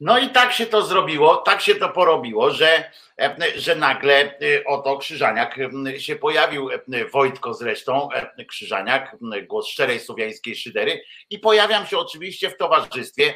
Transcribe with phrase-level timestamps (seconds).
[0.00, 2.90] No i tak się to zrobiło, tak się to porobiło, że,
[3.56, 5.58] że nagle oto Krzyżaniak
[5.98, 6.68] się pojawił,
[7.12, 8.08] Wojtko zresztą,
[8.48, 11.02] Krzyżaniak, głos szczerej słowiańskiej szydery.
[11.30, 13.34] I pojawiam się oczywiście w towarzystwie,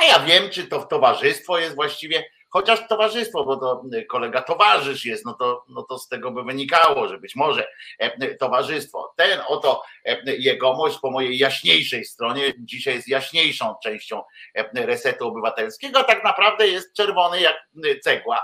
[0.00, 5.04] a ja wiem, czy to towarzystwo jest właściwie chociaż towarzystwo, bo to y, kolega towarzysz
[5.04, 7.68] jest, no to, no to z tego by wynikało, że być może
[7.98, 9.14] e, towarzystwo.
[9.16, 14.22] Ten oto e, jegomość po mojej jaśniejszej stronie, dzisiaj jest jaśniejszą częścią
[14.54, 17.56] e, resetu obywatelskiego, a tak naprawdę jest czerwony jak
[18.02, 18.40] cegła,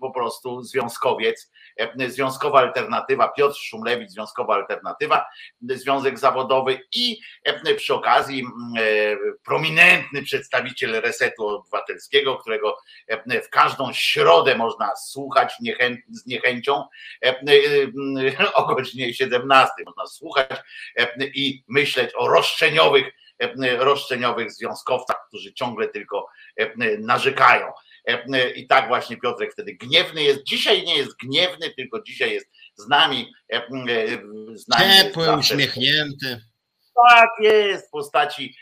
[0.00, 1.50] po prostu związkowiec,
[2.08, 5.26] związkowa alternatywa, Piotr Szumlewicz, związkowa alternatywa,
[5.62, 7.20] związek zawodowy i
[7.76, 8.44] przy okazji
[9.44, 15.52] prominentny przedstawiciel resetu obywatelskiego, którego e, w każdą środę można słuchać
[16.08, 16.84] z niechęcią
[17.24, 19.72] e, e, o godzinie 17.
[19.86, 20.60] Można słuchać
[21.34, 23.12] i myśleć o roszczeniowych,
[23.78, 26.26] roszczeniozowych związkowcach, którzy ciągle tylko
[26.98, 27.66] narzekają.
[28.54, 30.42] I tak właśnie Piotrek wtedy gniewny jest.
[30.42, 33.32] Dzisiaj nie jest gniewny, tylko dzisiaj jest z nami.
[34.54, 36.40] Z nami Ciepły, uśmiechnięty
[37.08, 38.56] tak jest w postaci,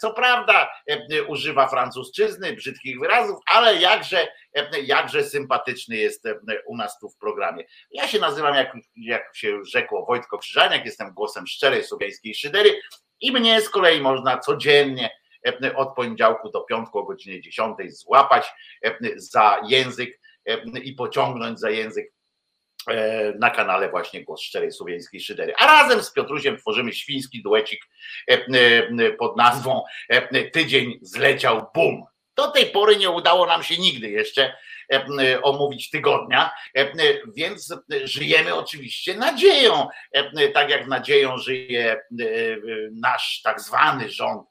[0.00, 0.70] co prawda
[1.28, 4.28] używa francuszczyzny, brzydkich wyrazów, ale jakże,
[4.82, 6.24] jakże sympatyczny jest
[6.66, 7.64] u nas tu w programie.
[7.90, 12.80] Ja się nazywam, jak, jak się rzekło, Wojtko Krzyżaniak, jestem głosem szczerej słowiańskiej szydery
[13.20, 15.10] i mnie z kolei można codziennie
[15.76, 18.52] od poniedziałku do piątku o godzinie 10 złapać
[19.16, 20.20] za język
[20.82, 22.15] i pociągnąć za język
[23.38, 25.54] na kanale właśnie Głos Szczerej Słowiańskiej Szydery.
[25.58, 27.80] A razem z Piotrusiem tworzymy świński duecik
[28.30, 29.82] e, e, pod nazwą
[30.52, 32.04] Tydzień zleciał bum.
[32.36, 34.56] Do tej pory nie udało nam się nigdy jeszcze
[35.42, 36.50] omówić tygodnia,
[37.36, 39.88] więc żyjemy oczywiście nadzieją,
[40.54, 42.00] tak jak nadzieją żyje
[42.92, 44.48] nasz tak zwany rząd,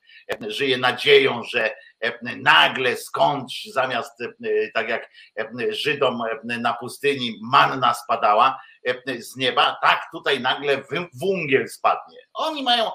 [0.48, 1.76] żyje nadzieją, że
[2.38, 4.23] nagle skądś zamiast
[4.73, 5.09] tak jak
[5.70, 8.59] Żydom na pustyni manna spadała
[9.20, 10.83] z nieba, tak tutaj nagle
[11.14, 12.17] wungiel spadnie.
[12.33, 12.92] Oni mają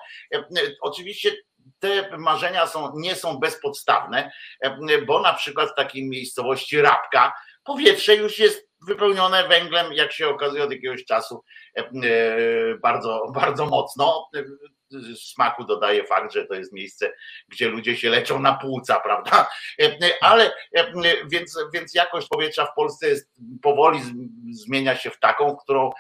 [0.83, 1.31] oczywiście
[1.79, 4.33] te marzenia są, nie są bezpodstawne,
[5.07, 7.33] bo na przykład w takiej miejscowości Rabka
[7.65, 11.45] powietrze już jest wypełnione węglem, jak się okazuje od jakiegoś czasu
[12.83, 14.29] bardzo, bardzo mocno
[15.17, 17.13] smaku dodaje fakt, że to jest miejsce,
[17.49, 19.51] gdzie ludzie się leczą na płuca, prawda?
[20.21, 20.53] Ale
[21.31, 23.31] więc, więc jakość powietrza w Polsce jest
[23.63, 24.01] powoli
[24.51, 25.91] zmienia się w taką, którą,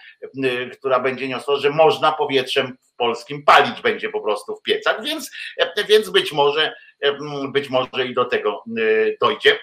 [0.79, 5.31] która będzie niosła, że można powietrzem polskim palić będzie po prostu w piecach, więc,
[5.89, 6.75] więc być może
[7.53, 8.65] być może i do tego
[9.21, 9.59] dojdzie.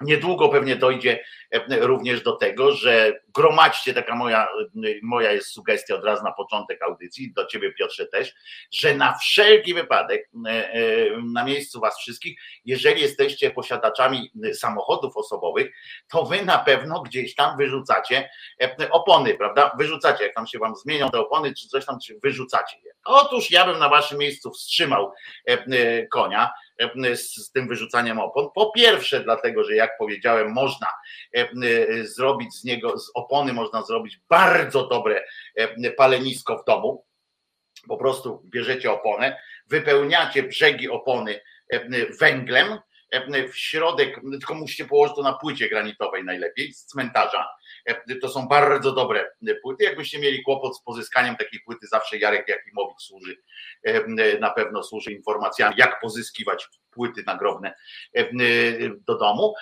[0.00, 4.48] Niedługo pewnie dojdzie e, również do tego, że gromadźcie, taka moja,
[5.02, 8.34] moja jest sugestia od razu na początek audycji, do ciebie Piotrze też,
[8.72, 10.82] że na wszelki wypadek, e, e,
[11.32, 15.72] na miejscu was wszystkich, jeżeli jesteście posiadaczami samochodów osobowych,
[16.08, 18.30] to wy na pewno gdzieś tam wyrzucacie
[18.90, 19.70] opony, prawda?
[19.78, 22.92] Wyrzucacie, jak tam się wam zmienią te opony, czy coś tam, czy wyrzucacie je.
[23.04, 25.12] Otóż ja bym na waszym miejscu wstrzymał
[26.10, 26.50] konia,
[27.14, 28.48] z tym wyrzucaniem opon.
[28.54, 30.86] Po pierwsze, dlatego, że jak powiedziałem, można
[32.02, 35.24] zrobić z niego, z opony można zrobić bardzo dobre
[35.96, 37.06] palenisko w domu.
[37.88, 41.40] Po prostu bierzecie oponę, wypełniacie brzegi opony
[42.20, 42.78] węglem,
[43.52, 47.48] w środek, tylko musicie położyć to na płycie granitowej najlepiej, z cmentarza.
[48.22, 49.30] To są bardzo dobre
[49.62, 49.84] płyty.
[49.84, 53.36] Jakbyście mieli kłopot z pozyskaniem takiej płyty, zawsze Jarek Jakimowicz służy,
[54.40, 57.74] na pewno służy informacjami, jak pozyskiwać płyty nagrobne
[59.06, 59.54] do domu.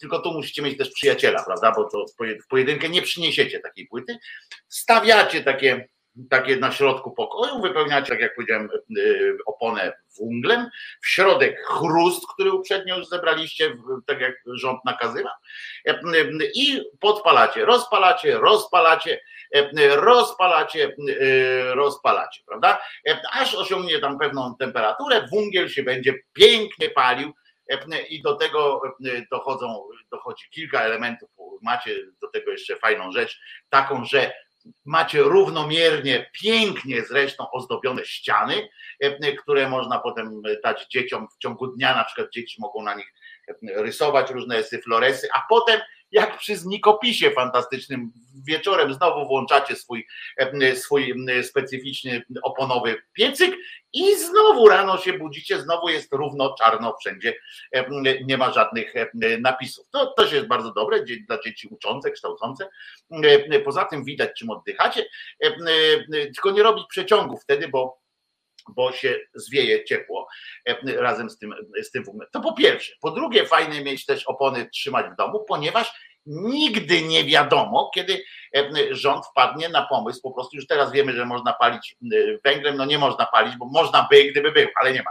[0.00, 1.72] Tylko tu musicie mieć też przyjaciela, prawda?
[1.76, 2.04] Bo to
[2.44, 4.18] w pojedynkę nie przyniesiecie takiej płyty.
[4.68, 5.88] Stawiacie takie
[6.30, 8.68] takie na środku pokoju, wypełniacie, tak jak powiedziałem,
[8.98, 10.70] y, oponę wunglem,
[11.02, 15.30] w środek chrust, który uprzednio już zebraliście, tak jak rząd nakazywa,
[16.54, 19.20] i podpalacie, rozpalacie, rozpalacie,
[19.90, 22.78] rozpalacie, y, rozpalacie, prawda?
[23.32, 27.32] Aż osiągnie tam pewną temperaturę, wungiel się będzie pięknie palił,
[28.08, 28.82] i do tego
[29.30, 31.30] dochodzą, dochodzi kilka elementów.
[31.62, 34.32] Macie do tego jeszcze fajną rzecz, taką, że
[34.84, 38.68] Macie równomiernie, pięknie zresztą ozdobione ściany,
[39.00, 43.12] e, które można potem dać dzieciom w ciągu dnia, na przykład dzieci mogą na nich
[43.62, 45.80] rysować różne syfloresy, a potem
[46.12, 48.12] jak przy znikopisie fantastycznym
[48.44, 50.06] wieczorem znowu włączacie swój,
[50.74, 53.56] swój specyficzny oponowy piecyk
[53.92, 57.34] i znowu rano się budzicie, znowu jest równo czarno wszędzie,
[58.24, 58.94] nie ma żadnych
[59.40, 59.86] napisów.
[59.90, 62.68] To też jest bardzo dobre dla dzieci uczące, kształcące.
[63.64, 65.04] Poza tym widać, czym oddychacie,
[66.12, 68.01] tylko nie robić przeciągów wtedy, bo
[68.68, 70.28] bo się zwieje ciepło
[70.84, 72.92] razem z tym, z tym To po pierwsze.
[73.00, 78.22] Po drugie, fajnie mieć też opony trzymać w domu, ponieważ nigdy nie wiadomo, kiedy
[78.90, 80.22] rząd wpadnie na pomysł.
[80.22, 81.96] Po prostu już teraz wiemy, że można palić
[82.44, 82.76] węglem.
[82.76, 85.10] No nie można palić, bo można by, gdyby był, ale nie ma.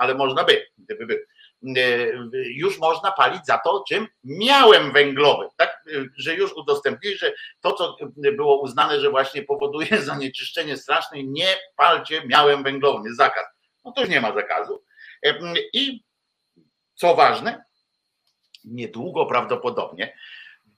[0.00, 1.18] Ale można by, gdyby był.
[1.62, 2.06] E,
[2.44, 5.84] już można palić za to, czym miałem węglowy, tak?
[6.16, 12.22] Że już udostępnili, że to, co było uznane, że właśnie powoduje zanieczyszczenie straszne, nie palcie
[12.26, 13.44] miałem węglowym, jest zakaz.
[13.84, 14.84] No to już nie ma zakazu.
[15.26, 15.34] E,
[15.72, 16.04] I
[16.94, 17.64] co ważne,
[18.64, 20.16] niedługo prawdopodobnie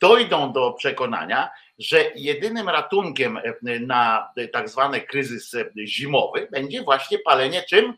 [0.00, 3.38] dojdą do przekonania, że jedynym ratunkiem
[3.80, 7.94] na tak zwany kryzys zimowy będzie właśnie palenie czym?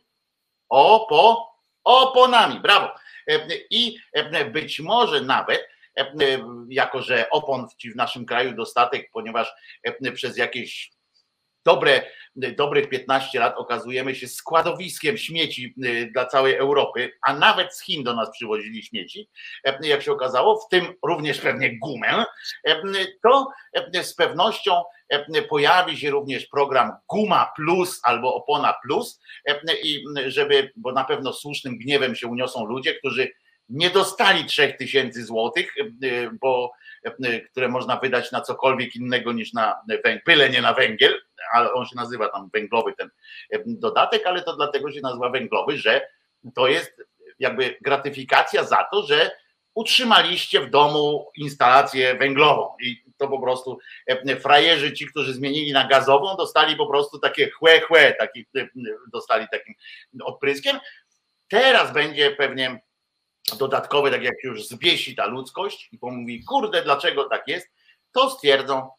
[0.68, 1.50] O, po
[1.84, 2.60] oponami.
[2.60, 2.94] Brawo.
[3.28, 6.04] E, I e, być może nawet, e,
[6.68, 9.52] jako że opon w naszym kraju dostatek, ponieważ
[10.14, 10.90] przez jakieś
[11.64, 12.02] dobre,
[12.36, 15.74] dobrych 15 lat okazujemy się składowiskiem śmieci
[16.12, 19.28] dla całej Europy, a nawet z Chin do nas przywozili śmieci,
[19.80, 22.24] jak się okazało, w tym również pewnie gumę,
[23.22, 23.48] to
[24.02, 24.82] z pewnością
[25.48, 29.20] pojawi się również program Guma Plus albo Opona Plus.
[29.82, 33.30] I żeby, bo na pewno słusznym gniewem się uniosą ludzie, którzy
[33.68, 35.74] nie dostali 3000 złotych,
[36.40, 36.72] bo
[37.50, 41.22] które można wydać na cokolwiek innego niż na węgiel, nie na węgiel,
[41.52, 43.10] ale on się nazywa tam węglowy ten
[43.66, 46.02] dodatek, ale to dlatego się nazywa węglowy, że
[46.54, 47.02] to jest
[47.38, 49.31] jakby gratyfikacja za to, że
[49.75, 53.78] utrzymaliście w domu instalację węglową i to po prostu
[54.40, 58.46] frajerzy, ci, którzy zmienili na gazową, dostali po prostu takie chłe, chłe, taki,
[59.12, 59.75] dostali takim
[60.22, 60.78] odpryskiem.
[61.48, 62.81] Teraz będzie pewnie
[63.58, 67.70] dodatkowy, tak jak już zbiesi ta ludzkość i pomówi, kurde, dlaczego tak jest,
[68.12, 68.90] to stwierdzą,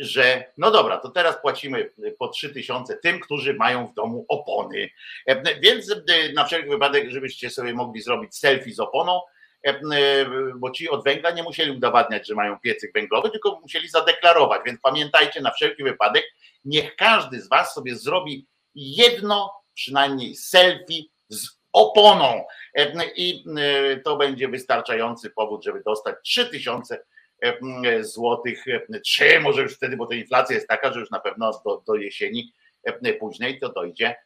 [0.00, 4.90] że no dobra, to teraz płacimy po 3000 tym, którzy mają w domu opony.
[5.26, 5.94] E, więc
[6.34, 9.20] na wszelki wypadek, żebyście sobie mogli zrobić selfie z oponą,
[9.66, 13.88] E, e, bo ci od węgla nie musieli udowadniać, że mają piecyk węglowy, tylko musieli
[13.88, 14.60] zadeklarować.
[14.66, 16.24] Więc pamiętajcie na wszelki wypadek,
[16.64, 22.44] niech każdy z Was sobie zrobi jedno przynajmniej selfie z oponą.
[22.74, 23.44] E, I
[24.04, 27.04] to będzie wystarczający powód, żeby dostać 3000
[28.00, 28.64] złotych,
[29.04, 31.94] trzy może już wtedy, bo to inflacja jest taka, że już na pewno do, do
[31.94, 32.52] jesieni
[33.20, 34.16] później to dojdzie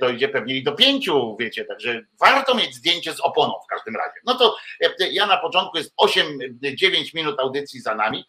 [0.00, 4.14] dojdzie pewnie i do pięciu, wiecie, także warto mieć zdjęcie z oponą w każdym razie.
[4.26, 4.56] No to
[5.10, 8.24] ja na początku jest 8-9 minut audycji za nami.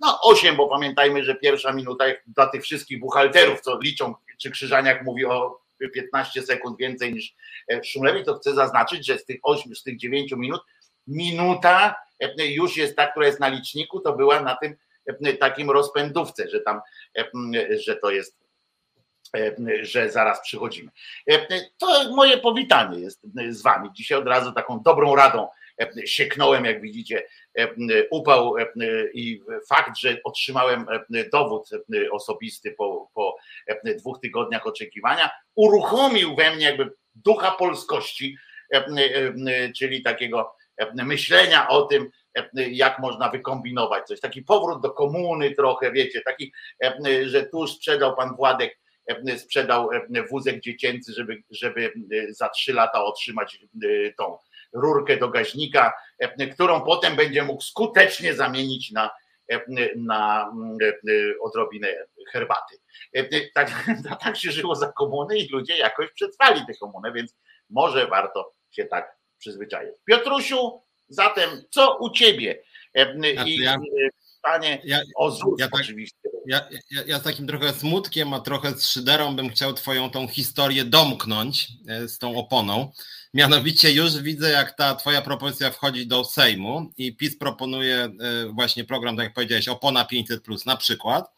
[0.00, 5.04] No 8, bo pamiętajmy, że pierwsza minuta dla tych wszystkich buchalterów, co liczą, czy Krzyżaniak
[5.04, 5.60] mówi o
[5.94, 7.34] 15 sekund więcej niż
[7.72, 10.60] e, Szumlewicz, to chcę zaznaczyć, że z tych 8, z tych 9 minut
[11.08, 11.94] minuta
[12.38, 14.76] już jest ta, która jest na liczniku, to była na tym
[15.40, 16.80] takim rozpędówce, że tam,
[17.86, 18.38] że to jest
[19.36, 20.90] E, że zaraz przychodzimy.
[21.30, 23.88] E, to moje powitanie jest z Wami.
[23.92, 25.48] Dzisiaj od razu taką dobrą radą
[25.80, 27.26] e, sieknąłem, jak widzicie,
[28.10, 28.54] upał
[29.14, 30.86] i fakt, że otrzymałem
[31.32, 31.70] dowód
[32.12, 33.36] osobisty po, po
[33.98, 38.36] dwóch tygodniach oczekiwania, uruchomił we mnie jakby ducha polskości,
[39.76, 40.56] czyli takiego
[40.94, 42.10] myślenia o tym,
[42.54, 44.20] jak można wykombinować coś.
[44.20, 46.52] Taki powrót do komuny trochę, wiecie, taki,
[47.24, 48.78] że tu sprzedał pan Władek
[49.08, 53.58] E, sprzedał e, wózek dziecięcy, żeby, żeby e, za trzy lata otrzymać
[54.18, 54.38] tą
[54.72, 55.92] rurkę do gaźnika,
[56.54, 59.10] którą potem będzie mógł skutecznie zamienić na,
[59.96, 60.52] na
[61.40, 61.88] odrobinę
[62.32, 62.76] herbaty.
[63.54, 63.84] Tak,
[64.22, 67.36] tak się żyło za komuny i ludzie jakoś przetrwali tę komunę, więc
[67.70, 69.90] może warto się tak przyzwyczaić.
[70.04, 72.62] Piotrusiu, zatem co u ciebie?
[73.46, 73.60] I
[74.42, 78.40] pytanie ja, o ZUS ja tak, oczywiście ja, ja, ja, z takim trochę smutkiem, a
[78.40, 82.92] trochę z szyderą bym chciał Twoją tą historię domknąć e, z tą oponą.
[83.34, 88.10] Mianowicie już widzę, jak ta Twoja propozycja wchodzi do Sejmu i PiS proponuje e,
[88.52, 91.30] właśnie program, tak jak powiedziałeś, opona 500, na przykład.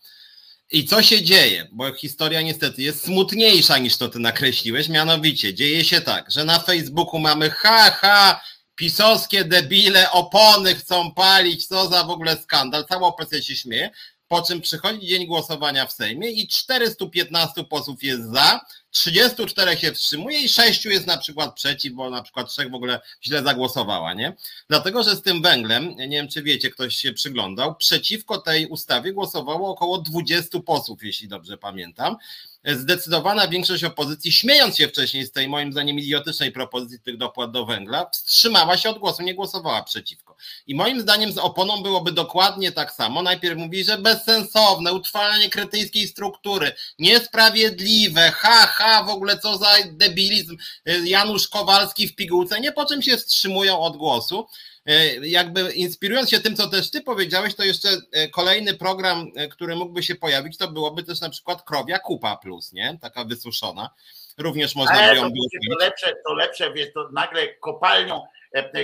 [0.73, 1.69] I co się dzieje?
[1.73, 4.89] Bo historia niestety jest smutniejsza niż to ty nakreśliłeś.
[4.89, 8.41] Mianowicie dzieje się tak, że na Facebooku mamy ha, ha,
[8.75, 12.87] pisowskie debile opony chcą palić, co za w ogóle skandal.
[12.89, 13.91] Cała opozycja się śmieje
[14.31, 20.41] po czym przychodzi dzień głosowania w Sejmie i 415 posłów jest za, 34 się wstrzymuje
[20.41, 24.37] i 6 jest na przykład przeciw, bo na przykład 3 w ogóle źle zagłosowała, nie?
[24.69, 29.13] Dlatego, że z tym węglem, nie wiem czy wiecie, ktoś się przyglądał, przeciwko tej ustawie
[29.13, 32.17] głosowało około 20 posłów, jeśli dobrze pamiętam.
[32.65, 37.67] Zdecydowana większość opozycji, śmiejąc się wcześniej z tej moim zdaniem idiotycznej propozycji tych dopłat do
[37.67, 40.37] węgla, wstrzymała się od głosu, nie głosowała przeciwko.
[40.67, 43.23] I moim zdaniem z oponą byłoby dokładnie tak samo.
[43.23, 50.57] Najpierw mówi, że bezsensowne, utrwalanie kretyńskiej struktury, niesprawiedliwe, ha, ha, w ogóle co za debilizm,
[51.05, 54.47] Janusz Kowalski w pigułce, nie po czym się wstrzymują od głosu.
[54.87, 59.49] E, jakby inspirując się tym, co też ty powiedziałeś, to jeszcze e, kolejny program, e,
[59.49, 62.99] który mógłby się pojawić, to byłoby też na przykład krowia kupa plus, nie?
[63.03, 63.91] Taka wysuszona.
[64.39, 65.47] Również można by ją było.
[65.71, 68.23] To lepsze, to lepsze, wiesz, to nagle kopalnią,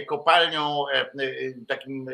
[0.06, 0.84] kopalnią
[1.68, 2.10] takim,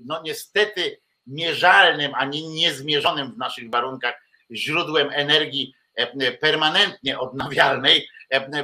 [0.00, 4.14] no niestety mierzalnym, a nie niezmierzonym w naszych warunkach
[4.52, 5.74] źródłem energii
[6.40, 8.08] permanentnie odnawialnej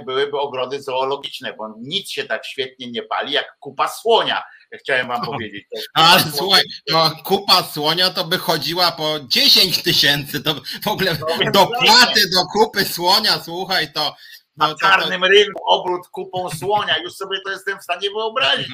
[0.06, 4.42] byłyby ogrody zoologiczne, bo nic się tak świetnie nie pali jak kupa słonia
[4.78, 5.64] chciałem wam powiedzieć.
[5.94, 11.50] Ale słuchaj, to kupa słonia to by chodziła po 10 tysięcy, to w ogóle no,
[11.52, 14.16] dopłaty do kupy słonia, słuchaj, to...
[14.56, 15.32] Na to, czarnym to, to...
[15.32, 18.68] rynku obrót kupą słonia, już sobie to jestem w stanie wyobrazić.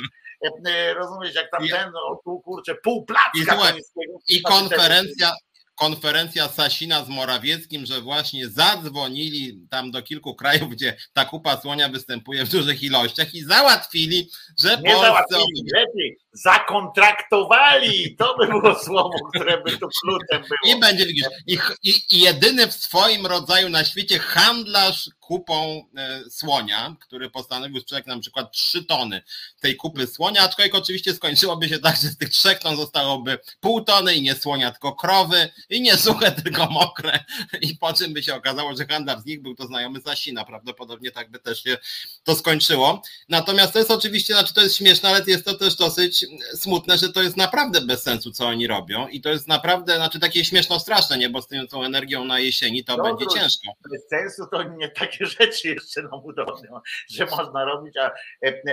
[0.47, 3.31] E, e, rozumiesz, jak tam ten, no, tu kurczę, pół placka.
[3.35, 3.81] I, słuchaj,
[4.29, 5.33] i konferencja,
[5.79, 11.89] konferencja Sasina z Morawieckim, że właśnie zadzwonili tam do kilku krajów, gdzie ta kupa słonia
[11.89, 15.07] występuje w dużych ilościach i załatwili, że Nie Polsce...
[15.07, 20.77] załatwili, lepiej, zakontraktowali, to by było słowo, które by tu kluczem było.
[20.77, 26.31] I będzie, widzisz, i, i, i jedyny w swoim rodzaju na świecie handlarz kupą e,
[26.31, 29.23] słonia, który postanowił sprzedać na przykład 3 tony
[29.61, 33.85] tej kupy słonia, aczkolwiek oczywiście skończyłoby się tak, że z tych 3 ton zostałoby pół
[33.85, 37.25] tony i nie słonia, tylko krowy i nie suche, tylko mokre
[37.61, 41.11] i po czym by się okazało, że handlarz z nich był to znajomy Zasina, prawdopodobnie
[41.11, 41.79] tak by też się
[42.25, 43.03] to skończyło.
[43.29, 47.13] Natomiast to jest oczywiście, znaczy to jest śmieszne, ale jest to też dosyć smutne, że
[47.13, 51.19] to jest naprawdę bez sensu, co oni robią i to jest naprawdę, znaczy takie śmieszno-straszne,
[51.19, 53.73] nie, bo z tą energią na jesieni to będzie ciężko.
[53.91, 56.69] Bez sensu to nie takie rzeczy jeszcze na budowie,
[57.11, 58.11] że można robić, a,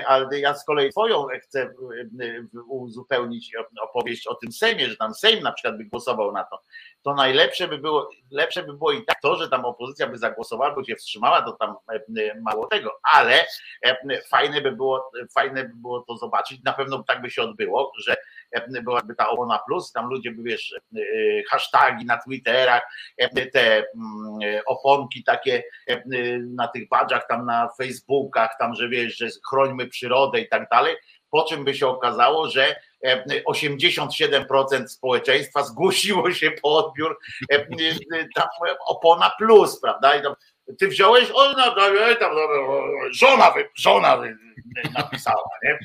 [0.05, 1.73] ale ja z kolei twoją chcę
[2.67, 6.61] uzupełnić opowieść o tym Sejmie, że tam Sejm na przykład by głosował na to,
[7.01, 10.75] to najlepsze by było, lepsze by było i tak to, że tam opozycja by zagłosowała,
[10.75, 11.75] bo się wstrzymała, to tam
[12.41, 13.45] mało tego, ale
[14.29, 18.15] fajne by było, fajne by było to zobaczyć, na pewno tak by się odbyło, że
[18.83, 20.75] byłaby ta Ołona Plus, tam ludzie by, wiesz,
[21.50, 22.81] hashtagi na Twitterach,
[23.53, 23.85] te mm,
[24.65, 25.63] oponki takie
[26.55, 30.95] na tych badżach, tam na Facebookach, tam, że wiesz, że chrońmy przyrodę i tak dalej,
[31.29, 32.75] po czym by się okazało, że
[33.50, 37.17] 87% społeczeństwa zgłosiło się po odbiór
[38.35, 38.47] tam
[38.88, 40.15] opona plus, prawda?
[40.15, 40.33] I tam,
[40.79, 41.75] ty wziąłeś, o, no,
[42.19, 42.31] tam,
[43.12, 44.22] żona, żona
[44.93, 45.79] napisała, nie?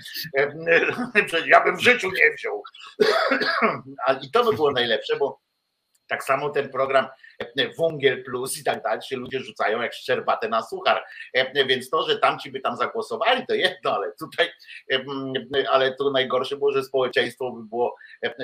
[1.46, 2.62] Ja bym w życiu nie wziął.
[4.22, 5.40] I to by było najlepsze, bo
[6.06, 7.06] tak samo ten program
[7.78, 11.04] Wungiel Plus i tak dalej się ludzie rzucają jak szczerbatę na suchar.
[11.66, 14.50] Więc to, że tamci by tam zagłosowali, to jedno, ale tutaj,
[15.70, 17.96] ale to najgorsze było, że społeczeństwo by było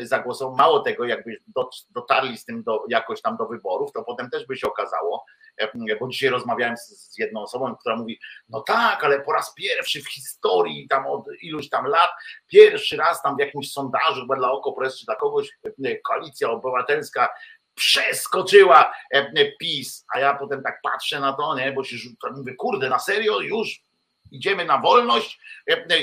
[0.03, 0.57] zagłosowało.
[0.57, 1.43] Mało tego, jakby
[1.91, 5.25] dotarli z tym do, jakoś tam do wyborów, to potem też by się okazało,
[6.01, 10.09] bo dzisiaj rozmawiałem z, jedną osobą, która mówi, no tak, ale po raz pierwszy w
[10.13, 12.11] historii, tam od iluś tam lat,
[12.47, 15.59] pierwszy raz tam w jakimś sondażu, chyba dla Okopres czy dla kogoś,
[16.05, 17.29] koalicja obywatelska
[17.77, 18.95] przeskoczyła
[19.61, 21.97] PiS, a ja potem tak patrzę na to, nie, bo się
[22.37, 23.81] mówię, kurde, na serio, już
[24.31, 25.41] idziemy na wolność,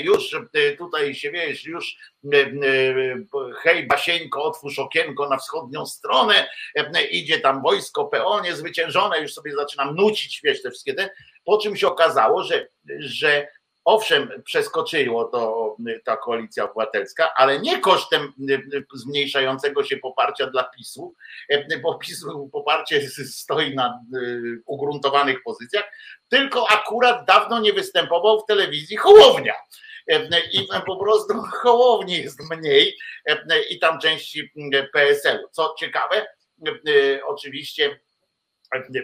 [0.02, 0.36] już
[0.78, 1.96] tutaj się wiesz, już
[3.62, 6.48] hej Basieńko, otwórz okienko na wschodnią stronę,
[7.10, 11.10] idzie tam wojsko PO niezwyciężone, już sobie zaczynam nucić, wiesz, te wszystkie te,
[11.44, 13.48] po czym się okazało, że, że
[13.84, 18.32] Owszem, przeskoczyło to ta koalicja obywatelska, ale nie kosztem
[18.94, 21.14] zmniejszającego się poparcia dla PiSu,
[21.82, 24.00] bo PiSu poparcie stoi na
[24.66, 25.84] ugruntowanych pozycjach,
[26.28, 29.54] tylko akurat dawno nie występował w telewizji Hołownia.
[30.52, 32.96] I po prostu Hołowni jest mniej
[33.70, 34.52] i tam części
[34.92, 35.48] PSL-u.
[35.50, 36.26] Co ciekawe,
[37.26, 38.00] oczywiście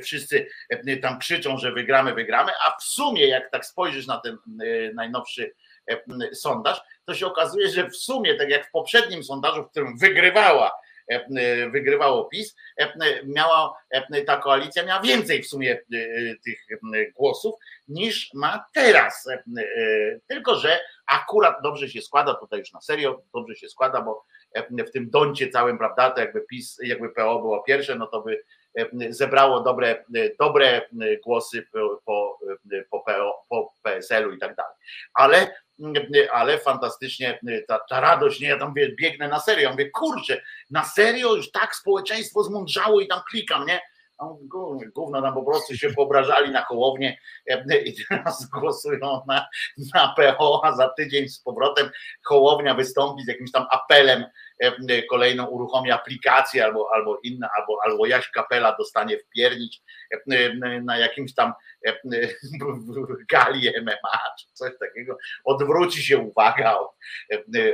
[0.03, 4.35] wszyscy e, tam krzyczą, że wygramy, wygramy, a w sumie jak tak spojrzysz na ten
[4.35, 5.53] e, najnowszy
[5.91, 9.99] e, sondaż, to się okazuje, że w sumie, tak jak w poprzednim sondażu, w którym
[9.99, 10.73] wygrywała
[11.73, 12.57] wygrywało PiS,
[13.25, 13.77] miała
[14.27, 15.79] ta koalicja miała więcej w sumie
[16.45, 16.67] tych
[17.15, 17.55] głosów
[17.89, 19.29] niż ma teraz.
[20.27, 24.25] Tylko, że akurat dobrze się składa, tutaj już na serio dobrze się składa, bo
[24.87, 28.43] w tym doncie całym, prawda, to jakby PiS, jakby PO było pierwsze, no to by
[29.11, 30.05] zebrało dobre,
[30.39, 30.89] dobre
[31.25, 32.39] głosy po,
[32.91, 33.15] po,
[33.49, 34.75] po PSL-u i tak dalej.
[35.15, 35.55] Ale,
[36.33, 40.85] ale fantastycznie ta, ta radość, nie, ja tam biegnę na serio, ja mówię, kurczę, na
[40.85, 43.81] serio już tak społeczeństwo zmądrzało i tam klikam, nie?
[44.95, 47.19] Gówno tam po prostu się poobrażali na Hołownię
[47.85, 49.47] i teraz głosują na,
[49.95, 51.91] na PO, a za tydzień z powrotem
[52.25, 54.25] Hołownia wystąpi z jakimś tam apelem
[55.11, 59.83] kolejną uruchomi aplikację albo, albo inna, albo, albo Jaś Kapela dostanie wpiernić
[60.83, 61.53] na jakimś tam
[63.33, 65.17] gali MMA czy coś takiego.
[65.45, 66.79] Odwróci się uwaga,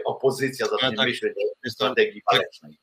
[0.04, 1.34] opozycja zacznie tak, myśleć
[1.66, 2.78] o strategii walecznej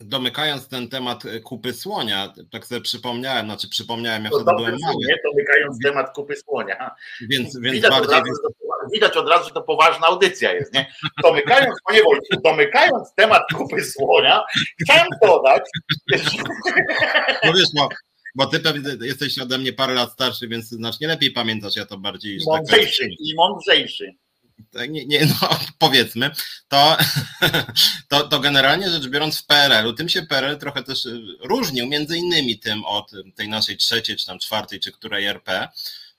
[0.00, 5.04] domykając ten temat e, kupy słonia, tak sobie przypomniałem, znaczy przypomniałem, jak wtedy byłem mały.
[5.08, 6.90] Nie, domykając temat kupy słonia.
[7.20, 8.14] Więc, więc widać, bardziej...
[8.14, 10.92] razu, to, widać od razu, że to poważna audycja jest, nie?
[11.22, 14.42] Domykając, panie Wojciech, domykając temat kupy słonia,
[14.82, 15.62] chciałem dodać...
[17.44, 17.88] No wiesz, no,
[18.34, 21.98] bo ty pewnie jesteś ode mnie parę lat starszy, więc znacznie lepiej pamiętasz, ja to
[21.98, 22.38] bardziej...
[22.46, 24.14] Mądrzejszy tak, i mądrzejszy
[24.88, 26.30] nie, nie, no, powiedzmy,
[26.68, 26.96] to,
[28.08, 31.08] to, to generalnie rzecz biorąc w PRL-u, tym się PRL trochę też
[31.40, 35.68] różnił, między innymi tym od tej naszej trzeciej, czy tam czwartej, czy której RP,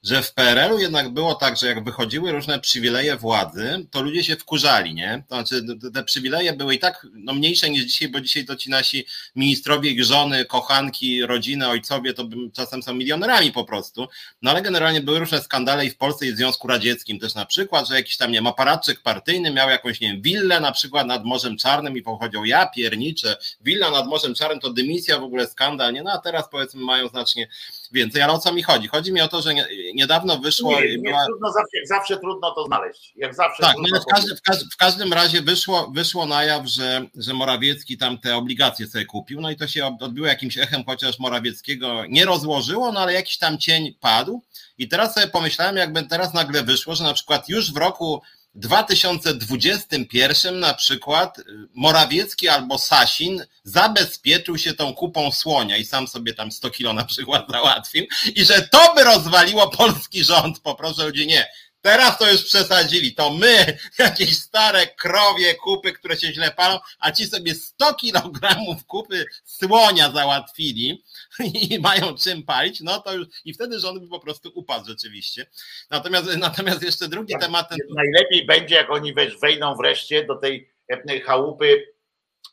[0.04, 4.36] że w PRL-u jednak było tak, że jak wychodziły różne przywileje władzy, to ludzie się
[4.36, 5.24] wkurzali, nie?
[5.30, 8.70] To znaczy te przywileje były i tak no, mniejsze niż dzisiaj, bo dzisiaj to ci
[8.70, 14.08] nasi ministrowie, ich żony, kochanki, rodziny, ojcowie, to czasem są milionerami po prostu,
[14.42, 17.46] no ale generalnie były różne skandale i w Polsce i w Związku Radzieckim też na
[17.46, 21.08] przykład, że jakiś tam, nie wiem, aparatczyk partyjny miał jakąś, nie wiem, willę na przykład
[21.08, 25.48] nad Morzem Czarnym i pochodził, ja pierniczę, willa nad Morzem Czarnym to dymisja, w ogóle
[25.48, 26.04] skandal, nie?
[26.04, 27.48] No a teraz powiedzmy mają znacznie
[27.92, 28.88] więcej, ale o co mi chodzi?
[28.88, 29.54] Chodzi mi o to, że
[29.94, 30.82] niedawno wyszło.
[30.82, 31.26] Nie, była...
[31.26, 33.14] trudno, zawsze, jak zawsze trudno to znaleźć.
[33.16, 36.68] Jak zawsze tak, no w, każdy, w, każdy, w, każdym razie wyszło, wyszło na jaw,
[36.68, 40.84] że, że Morawiecki tam te obligacje sobie kupił, no i to się odbiło jakimś echem,
[40.86, 44.44] chociaż Morawieckiego nie rozłożyło, no ale jakiś tam cień padł.
[44.78, 48.22] I teraz sobie pomyślałem, jakby teraz nagle wyszło, że na przykład już w roku
[48.60, 56.34] 2021 na przykład y, Morawiecki albo Sasin zabezpieczył się tą kupą słonia i sam sobie
[56.34, 61.28] tam 100 kilo na przykład załatwił i że to by rozwaliło polski rząd, poproszę ludzi,
[61.28, 61.48] nie.
[61.82, 63.16] Teraz to już przesadzili.
[63.16, 68.86] To my, jakieś stare krowie kupy, które się źle palą, a ci sobie 100 kilogramów
[68.86, 71.04] kupy słonia załatwili
[71.72, 75.46] i mają czym palić, no to już i wtedy rząd by po prostu upadł rzeczywiście.
[75.90, 77.70] Natomiast, natomiast jeszcze drugi tak, temat.
[77.70, 77.78] Ten...
[77.90, 80.70] Najlepiej będzie, jak oni wejdą wreszcie do tej
[81.10, 81.86] e, chałupy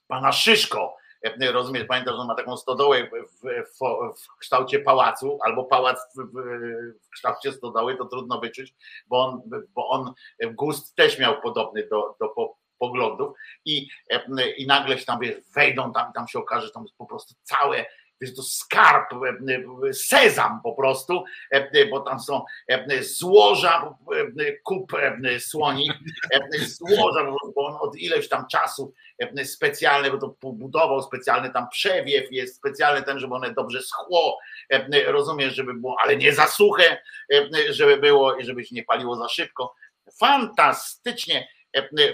[0.08, 0.96] pana Szyszko
[1.52, 3.10] rozumiesz, pamiętam, że on ma taką stodołę w,
[3.42, 3.78] w,
[4.22, 6.22] w kształcie pałacu, albo pałac w,
[7.04, 8.74] w, kształcie stodoły, to trudno wyczuć,
[9.06, 9.42] bo on,
[9.74, 10.12] bo on
[10.54, 12.34] gust też miał podobny do, do
[12.78, 13.88] poglądów i,
[14.56, 17.34] i nagle się tam wiesz, wejdą, tam, tam się okaże, że tam jest po prostu
[17.42, 17.86] całe
[18.36, 19.04] to skarb,
[19.92, 21.24] sezam po prostu,
[21.90, 22.44] bo tam są
[23.00, 23.94] złoża,
[24.64, 24.92] kup
[25.38, 25.90] słoni,
[26.58, 28.92] złoża, bo on od ileś tam czasu
[29.44, 34.38] specjalne, bo to pobudował specjalny tam przewiew, jest specjalny ten, żeby one dobrze schło,
[35.06, 37.02] rozumiesz, żeby było, ale nie za suche,
[37.70, 39.74] żeby było i żeby się nie paliło za szybko.
[40.18, 41.48] Fantastycznie,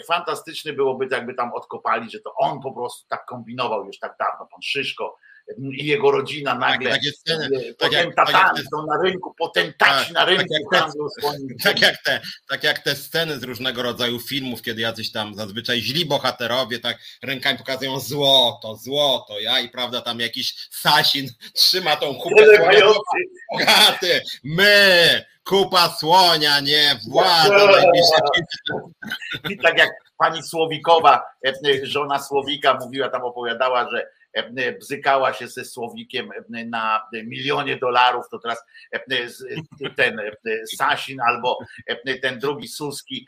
[0.09, 4.47] fantastyczny byłoby, jakby tam odkopali, że to on po prostu tak kombinował już tak dawno,
[4.47, 5.19] pan Szyszko,
[5.73, 9.35] i jego rodzina nagle tak, takie sceny, tak jak, tak jak te, są na rynku,
[9.39, 13.43] potentaci tak, na rynku tak jak, te, tak, jak te, tak jak te sceny z
[13.43, 19.61] różnego rodzaju filmów, kiedy jacyś tam zazwyczaj źli bohaterowie tak rękami pokazują złoto, złoto, ja
[19.61, 22.43] i prawda tam jakiś Sasin trzyma tą kupę
[23.53, 27.83] bogaty, my, kupa słonia, nie, władza
[29.51, 31.53] I tak jak pani Słowikowa, e,
[31.83, 34.07] żona Słowika mówiła, tam opowiadała, że
[34.81, 39.01] bzykała się ze Słowikiem e, na milionie dolarów, to teraz e,
[39.97, 40.21] ten
[40.77, 41.59] Sasin albo
[42.23, 43.27] ten drugi Suski,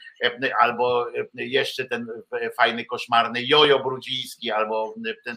[0.61, 2.07] albo jeszcze ten
[2.57, 5.37] fajny, koszmarny Jojo Brudziński, albo ten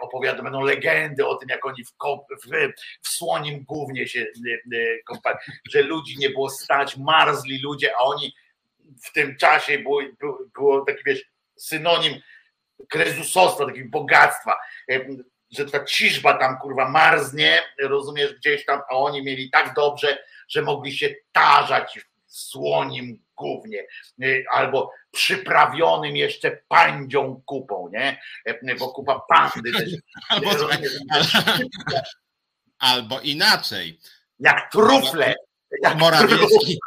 [0.00, 1.90] opowiada, będą legendy o tym, jak oni w,
[2.44, 4.26] w, w słonim głównie się
[5.06, 5.36] kąpali,
[5.70, 8.34] że ludzi nie było stać, marzli ludzie, a oni
[9.04, 10.02] w tym czasie było,
[10.54, 11.24] było taki wiesz,
[11.56, 12.14] synonim
[12.88, 14.56] krezusostwa, takiego bogactwa,
[15.50, 20.62] że ta ciżba tam kurwa marznie, rozumiesz, gdzieś tam, a oni mieli tak dobrze, że
[20.62, 23.86] mogli się tarzać w słonim głównie,
[24.52, 28.20] albo przyprawionym jeszcze pandzią kupą, nie?
[28.78, 29.90] Bo kupa pandy też.
[30.28, 30.50] Albo,
[32.78, 33.98] albo inaczej.
[34.38, 35.34] Jak trufle.
[35.96, 36.78] Morawiecki,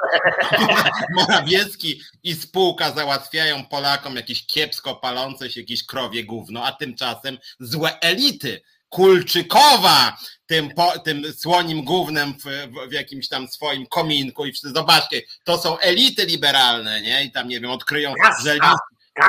[1.15, 7.99] Morawiecki i spółka załatwiają Polakom jakieś kiepsko palące się jakieś krowie gówno, a tymczasem złe
[7.99, 12.43] elity Kulczykowa tym, po, tym słonim głównym w,
[12.89, 17.23] w, jakimś tam swoim kominku i wszyscy, zobaczcie, to są elity liberalne, nie?
[17.23, 18.81] I tam, nie wiem, odkryją, że list,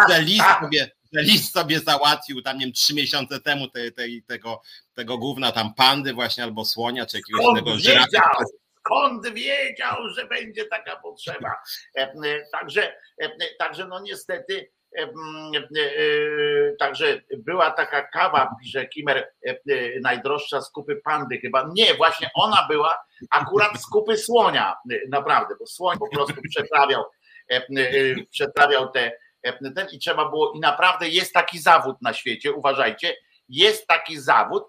[0.09, 4.03] że list sobie że list sobie załatwił tam, nie wiem, trzy miesiące temu te, te,
[4.27, 4.63] tego,
[4.95, 8.23] tego gówna tam pandy właśnie albo słonia, czy jakiegoś tego wiedział?
[8.89, 11.57] Skąd wiedział, że będzie taka potrzeba?
[11.97, 14.71] E, e, Także, e, także no niestety,
[16.79, 19.33] także była taka kawa, pisze Kimer,
[20.01, 21.71] najdroższa z kupy pandy chyba.
[21.75, 22.99] Nie, właśnie ona była
[23.31, 24.77] akurat z kupy słonia,
[25.09, 27.05] naprawdę, bo słoń po prostu przeprawiał,
[28.31, 29.13] przeprawiał te,
[29.75, 33.17] ten i trzeba było, i naprawdę jest taki zawód na świecie, uważajcie,
[33.49, 34.65] jest taki zawód,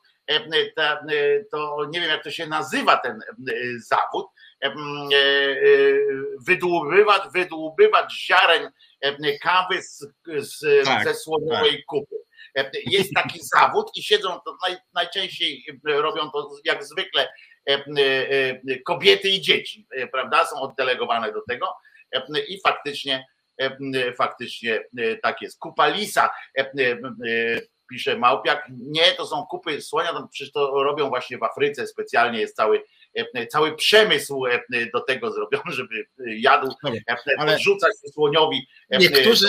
[1.52, 4.28] to nie wiem jak to się nazywa ten e, zawód,
[4.64, 4.74] e, e,
[6.48, 10.06] wydłubywać, wydłubywacz ziaren e, kawy z,
[10.38, 12.16] z, Tak, ze słoniowej kupy.
[12.58, 17.28] E, Jest taki zawód i siedzą, to naj, najczęściej robią to jak zwykle
[17.70, 17.84] e, e,
[18.70, 21.76] e, kobiety i dzieci, e, prawda, są oddelegowane do tego
[22.12, 23.26] e, i faktycznie
[23.58, 25.60] e, faktycznie e, tak jest.
[25.60, 30.84] Kupa lisa, e, e, e, pisze Małpiak, nie, to są kupy słonia, to przecież to
[30.84, 32.84] robią właśnie w Afryce, specjalnie jest cały,
[33.36, 34.60] e, cały przemysł e,
[34.94, 36.06] do tego zrobiony, żeby
[36.40, 38.68] jadł, Dobra, e, ale- podrzucać słoniowi.
[38.90, 39.48] e, Niektórzy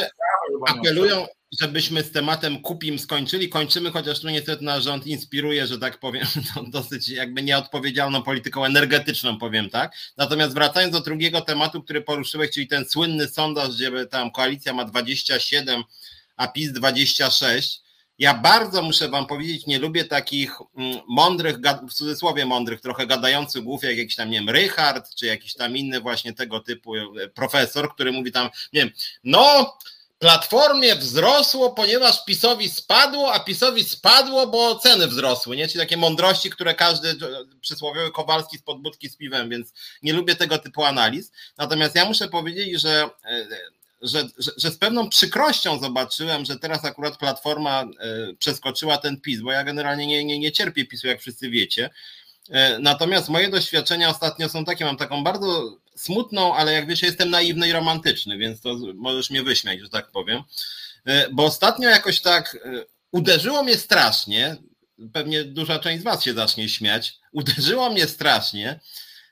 [0.66, 1.26] apelują,
[1.60, 3.48] żebyśmy z tematem kupim skończyli.
[3.48, 6.24] Kończymy, chociaż tu niestety nasz rząd inspiruje, że tak powiem,
[6.56, 9.92] no, dosyć jakby nieodpowiedzialną polityką energetyczną, powiem tak.
[10.16, 14.84] Natomiast wracając do drugiego tematu, który poruszyłeś, czyli ten słynny sondaż, gdzie tam koalicja ma
[14.84, 15.82] 27,
[16.36, 17.80] a PiS 26.
[18.20, 21.56] Ja bardzo muszę wam powiedzieć, nie lubię takich mm, mądrych,
[21.88, 25.76] w cudzysłowie mądrych, trochę gadających głów, jak jakiś tam, nie wiem, Rychard, czy jakiś tam
[25.76, 28.90] inny właśnie tego typu e, profesor, który mówi tam, nie wiem,
[29.24, 29.76] no
[30.18, 35.68] Platformie wzrosło, ponieważ PiSowi spadło, a PiSowi spadło, bo ceny wzrosły, nie?
[35.68, 37.16] Czyli takie mądrości, które każdy e,
[37.60, 41.32] przysłowiowy Kowalski z podbudki z piwem, więc nie lubię tego typu analiz.
[41.58, 43.46] Natomiast ja muszę powiedzieć, że, e,
[44.02, 47.86] że, że, że z pewną przykrością zobaczyłem, że teraz akurat Platforma e,
[48.38, 51.90] przeskoczyła ten PiS, bo ja generalnie nie, nie, nie cierpię PiSu, jak wszyscy wiecie.
[52.50, 57.30] E, Natomiast moje doświadczenia ostatnio są takie, mam taką bardzo smutną, ale jak wiesz, jestem
[57.30, 60.42] naiwny i romantyczny, więc to możesz mnie wyśmiać, że tak powiem.
[61.04, 62.58] E, Bo ostatnio jakoś tak
[63.12, 64.56] uderzyło mnie strasznie,
[65.12, 68.80] pewnie duża część z Was się zacznie śmiać, uderzyło mnie strasznie,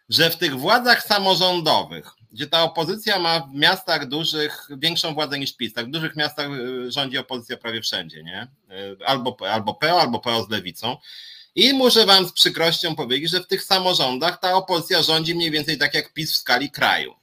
[0.09, 5.57] że w tych władzach samorządowych, gdzie ta opozycja ma w miastach dużych większą władzę niż
[5.57, 8.47] PiS, tak w dużych miastach e, rządzi opozycja prawie wszędzie, nie?
[8.71, 10.97] E, Albo, albo PO, albo PO z lewicą.
[11.55, 15.79] I muszę wam z przykrością powiedzieć, że w tych samorządach ta opozycja rządzi mniej więcej
[15.79, 17.15] tak jak PiS w skali kraju.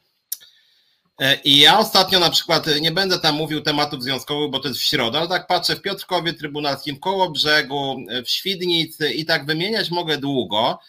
[1.19, 4.67] E, I ja ostatnio na przykład, e, nie będę tam mówił tematów związkowych, bo to
[4.67, 9.25] jest w środę, ale tak patrzę w Piotrkowie Trybunalskim, w Kołobrzegu, e, w Świdnicy i
[9.25, 10.79] tak wymieniać mogę długo,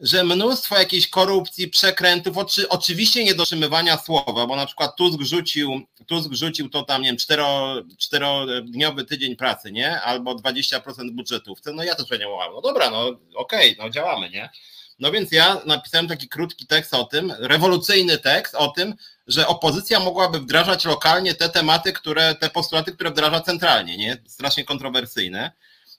[0.00, 6.32] że mnóstwo jakiejś korupcji, przekrętów, oczy, oczywiście niedotrzymywania słowa, bo na przykład Tusk rzucił, Tusk
[6.32, 10.00] rzucił to tam, nie wiem, cztero, czterodniowy tydzień pracy, nie?
[10.00, 14.50] Albo 20% budżetówce, no ja też powiedziałem, no dobra, no okej, no działamy, nie?
[14.98, 18.94] No więc ja napisałem taki krótki tekst o tym, rewolucyjny tekst o tym,
[19.26, 24.22] że opozycja mogłaby wdrażać lokalnie te tematy, które, te postulaty, które wdraża centralnie, nie?
[24.26, 25.52] Strasznie kontrowersyjne.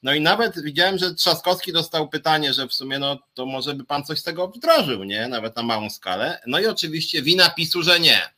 [0.04, 3.84] No i nawet widziałem, że Trzaskowski dostał pytanie, że w sumie no to może by
[3.84, 5.28] pan coś z tego wdrożył, nie?
[5.28, 6.42] Nawet na małą skalę.
[6.48, 8.37] No i oczywiście wina PiSu, że nie.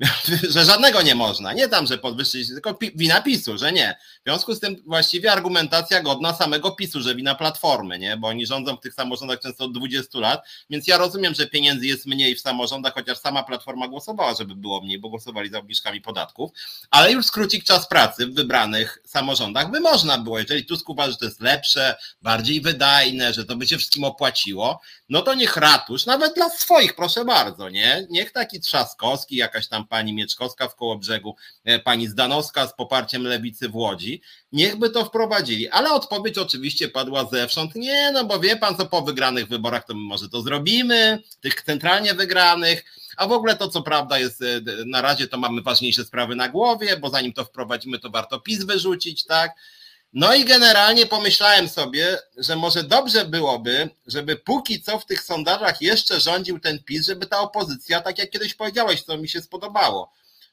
[0.54, 1.52] że żadnego nie można.
[1.52, 3.96] Nie tam, że podwyższyć, tylko wina PiSu, że nie.
[4.20, 8.16] W związku z tym właściwie argumentacja godna samego PiSu, że wina Platformy, nie?
[8.16, 11.86] Bo oni rządzą w tych samorządach często od 20 lat, więc ja rozumiem, że pieniędzy
[11.86, 16.00] jest mniej w samorządach, chociaż sama Platforma głosowała, żeby było mniej, bo głosowali za obniżkami
[16.00, 16.50] podatków,
[16.90, 20.38] ale już skrócić czas pracy w wybranych samorządach by można było.
[20.38, 24.80] Jeżeli Tusk uważa, że to jest lepsze, bardziej wydajne, że to by się wszystkim opłaciło,
[25.08, 28.06] no to niech ratusz, nawet dla swoich, proszę bardzo, nie?
[28.10, 33.68] Niech taki Trzaskowski, jakaś tam pani Mieczkowska w Kołobrzegu, e, pani Zdanowska z poparciem lewicy
[33.68, 35.68] w Łodzi, niech by to wprowadzili.
[35.68, 39.94] Ale odpowiedź oczywiście padła zewsząd, nie, no bo wie pan co, po wygranych wyborach to
[39.94, 42.84] my może to zrobimy, tych centralnie wygranych,
[43.16, 46.48] a w ogóle to co prawda jest, e, na razie to mamy ważniejsze sprawy na
[46.48, 49.52] głowie, bo zanim to wprowadzimy, to warto PiS wyrzucić, tak?
[50.12, 55.82] No i generalnie pomyślałem sobie, że może dobrze byłoby, żeby póki co w tych sondażach
[55.82, 60.12] jeszcze rządził ten PiS, żeby ta opozycja, tak jak kiedyś powiedziałeś, co mi się spodobało,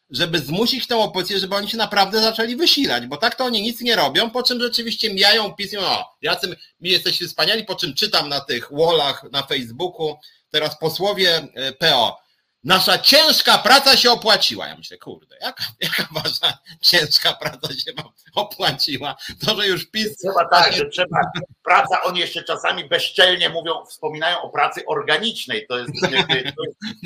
[0.10, 3.82] żeby zmusić tę opozycję, żeby oni się naprawdę zaczęli wysilać, bo tak to oni nic
[3.82, 6.48] nie robią, po czym rzeczywiście mijają PiS i mówią, o, jacy
[6.80, 10.18] my jesteśmy wspaniali, po czym czytam na tych wallach na Facebooku,
[10.52, 12.18] teraz posłowie e, PO,
[12.64, 14.68] nasza ciężka praca się opłaciła.
[14.68, 19.16] Ja myślę, kurde, jaka, jaka wasza ciężka praca się wam opłaciła?
[19.46, 21.22] To, że już PiS Trzeba tak, że trzeba,
[21.64, 26.64] praca, oni jeszcze czasami bezczelnie mówią, wspominają o pracy organicznej, to jest, to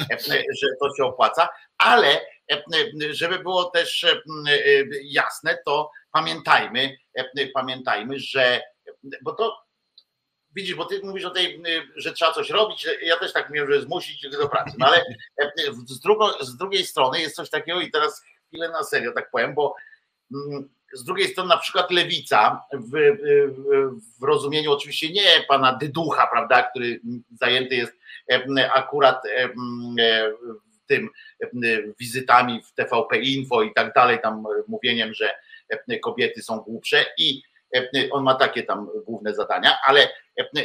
[0.10, 0.28] jest
[0.62, 2.22] że to się opłaca, ale
[3.12, 4.06] żeby było też
[5.04, 6.98] jasne, to pamiętajmy,
[7.54, 8.62] pamiętajmy, że
[9.22, 9.63] bo to
[10.56, 11.63] widzisz, bo ty mówisz o tej,
[11.96, 15.04] że trzeba coś robić, ja też tak mówię, że zmusić do pracy, no ale
[15.86, 19.54] z, drugo, z drugiej strony jest coś takiego i teraz chwilę na serio tak powiem,
[19.54, 19.76] bo
[20.94, 22.92] z drugiej strony na przykład lewica w,
[24.20, 27.02] w, rozumieniu oczywiście nie pana Dyducha, prawda, który
[27.39, 27.94] zajęty jest
[28.74, 29.24] akurat
[30.88, 31.10] tym
[32.00, 35.36] wizytami w TVP Info i tak dalej, tam mówieniem, że
[36.02, 37.42] kobiety są głupsze i
[38.12, 40.10] on ma takie tam główne zadania, ale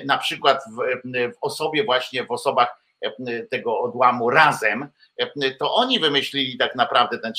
[0.04, 0.78] na przykład w,
[1.34, 2.82] w osobie właśnie, w osobach
[3.50, 4.88] tego odłamu razem,
[5.58, 7.32] to oni wymyślili tak naprawdę ten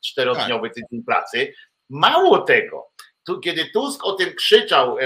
[0.00, 0.74] czterodniowy tak.
[0.74, 1.54] tydzień pracy.
[1.90, 2.86] Mało tego,
[3.26, 4.96] tu, kiedy Tusk o tym krzyczał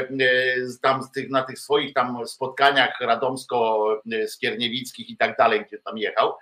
[0.83, 6.37] tam tych, na tych swoich tam spotkaniach radomsko-skierniewickich i tak dalej, gdzie tam jechał,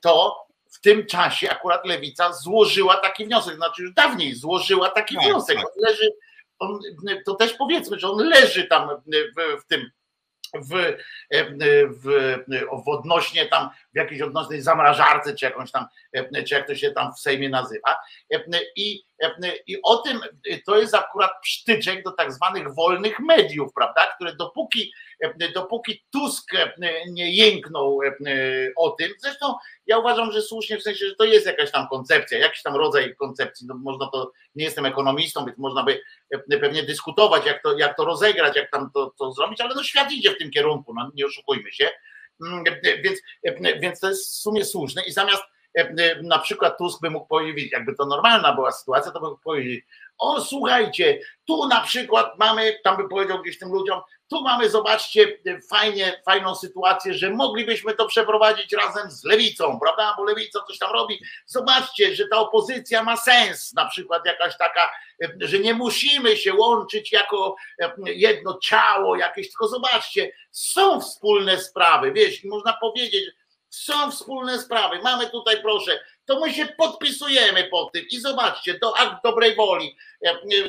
[0.00, 0.36] to
[0.70, 5.56] w tym czasie akurat Lewica złożyła taki wniosek, znaczy już dawniej złożyła taki tak, wniosek.
[5.56, 5.66] Tak.
[5.76, 6.10] Leży,
[6.60, 6.78] on,
[7.26, 8.88] to też powiedzmy, że on leży tam
[9.36, 9.90] w, w tym
[10.54, 10.96] w,
[11.90, 12.36] w,
[12.84, 15.86] w odnośnie tam, w jakiejś odnośnej zamrażarce, czy jakąś tam,
[16.48, 17.96] czy jak to się tam w Sejmie nazywa.
[18.76, 19.04] I,
[19.66, 20.20] I o tym
[20.66, 24.92] to jest akurat psztyczek do tak zwanych wolnych mediów, prawda, które dopóki,
[25.54, 26.52] dopóki Tusk
[27.08, 28.00] nie jęknął
[28.76, 29.54] o tym, zresztą
[29.86, 33.16] ja uważam, że słusznie w sensie, że to jest jakaś tam koncepcja, jakiś tam rodzaj
[33.16, 36.00] koncepcji, no można to, nie jestem ekonomistą, więc można by
[36.60, 40.12] pewnie dyskutować, jak to, jak to rozegrać, jak tam to, to zrobić, ale no świat
[40.12, 41.90] idzie w tym kierunku, no nie oszukujmy się,
[42.46, 42.64] mm,
[43.04, 43.20] więc,
[43.80, 45.42] więc to jest w sumie słuszne i zamiast
[46.22, 49.84] na przykład Tusk by mógł powiedzieć, jakby to normalna była sytuacja, to by mógł powiedzieć,
[50.18, 55.38] o słuchajcie, tu na przykład mamy, tam by powiedział gdzieś tym ludziom, tu mamy, zobaczcie,
[55.70, 60.14] fajnie, fajną sytuację, że moglibyśmy to przeprowadzić razem z lewicą, prawda?
[60.16, 61.20] Bo lewica coś tam robi.
[61.46, 64.90] Zobaczcie, że ta opozycja ma sens, na przykład jakaś taka,
[65.40, 67.56] że nie musimy się łączyć jako
[68.04, 73.24] jedno ciało jakieś, tylko zobaczcie, są wspólne sprawy, wiesz, można powiedzieć,
[73.70, 74.98] są wspólne sprawy.
[75.02, 79.96] Mamy tutaj, proszę, to my się podpisujemy pod tym i zobaczcie, do akt dobrej woli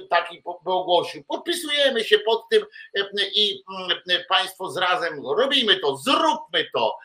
[0.10, 1.24] taki by ogłosił.
[1.24, 2.66] Podpisujemy się pod tym
[3.36, 6.98] i mm, państwo z razem robimy to, zróbmy to.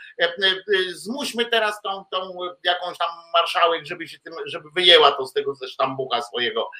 [0.88, 5.54] Zmuśmy teraz tą, tą jakąś tam marszałek, żeby się tym, żeby wyjęła to z tego
[5.54, 6.70] ze sztambucha swojego.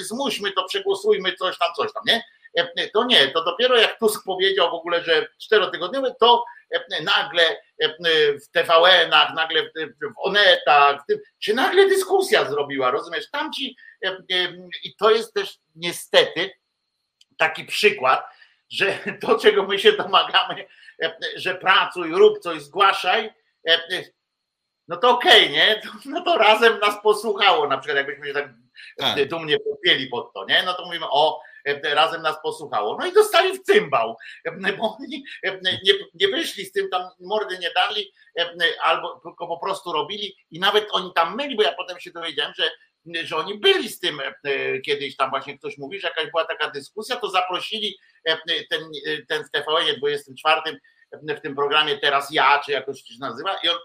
[0.00, 2.22] Zmuśmy to, przegłosujmy coś tam, coś tam, nie?
[2.92, 6.44] To nie, to dopiero jak Tusk powiedział w ogóle, że czterotygodniowy, to
[7.02, 7.42] nagle
[8.42, 9.62] w TVN-ach, nagle
[10.02, 11.04] w Onetach,
[11.40, 13.30] się nagle dyskusja zrobiła, rozumiesz?
[13.30, 13.76] Tamci,
[14.84, 16.50] i to jest też niestety
[17.38, 18.24] taki przykład,
[18.70, 20.66] że to, czego my się domagamy,
[21.36, 23.32] że pracuj, rób coś, zgłaszaj,
[24.88, 25.82] no to okej, okay, nie?
[26.12, 28.48] No to razem nas posłuchało, na przykład jakbyśmy się tak,
[28.96, 29.28] tak.
[29.28, 30.62] dumnie podpięli pod to, nie?
[30.62, 31.49] No to mówimy, o, E,
[31.82, 32.96] razem nas posłuchało.
[33.00, 37.02] No i dostali w cymbał, e, bo oni e, nie, nie wyszli z tym, tam
[37.20, 38.12] mordy nie dali,
[38.82, 42.52] albo tylko po prostu robili i nawet oni tam myli, bo ja potem się dowiedziałem,
[42.56, 42.70] że
[43.24, 44.20] że oni byli z tym
[44.84, 47.98] kiedyś tam właśnie ktoś mówi, że jakaś była taka dyskusja, to zaprosili
[48.70, 48.82] ten,
[49.28, 50.60] ten w TVN 24
[51.12, 53.78] w tym programie teraz ja, czy jakoś się nazywa i on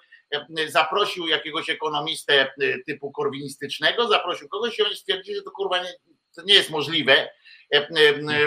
[0.68, 2.54] zaprosił jakiegoś ekonomistę
[2.86, 5.94] typu korwinistycznego, zaprosił kogoś i oni stwierdzili, że to kurwa nie,
[6.36, 7.30] to nie jest możliwe, E, e,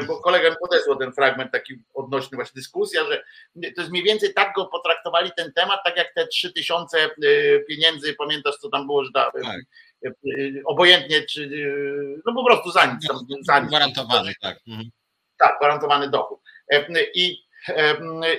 [0.06, 4.34] bo kolega mi podesłał ten fragment taki odnośny właśnie dyskusja, że to jest mniej więcej
[4.34, 7.10] tak go potraktowali ten temat, tak jak te trzy tysiące e,
[7.68, 9.60] pieniędzy, pamiętasz co tam było, że da, tak.
[10.64, 11.50] obojętnie czy,
[12.26, 13.08] no po prostu za nic.
[13.08, 13.68] Tam, za nic.
[13.68, 14.58] Gwarantowany, tak.
[14.68, 14.90] Mhm.
[15.38, 16.40] Tak, gwarantowany dochód.
[17.14, 17.47] I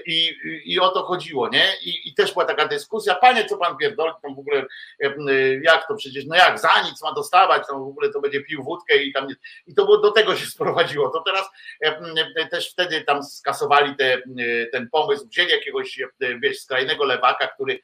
[0.05, 1.65] i, I o to chodziło, nie?
[1.83, 4.65] I, I, też była taka dyskusja, panie, co pan pierdoli, tam w ogóle
[5.63, 8.63] jak to przecież, no jak, za nic ma dostawać, tam w ogóle to będzie pił
[8.63, 9.27] wódkę i tam,
[9.67, 11.09] i to było, do tego się sprowadziło.
[11.09, 11.49] To teraz
[12.51, 14.21] też wtedy tam skasowali te,
[14.71, 15.99] ten pomysł, wzięli jakiegoś,
[16.41, 17.79] wiesz, skrajnego lewaka, który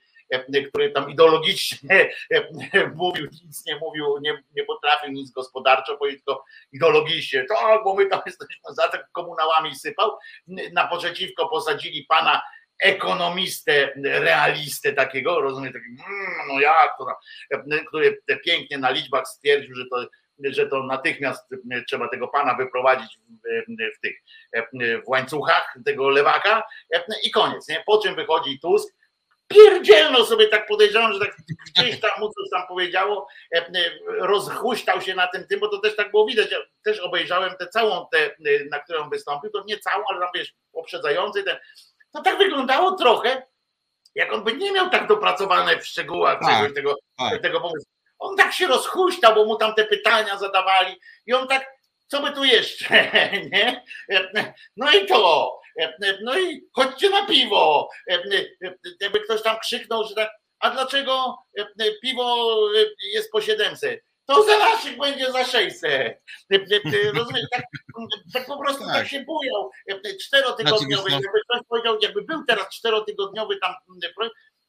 [0.69, 2.11] który tam ideologicznie
[2.95, 8.05] mówił, nic nie mówił, nie, nie potrafił nic gospodarczo powiedzieć, tylko ideologicznie, tak, bo my
[8.05, 10.17] tam jesteśmy za tak komunałami sypał.
[10.73, 12.41] Naprzeciwko posadzili pana
[12.79, 17.05] ekonomistę, realistę takiego, rozumiem, taki, mm, no jak to,
[17.87, 20.05] który pięknie na liczbach stwierdził, że to
[20.43, 21.49] że to natychmiast
[21.87, 24.23] trzeba tego pana wyprowadzić w, w tych
[25.05, 26.63] w łańcuchach tego lewaka
[27.23, 27.67] i koniec.
[27.67, 27.83] Nie?
[27.85, 28.95] Po czym wychodzi Tusk
[29.47, 35.01] pierdzielno sobie tak podejrzewam, że tak gdzieś tam mu coś tam powiedziało, e, e, rozhuśtał
[35.01, 38.07] się na tym tym, bo to też tak było widać, ja też obejrzałem tę całą
[38.11, 41.57] tę, e, na którą wystąpił, to nie całą, ale tam wiesz, poprzedzający ten,
[42.13, 43.43] to tak wyglądało trochę,
[44.15, 47.41] jak on by nie miał tak dopracowane w szczegółach Tak, czegoś tego, tak.
[47.41, 47.91] tego pomysłu.
[48.19, 51.65] On tak się rozhuśtał, bo mu tam te pytania zadawali i on tak,
[52.07, 53.11] co by tu jeszcze,
[53.51, 53.83] nie?
[54.77, 55.59] No i to,
[56.23, 57.89] no i chodźcie na piwo.
[59.01, 61.37] Jakby ktoś tam krzyknął, że tak, a dlaczego
[62.01, 62.57] piwo
[63.13, 64.01] jest po 700?
[64.25, 66.21] To za naszych będzie za 600.
[67.13, 67.63] Rozumiesz, tak,
[68.33, 68.93] tak po prostu tak.
[68.93, 69.07] Tak.
[69.07, 69.71] się bujał.
[70.25, 73.73] Czterotygodniowy, Znaczy, jakby ktoś powiedział, jakby był teraz czterotygodniowy tam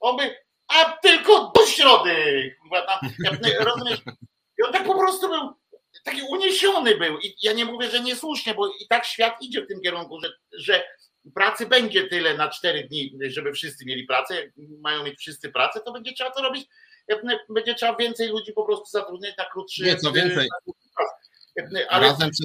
[0.01, 0.37] on by,
[0.69, 2.57] a tylko do środy.
[3.61, 4.01] rozumiesz?
[4.59, 5.53] I on tak po prostu był,
[6.07, 7.19] taki uniesiony był.
[7.19, 10.33] I ja nie mówię, że niesłusznie, bo i tak świat idzie w tym kierunku, że,
[10.53, 10.85] że
[11.35, 14.35] pracy będzie tyle na cztery dni, żeby wszyscy mieli pracę.
[14.35, 16.67] Jak mają mieć wszyscy pracę, to będzie trzeba to robić.
[17.49, 20.37] Będzie trzeba więcej ludzi po prostu zatrudniać na krótszy Nieco więcej.
[20.37, 21.09] na krótszy czas.
[21.89, 22.45] Ale Razem, przy...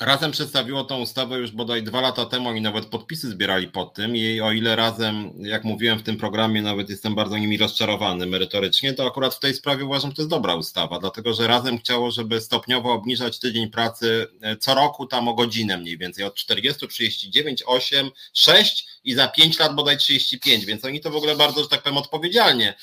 [0.00, 4.16] razem przedstawiło tą ustawę już bodaj dwa lata temu i nawet podpisy zbierali pod tym.
[4.16, 8.94] I o ile razem, jak mówiłem w tym programie, nawet jestem bardzo nimi rozczarowany merytorycznie,
[8.94, 12.10] to akurat w tej sprawie uważam, że to jest dobra ustawa, dlatego że razem chciało,
[12.10, 16.88] żeby stopniowo obniżać tydzień pracy e, co roku tam o godzinę mniej więcej, od 40,
[16.88, 21.62] 39, 8, 6 i za 5 lat bodaj 35, więc oni to w ogóle bardzo,
[21.62, 22.74] że tak powiem, odpowiedzialnie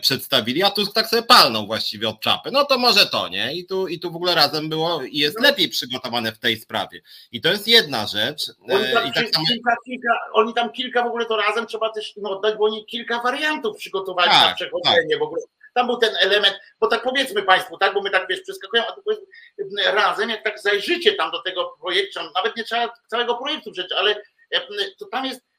[0.00, 2.50] przedstawili, a Tusk tak sobie palnął właściwie od czapy.
[2.50, 3.54] No to może to, nie?
[3.54, 7.00] I tu, i tu w ogóle razem było i jest lepiej przygotowane w tej sprawie.
[7.32, 8.42] I to jest jedna rzecz.
[8.70, 11.66] Oni E, tam, I tak samo, kilka, kilka, oni tam kilka w ogóle to razem
[11.66, 15.42] trzeba też im oddać, bo oni kilka wariantów przygotowali Tak, na przechodzenie w ogóle.
[15.74, 18.92] Tam był ten element, bo tak powiedzmy Państwu, tak, bo my tak wiesz, przeskakujemy, a
[18.92, 19.02] tu
[19.94, 24.10] razem, jak tak zajrzycie tam do tego projektu, nawet nie trzeba całego projektu przecież, ale
[24.50, 24.60] e,
[24.98, 25.57] to tam jest e,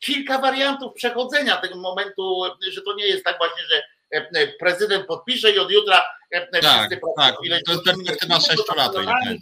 [0.00, 5.06] kilka wariantów przechodzenia tego momentu, e, że to nie jest tak właśnie, że e, prezydent
[5.06, 7.36] podpisze i od jutra e, Tak, tak.
[7.66, 8.94] To jest perspektywa nie, to sześciu tam lat,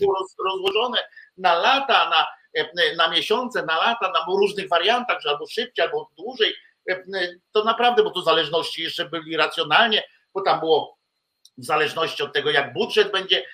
[0.06, 0.98] roz, rozłożone
[1.36, 6.10] na lata, na, e, na miesiące, na lata, na różnych wariantach, że albo szybciej, albo
[6.18, 6.54] dłużej.
[6.90, 7.02] E,
[7.52, 10.02] To naprawdę, bo tu zależności jeszcze byli racjonalnie,
[10.34, 10.98] bo tam było
[11.58, 13.44] w zależności od tego, jak budżet będzie e,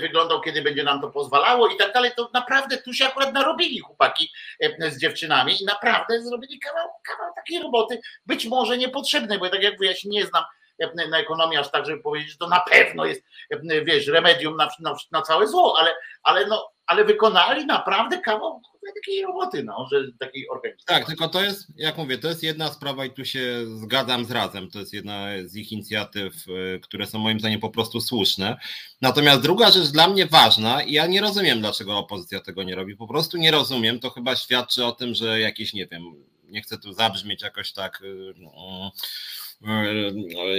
[0.00, 3.78] wyglądał, kiedy będzie nam to pozwalało i tak dalej, to naprawdę tu się akurat narobili
[3.78, 9.48] chłopaki e, z dziewczynami i naprawdę zrobili kawał, kawał takiej roboty, być może niepotrzebnej, bo
[9.48, 10.44] tak jak mówię, ja się nie znam
[10.78, 14.56] e, na ekonomii aż tak, żeby powiedzieć, że to na pewno jest, e, wiesz, remedium
[14.56, 15.90] na, na, na całe zło, ale,
[16.22, 18.62] ale no, ale wykonali naprawdę kawał
[18.94, 20.86] takiej roboty, no, że takiej organizacji.
[20.86, 24.30] tak, tylko to jest, jak mówię, to jest jedna sprawa i tu się zgadzam z
[24.30, 24.70] razem.
[24.70, 26.34] To jest jedna z ich inicjatyw,
[26.74, 28.56] e, które są moim zdaniem po prostu słuszne.
[29.00, 32.96] Natomiast druga rzecz dla mnie ważna i ja nie rozumiem, dlaczego opozycja tego nie robi.
[32.96, 34.00] Po prostu nie rozumiem.
[34.00, 36.02] To chyba świadczy o tym, że jakieś, nie wiem,
[36.44, 38.02] nie chcę tu zabrzmieć jakoś tak.
[38.02, 38.50] y, no,
[38.96, 39.41] y,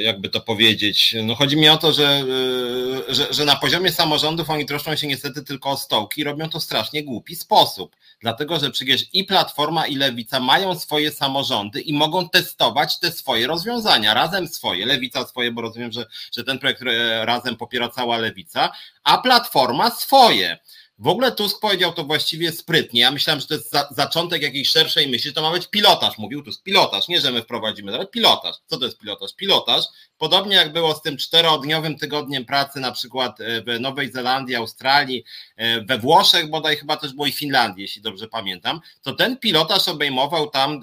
[0.03, 1.15] jakby to powiedzieć.
[1.23, 2.23] No chodzi mi o to, że,
[3.09, 6.49] y, że, że na poziomie samorządów oni troszczą się niestety tylko o stołki i robią
[6.49, 7.95] to w strasznie głupi sposób.
[8.21, 13.47] Dlatego, że przecież i Platforma, i Lewica mają swoje samorządy i mogą testować te swoje
[13.47, 14.13] rozwiązania.
[14.13, 16.05] Razem swoje, Lewica swoje, bo rozumiem, że,
[16.37, 18.71] że ten projekt e, razem popiera cała Lewica,
[19.03, 20.57] a Platforma swoje.
[21.03, 23.01] W ogóle Tusk powiedział to właściwie sprytnie.
[23.01, 26.43] Ja myślałem, że to jest za, zaczątek jakiejś szerszej myśli, to ma być pilotaż, mówił
[26.43, 26.63] Tusk.
[26.63, 28.55] Pilotaż, nie że my wprowadzimy, ale pilotaż.
[28.65, 29.33] Co to jest pilotaż?
[29.35, 29.85] Pilotaż,
[30.17, 35.23] podobnie jak było z tym czterodniowym tygodniem pracy na przykład e, w Nowej Zelandii, Australii,
[35.55, 39.87] e, we Włoszech bodaj chyba też było i Finlandii, jeśli dobrze pamiętam, to ten pilotaż
[39.87, 40.79] obejmował tam e,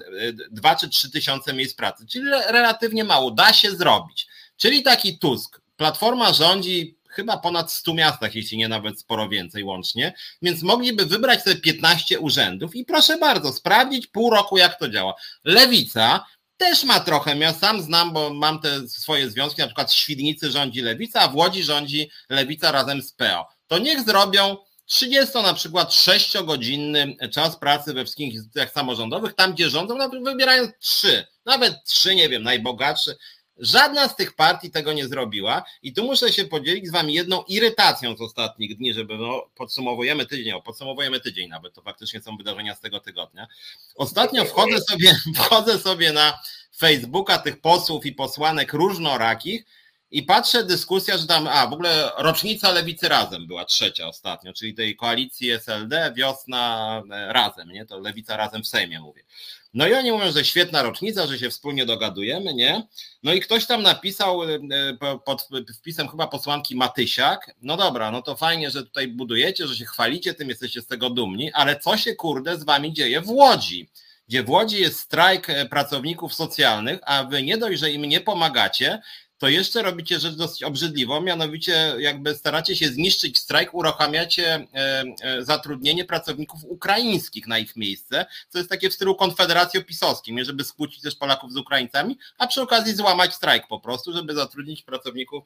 [0.51, 3.31] dwa czy trzy tysiące miejsc pracy, czyli re- relatywnie mało.
[3.31, 4.27] Da się zrobić.
[4.57, 5.61] Czyli taki Tusk.
[5.77, 11.43] Platforma rządzi chyba ponad 100 miastach, jeśli nie nawet sporo więcej łącznie, więc mogliby wybrać
[11.43, 15.13] sobie 15 urzędów i proszę bardzo, sprawdzić pół roku, jak to działa.
[15.43, 16.25] Lewica
[16.57, 20.51] też ma trochę miast, sam znam, bo mam te swoje związki, na przykład w Świdnicy
[20.51, 23.47] rządzi Lewica, a w Łodzi rządzi Lewica razem z PO.
[23.67, 29.69] To niech zrobią 30 na przykład 6-godzinny czas pracy we wszystkich instytucjach samorządowych, tam gdzie
[29.69, 33.15] rządzą, wybierają trzy, nawet trzy, nie wiem, najbogatsze.
[33.61, 37.43] Żadna z tych partii tego nie zrobiła i tu muszę się podzielić z wami jedną
[37.43, 42.37] irytacją z ostatnich dni, żeby no, podsumowujemy tydzień, o, podsumowujemy tydzień nawet, to faktycznie są
[42.37, 43.47] wydarzenia z tego tygodnia.
[43.95, 46.39] Ostatnio wchodzę sobie, wchodzę sobie na
[46.77, 49.65] Facebooka tych posłów i posłanek różnorakich
[50.11, 54.73] i patrzę dyskusja, że tam, a w ogóle rocznica Lewicy Razem była trzecia ostatnio, czyli
[54.73, 57.85] tej koalicji SLD, wiosna e, Razem, nie?
[57.85, 59.23] To Lewica Razem w Sejmie mówię.
[59.73, 62.87] No i oni mówią, że świetna rocznica, że się wspólnie dogadujemy, nie?
[63.23, 64.59] No i ktoś tam napisał e,
[64.99, 65.47] po- pod
[65.79, 70.33] wpisem chyba posłanki Matysiak, no dobra, no to fajnie, że tutaj budujecie, że się chwalicie
[70.33, 73.89] tym, jesteście z tego dumni, ale co się kurde z wami dzieje w Łodzi?
[74.27, 78.21] Gdzie w Łodzi jest strajk e, pracowników socjalnych, a wy nie dość, że im nie
[78.21, 79.01] pomagacie,
[79.41, 85.43] to jeszcze robicie rzecz dosyć obrzydliwą, mianowicie jakby staracie się zniszczyć strajk, uruchamiacie e, e,
[85.43, 91.01] zatrudnienie pracowników ukraińskich na ich miejsce, co jest takie w stylu konfederacji pisowskim, żeby skłócić
[91.01, 95.43] też Polaków z Ukraińcami, a przy okazji złamać strajk po prostu, żeby zatrudnić pracowników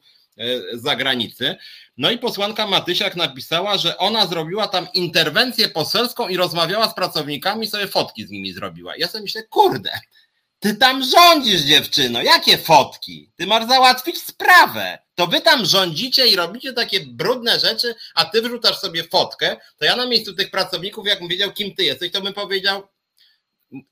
[0.72, 1.56] z zagranicy.
[1.96, 7.66] No i posłanka Matysiak napisała, że ona zrobiła tam interwencję poselską i rozmawiała z pracownikami,
[7.66, 8.96] sobie fotki z nimi zrobiła.
[8.96, 9.90] Ja sobie myślę, kurde,
[10.60, 12.22] ty tam rządzisz, dziewczyno.
[12.22, 13.30] Jakie fotki?
[13.36, 14.98] Ty masz załatwić sprawę.
[15.14, 19.56] To wy tam rządzicie i robicie takie brudne rzeczy, a ty wrzucasz sobie fotkę.
[19.76, 22.88] To ja na miejscu tych pracowników, jakbym wiedział, kim ty jesteś, to bym powiedział,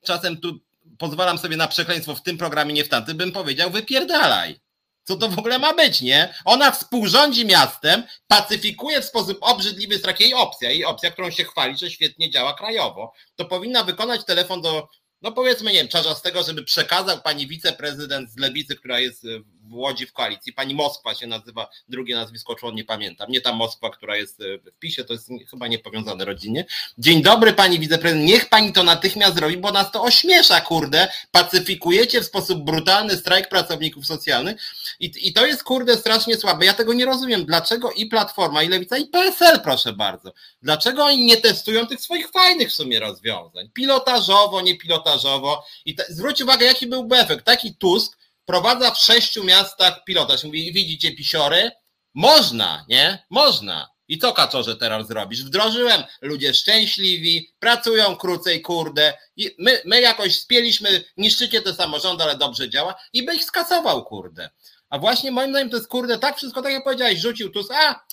[0.05, 0.59] czasem tu
[0.99, 4.61] pozwalam sobie na przekleństwo w tym programie, nie w tamtym, bym powiedział, wypierdalaj.
[5.05, 6.35] Co to w ogóle ma być, nie?
[6.45, 11.79] Ona współrządzi miastem, pacyfikuje w sposób obrzydliwy, jest jej opcja, jej opcja, którą się chwali,
[11.79, 13.13] że świetnie działa krajowo.
[13.37, 14.89] To powinna wykonać telefon do
[15.25, 19.27] no powiedzmy, nie wiem, Czarzastego, żeby przekazał pani wiceprezydent z Lewicy, która jest
[19.69, 23.53] w Łodzi w koalicji, pani Moskwa się nazywa, drugie nazwisko człon nie pamiętam, nie ta
[23.53, 26.65] Moskwa, która jest w PiSie, to jest chyba niepowiązane rodzinnie.
[26.99, 32.21] Dzień dobry pani wiceprezydent, niech pani to natychmiast zrobi, bo nas to ośmiesza, kurde, pacyfikujecie
[32.21, 34.57] w sposób brutalny strajk pracowników socjalnych.
[35.01, 36.67] I, i to jest, kurde, strasznie słabe.
[36.67, 41.27] Ja tego nie rozumiem, dlaczego i Platforma, i Lewica, i PSL, proszę bardzo, dlaczego oni
[41.27, 46.67] nie testują tych swoich fajnych w sumie rozwiązań, pilotażowo, nie pilotażowo i te, zwróć uwagę,
[46.67, 50.45] jaki byłby efekt, taki Tusk, prowadza w sześciu miastach pilotaż.
[50.45, 51.71] Mówi, widzicie pisiory?
[52.15, 53.27] Można, nie?
[53.31, 53.95] Można.
[54.09, 55.45] I co kaczorze teraz zrobisz?
[55.45, 59.15] Wdrożyłem, ludzie szczęśliwi, pracują krócej, kurde.
[59.37, 64.05] I my, my jakoś spieliśmy, niszczycie te samorządy, ale dobrze działa i by ich skasował,
[64.05, 64.51] kurde.
[64.91, 68.05] A właśnie moim zdaniem to jest, kurde, tak wszystko, tak jak powiedziałeś, rzucił tu, a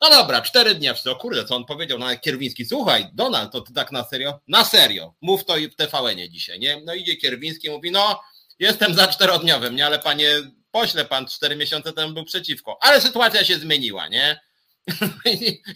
[0.00, 3.72] no dobra, cztery dni, o kurde, co on powiedział, no Kierwiński, słuchaj, Donald, to ty
[3.72, 4.40] tak na serio?
[4.48, 6.82] Na serio, mów to w TVN-ie dzisiaj, nie?
[6.84, 8.20] No idzie Kierwiński, mówi, no
[8.58, 9.86] Jestem za czterodniowym, nie?
[9.86, 10.30] Ale panie
[10.70, 12.78] pośle, pan cztery miesiące temu był przeciwko.
[12.80, 14.40] Ale sytuacja się zmieniła, nie?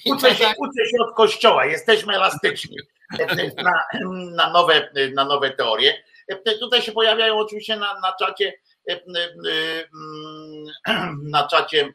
[0.06, 2.76] uczę, się, uczę się od kościoła, jesteśmy elastyczni
[3.56, 3.84] na,
[4.30, 6.02] na, nowe, na nowe teorie.
[6.60, 8.52] Tutaj się pojawiają oczywiście na, na czacie
[11.22, 11.92] na czacie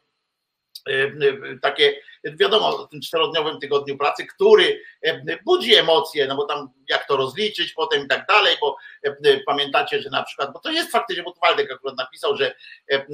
[1.62, 7.06] takie wiadomo, w tym czterodniowym tygodniu pracy, który e, budzi emocje, no bo tam jak
[7.06, 10.90] to rozliczyć potem i tak dalej, bo e, pamiętacie, że na przykład, bo to jest
[10.90, 12.54] faktycznie, bo Waldek akurat napisał, że
[12.92, 13.06] e,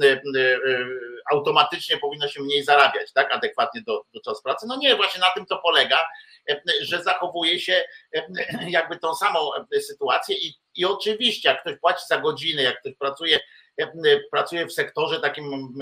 [1.31, 4.65] automatycznie powinno się mniej zarabiać, tak, adekwatnie do, do czasu pracy.
[4.69, 5.99] No nie, właśnie na tym to polega,
[6.81, 7.83] że zachowuje się
[8.67, 9.49] jakby tą samą
[9.81, 13.39] sytuację i, i oczywiście, jak ktoś płaci za godziny, jak ktoś pracuje
[14.31, 15.73] pracuje w sektorze takim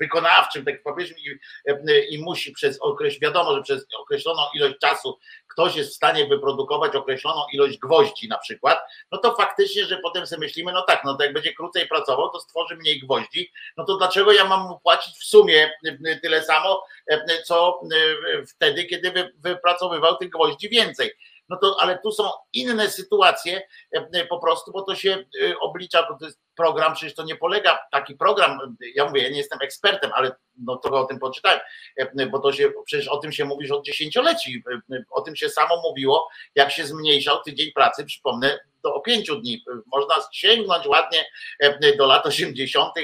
[0.00, 5.18] wykonawczym, tak powiedzmy, i, i musi przez określoną, wiadomo, że przez określoną ilość czasu
[5.48, 8.78] ktoś jest w stanie wyprodukować określoną ilość gwoździ na przykład,
[9.12, 12.30] no to faktycznie, że potem sobie myślimy, no tak, no to jak będzie krócej pracował,
[12.30, 15.70] to stworzy mniej gwoździ, no to dlaczego ja mam mu płacić w sumie
[16.22, 16.84] tyle samo,
[17.44, 17.80] co
[18.48, 21.12] wtedy, kiedy wypracowywał tych gwoździ więcej
[21.48, 23.62] no to ale tu są inne sytuacje
[24.28, 25.24] po prostu, bo to się
[25.60, 29.36] oblicza, bo to jest program, przecież to nie polega, taki program, ja mówię, ja nie
[29.38, 31.60] jestem ekspertem, ale no trochę o tym poczytałem,
[32.30, 34.62] bo to się, przecież o tym się mówi już od dziesięcioleci,
[35.10, 38.58] o tym się samo mówiło, jak się zmniejszał tydzień pracy, przypomnę,
[38.94, 39.64] do pięciu dni.
[39.86, 41.24] Można sięgnąć ładnie
[41.98, 42.94] do lat 80.,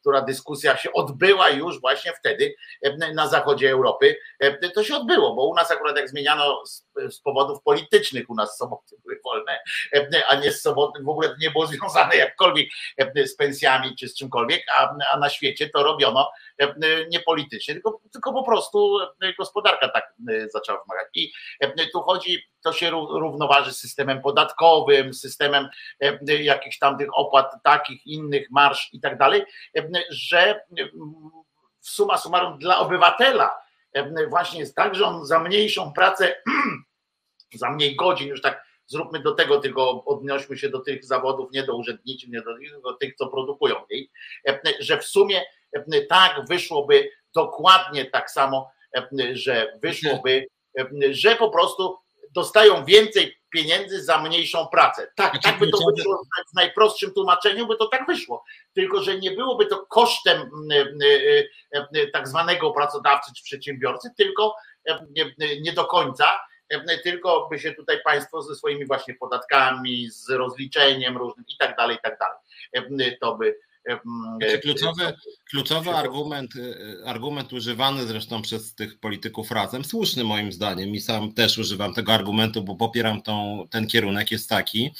[0.00, 2.54] która dyskusja się odbyła już właśnie wtedy
[3.14, 4.16] na zachodzie Europy.
[4.74, 6.62] To się odbyło, bo u nas akurat jak zmieniano
[7.10, 9.58] z powodów politycznych, u nas soboty były wolne,
[10.28, 12.68] a nie z soboty w ogóle nie było związane jakkolwiek
[13.24, 16.30] z pensjami czy z czymkolwiek, a, na świecie to robiono
[17.08, 18.98] nie politycznie, tylko, tylko po prostu
[19.38, 20.12] gospodarka tak
[20.52, 21.08] zaczęła wymagać.
[21.14, 21.32] I
[21.92, 25.68] tu chodzi, to się równoważy z systemem podatkowym, systemem
[26.26, 29.42] jakichś tam tych opłat takich, innych, marsz i tak dalej,
[30.10, 30.60] że
[31.80, 33.54] suma summarum dla obywatela
[34.28, 36.36] właśnie jest tak, że on za mniejszą pracę,
[37.54, 41.62] za mniej godzin, już tak zróbmy do tego, tylko odnośmy się do tych zawodów, nie
[41.62, 44.10] do urzędniczych, nie do, do tych, co produkują jej,
[44.80, 45.42] że w sumie
[46.08, 48.70] tak wyszłoby dokładnie tak samo,
[49.32, 50.46] że wyszłoby,
[51.10, 51.98] że po prostu
[52.30, 55.12] dostają więcej pieniędzy za mniejszą pracę.
[55.14, 58.44] Tak, znaczy, tak by to wyszło w najprostszym tłumaczeniu, by to tak wyszło.
[58.74, 60.50] Tylko, że nie byłoby to kosztem
[62.12, 64.56] tak zwanego pracodawcy czy przedsiębiorcy, tylko
[65.60, 66.40] nie do końca,
[67.04, 71.96] tylko by się tutaj państwo ze swoimi właśnie podatkami, z rozliczeniem różnym i tak dalej,
[71.96, 73.16] i tak dalej.
[73.20, 73.58] To by
[74.38, 75.12] znaczy kluczowy,
[75.50, 81.32] Kluczowy argument, y, argument używany zresztą przez tych polityków razem, słuszny moim zdaniem i sam
[81.32, 84.90] też używam tego argumentu, bo popieram tą, ten kierunek, jest taki,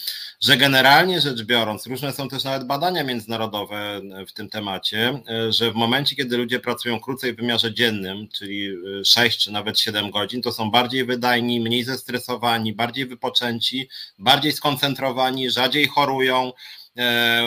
[0.41, 5.71] że generalnie rzecz biorąc, różne są też nawet badania międzynarodowe w tym temacie, y, że
[5.71, 10.43] w momencie, kiedy ludzie pracują krócej w wymiarze dziennym, czyli 6 czy nawet 7 godzin,
[10.43, 16.86] to są bardziej wydajni, mniej zestresowani, bardziej wypoczęci, bardziej skoncentrowani, rzadziej chorują, E,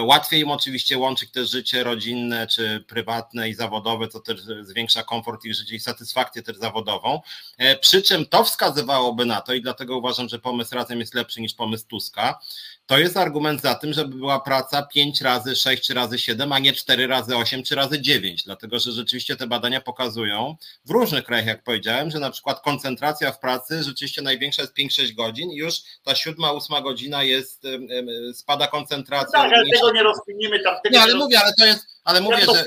[0.04, 5.46] łatwiej im oczywiście łączyć też życie rodzinne czy prywatne i zawodowe, co też zwiększa komfort
[5.46, 7.22] ich życia i satysfakcję też zawodową.
[7.58, 11.42] E, przy czym to wskazywałoby na to i dlatego uważam, że pomysł razem jest lepszy
[11.42, 12.40] niż pomysł Tuska,
[12.90, 16.74] to jest argument za tym, żeby była praca 5 razy 6 razy 7, a nie
[16.74, 21.46] 4 razy 8 czy razy 9, dlatego że rzeczywiście te badania pokazują w różnych krajach,
[21.46, 25.76] jak powiedziałem, że na przykład koncentracja w pracy rzeczywiście największa jest 5-6 godzin i już
[26.04, 27.64] ta siódma, ósma godzina jest,
[28.34, 29.44] spada koncentracja.
[29.44, 30.76] No tak, ale tego nie rozpinimy tam.
[30.84, 32.64] Tego nie, ale mówię, ale to jest, ale mówię, ja to że...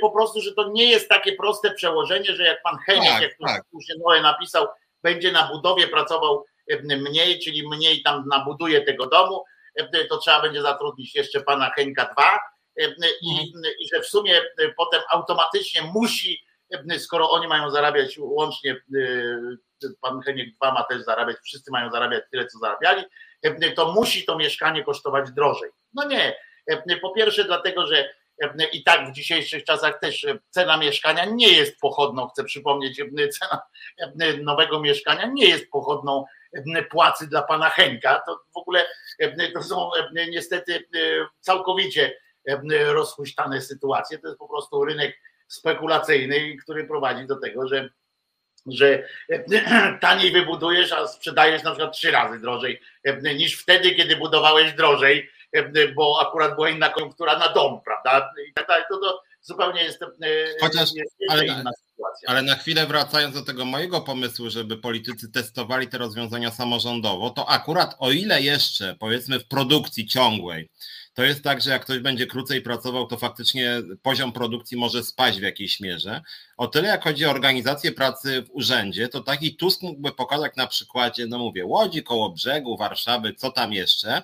[0.00, 3.32] po prostu, że to nie jest takie proste przełożenie, że jak pan Heniek, tak, jak
[3.46, 3.64] tak.
[3.72, 4.66] tu się Noe napisał,
[5.02, 6.44] będzie na budowie pracował
[6.84, 9.44] mniej, czyli mniej tam nabuduje tego domu,
[10.08, 12.40] to trzeba będzie zatrudnić jeszcze pana Henka 2
[13.22, 14.40] i, i że w sumie
[14.76, 16.38] potem automatycznie musi,
[16.98, 18.76] skoro oni mają zarabiać łącznie,
[20.00, 23.04] pan Heniek 2 ma też zarabiać, wszyscy mają zarabiać tyle, co zarabiali,
[23.76, 25.70] to musi to mieszkanie kosztować drożej.
[25.94, 26.36] No nie.
[27.02, 28.14] Po pierwsze, dlatego, że
[28.72, 33.02] i tak w dzisiejszych czasach też cena mieszkania nie jest pochodną, chcę przypomnieć,
[33.40, 33.62] cena
[34.42, 36.24] nowego mieszkania nie jest pochodną
[36.90, 38.22] płacy dla pana Henka.
[38.26, 38.86] To w ogóle
[39.54, 40.84] to są niestety
[41.40, 42.16] całkowicie
[42.70, 44.18] rozhuśtane sytuacje.
[44.18, 45.16] To jest po prostu rynek
[45.48, 47.88] spekulacyjny, który prowadzi do tego, że
[48.66, 49.08] że
[50.00, 52.80] taniej wybudujesz, a sprzedajesz na przykład trzy razy drożej
[53.34, 55.30] niż wtedy, kiedy budowałeś drożej,
[55.94, 58.30] bo akurat była inna koniunktura na dom, prawda?
[58.50, 58.84] I tak dalej.
[58.90, 60.04] To, to zupełnie jest,
[60.60, 62.28] Chociaż, jest ale, inna sytuacja.
[62.28, 67.48] Ale na chwilę wracając do tego mojego pomysłu, żeby politycy testowali te rozwiązania samorządowo, to
[67.48, 70.70] akurat o ile jeszcze powiedzmy w produkcji ciągłej,
[71.14, 75.38] to jest tak, że jak ktoś będzie krócej pracował, to faktycznie poziom produkcji może spaść
[75.38, 76.22] w jakiejś mierze.
[76.56, 80.66] O tyle jak chodzi o organizację pracy w urzędzie, to taki Tusk mógłby pokazać na
[80.66, 84.22] przykładzie, no mówię, Łodzi, koło brzegu, Warszawy, co tam jeszcze,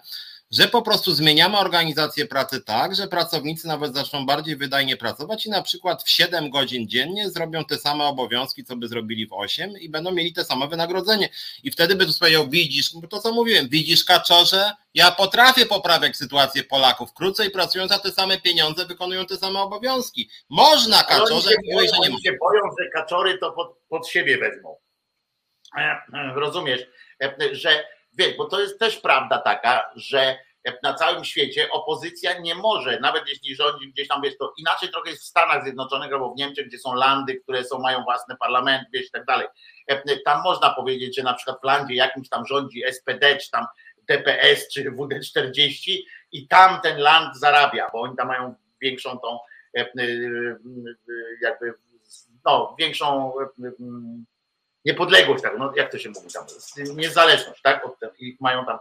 [0.51, 5.51] że po prostu zmieniamy organizację pracy tak, że pracownicy nawet zaczną bardziej wydajnie pracować i
[5.51, 9.71] na przykład w 7 godzin dziennie zrobią te same obowiązki, co by zrobili w 8
[9.81, 11.29] i będą mieli te same wynagrodzenie.
[11.63, 16.65] I wtedy by tu powiedział, widzisz, to co mówiłem, widzisz kaczorze, ja potrafię poprawiać sytuację
[16.65, 17.15] Polaków.
[17.15, 20.31] Krócej pracują za te same pieniądze, wykonują te same obowiązki.
[20.49, 24.77] Można kaczorze, mówiłeś, że nie się boją, że kaczory to pod, pod siebie wezmą.
[25.79, 26.81] E, e, rozumiesz,
[27.23, 30.39] e, że wiesz, bo to jest też prawda taka, że
[30.83, 35.11] na całym świecie opozycja nie może, nawet jeśli rządzi gdzieś tam, wiesz, to inaczej trochę
[35.11, 38.89] jest w Stanach Zjednoczonych albo w Niemczech, gdzie są landy, które są, mają własny parlament,
[38.93, 39.47] wiesz, i tak dalej.
[40.25, 43.67] Tam można powiedzieć, że na przykład w landzie jakimś tam rządzi SPD, czy tam
[44.09, 45.99] DPS, czy WD40
[46.33, 49.39] i tam ten land zarabia, bo oni tam mają większą tą
[49.73, 50.57] jakby,
[52.45, 53.33] no, większą
[54.85, 56.45] niepodległość, tak, no jak to się mówi tam,
[56.97, 57.83] niezależność, tak,
[58.19, 58.79] i mają tam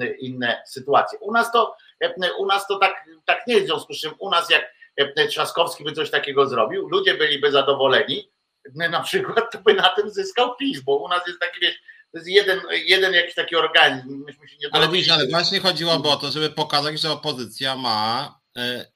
[0.00, 1.18] e, inne sytuacje.
[1.18, 4.12] U nas to, e, u nas to tak, tak nie jest, w związku z czym
[4.18, 8.30] u nas jak e, Trzaskowski by coś takiego zrobił, ludzie byliby zadowoleni,
[8.74, 11.74] na przykład to by na tym zyskał PiS, bo u nas jest taki, wiesz,
[12.12, 14.24] to jest jeden, jeden jakiś taki organizm.
[14.26, 18.39] Myśmy się nie ale widzisz, ale właśnie chodziło o to, żeby pokazać, że opozycja ma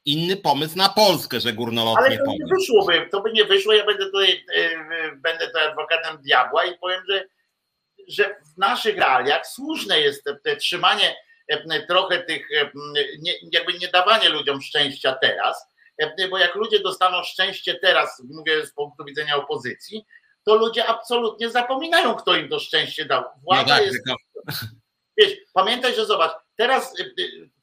[0.05, 3.87] inny pomysł na Polskę, że górnolotnie Ale to nie wyszłoby, to by nie wyszło, ja
[3.87, 7.25] będę tutaj, e, będę tutaj adwokatem diabła i powiem, że,
[8.09, 11.17] że w naszych realiach słuszne jest te, trzymanie
[11.49, 12.49] e, trochę tych,
[13.19, 15.67] nie, jakby nie dawanie ludziom szczęścia teraz,
[16.31, 20.05] bo jak ludzie dostaną szczęście teraz, mówię z punktu widzenia opozycji,
[20.45, 23.25] to ludzie absolutnie zapominają, kto im to szczęście dał.
[23.43, 23.99] Władza no tak, jest...
[25.19, 26.95] Wiesz, pamiętaj, że zobacz, teraz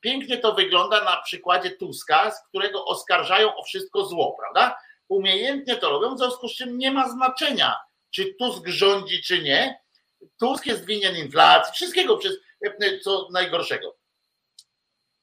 [0.02, 4.78] pięknie to wygląda na przykładzie Tuska, z którego oskarżają o wszystko zło, prawda?
[5.08, 7.76] Umiejętnie to robią, w związku z czym nie ma znaczenia,
[8.10, 9.82] czy Tusk rządzi, czy nie.
[10.40, 12.38] Tusk jest winien inflacji, wszystkiego, przez,
[13.04, 13.96] co najgorszego.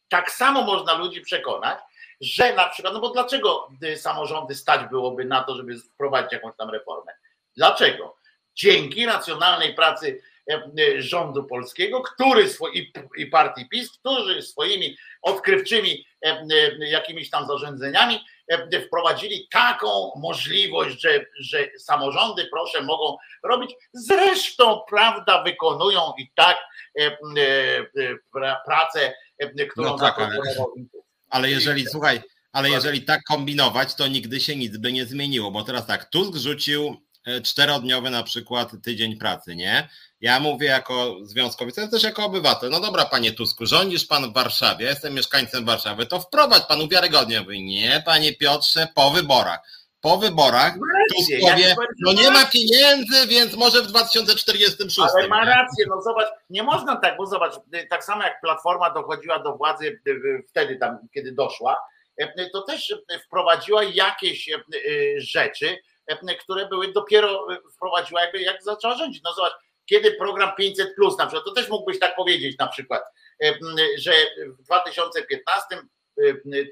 [0.08, 1.78] Tak samo można ludzi przekonać,
[2.20, 6.70] że na przykład, no bo dlaczego samorządy stać byłoby na to, żeby wprowadzić jakąś tam
[6.70, 7.12] reformę?
[7.56, 8.16] Dlaczego?
[8.54, 10.22] Dzięki racjonalnej pracy
[10.99, 12.49] rządu polskiego, który
[13.16, 16.28] i partii PiS, którzy swoimi odkrywczymi e,
[16.80, 18.18] e, jakimiś tam zarządzeniami
[18.86, 23.70] wprowadzili taką możliwość, że, że samorządy, proszę, mogą robić.
[23.92, 26.57] Zresztą, prawda, wykonują i tak
[28.64, 29.14] pracę,
[29.70, 30.40] którą no tak, ale,
[31.30, 32.22] ale jeżeli, słuchaj,
[32.53, 36.36] ale jeżeli tak kombinować, to nigdy się nic by nie zmieniło, bo teraz tak, Tusk
[36.36, 36.96] rzucił e,
[37.44, 39.88] czterodniowy na przykład tydzień pracy, nie?
[40.20, 42.70] Ja mówię jako związkowiec, ale też jako obywatel.
[42.70, 47.40] No dobra, panie Tusku, rządzisz pan w Warszawie, jestem mieszkańcem Warszawy, to wprowadź pan uwiarygodnie.
[47.40, 49.60] Mówi, nie, panie Piotrze, po wyborach.
[50.00, 50.74] Po wyborach
[51.14, 55.08] Tusk powie, no nie ma pieniędzy, więc może w 2046.
[55.14, 57.52] Ale ma rację, no zobacz, nie można tak, bo zobacz,
[57.90, 60.00] tak samo jak Platforma dochodziła do władzy
[60.50, 61.76] wtedy tam, kiedy doszła,
[62.52, 62.94] to też
[63.26, 64.50] wprowadziła jakieś
[65.16, 65.78] rzeczy,
[66.40, 67.46] które były dopiero
[67.76, 69.22] wprowadziła jakby jak zaczęła rządzić.
[69.24, 69.52] No zobacz,
[69.86, 73.02] kiedy program 500 plus na przykład, to też mógłbyś tak powiedzieć na przykład,
[73.98, 74.12] że
[74.59, 75.66] w 2015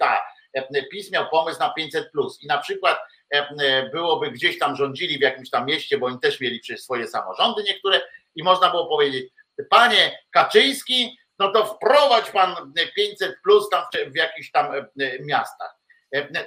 [0.01, 0.23] ta
[0.91, 2.99] PiS miał pomysł na 500 plus i na przykład
[3.93, 7.63] byłoby gdzieś tam rządzili w jakimś tam mieście, bo oni też mieli przecież swoje samorządy
[7.63, 8.01] niektóre
[8.35, 9.33] i można było powiedzieć,
[9.71, 14.73] panie Kaczyński, no to wprowadź pan 500 plus tam w jakichś tam
[15.21, 15.76] miastach.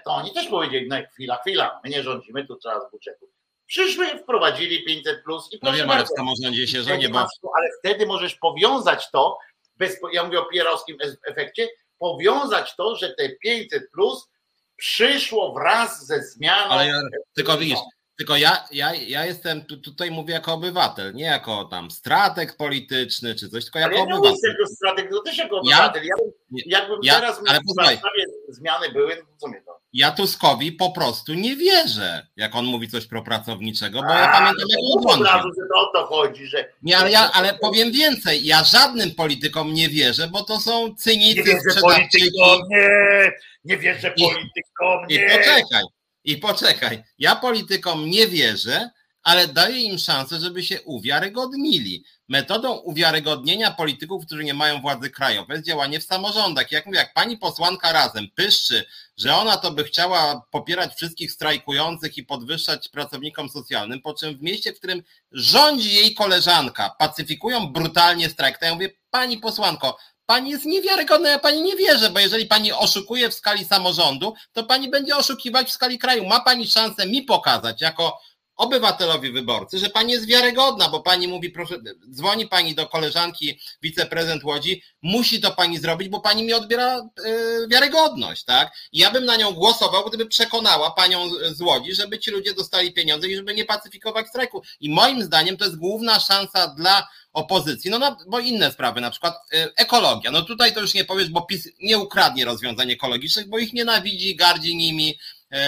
[0.05, 3.29] To oni też powiedzieli, no chwila, chwila, my nie rządzimy, tu trzeba z budżetu.
[3.65, 7.19] Przyszły, wprowadzili 500 plus i no wiem, ale w samorządzie się rządzi, bo...
[7.57, 9.37] Ale wtedy możesz powiązać to,
[9.75, 14.29] bez, ja mówię o pierowskim efekcie, powiązać to, że te 500 plus
[14.75, 16.71] przyszło wraz ze zmianą.
[16.71, 17.01] Ale ja,
[17.35, 17.79] tylko widzisz,
[18.19, 23.35] tylko ja, ja, ja jestem tu, tutaj mówię jako obywatel, nie jako tam strateg polityczny
[23.35, 24.31] czy coś, tylko jako ale ja obywatel.
[24.43, 26.03] Nie jako strateg, to też jako obywatel.
[26.03, 26.15] Ja,
[26.51, 29.79] ja jakbym ja, teraz ale Warszawie zmiany były, to co mnie to?
[29.93, 34.65] Ja Tuskowi po prostu nie wierzę, jak on mówi coś propracowniczego, bo A, ja pamiętam
[34.69, 36.71] jak on od razu, że to o to chodzi, że...
[36.81, 41.39] Nie, ale, ja, ale powiem więcej, ja żadnym politykom nie wierzę, bo to są cynicy,
[41.39, 43.31] Nie wierzę politykom, nie,
[43.65, 45.25] nie wierzę politykom, nie.
[45.25, 45.83] I poczekaj,
[46.29, 48.89] i poczekaj, ja politykom nie wierzę,
[49.23, 52.03] ale daję im szansę, żeby się uwiarygodnili.
[52.27, 56.71] Metodą uwiarygodnienia polityków, którzy nie mają władzy krajowej jest działanie w samorządach.
[56.71, 58.85] Jak mówię, jak pani posłanka razem pyszczy,
[59.17, 64.41] że ona to by chciała popierać wszystkich strajkujących i podwyższać pracownikom socjalnym, po czym w
[64.41, 69.97] mieście, w którym rządzi jej koleżanka, pacyfikują brutalnie strajk, to ja mówię, pani posłanko,
[70.29, 74.63] Pani jest niewiarygodna, ja pani nie wierzę, bo jeżeli pani oszukuje w skali samorządu, to
[74.63, 76.25] pani będzie oszukiwać w skali kraju.
[76.25, 78.19] Ma pani szansę mi pokazać jako
[78.59, 81.75] obywatelowi wyborcy, że pani jest wiarygodna, bo pani mówi, proszę,
[82.11, 87.67] dzwoni pani do koleżanki wiceprezydent Łodzi, musi to pani zrobić, bo pani mi odbiera y,
[87.67, 88.71] wiarygodność, tak?
[88.91, 92.93] I ja bym na nią głosował, gdyby przekonała panią z Łodzi, żeby ci ludzie dostali
[92.93, 94.61] pieniądze i żeby nie pacyfikować strajku.
[94.79, 99.11] I moim zdaniem to jest główna szansa dla opozycji, no, no bo inne sprawy, na
[99.11, 100.31] przykład y, ekologia.
[100.31, 104.35] No tutaj to już nie powiesz, bo PiS nie ukradnie rozwiązań ekologicznych, bo ich nienawidzi,
[104.35, 105.19] gardzi nimi,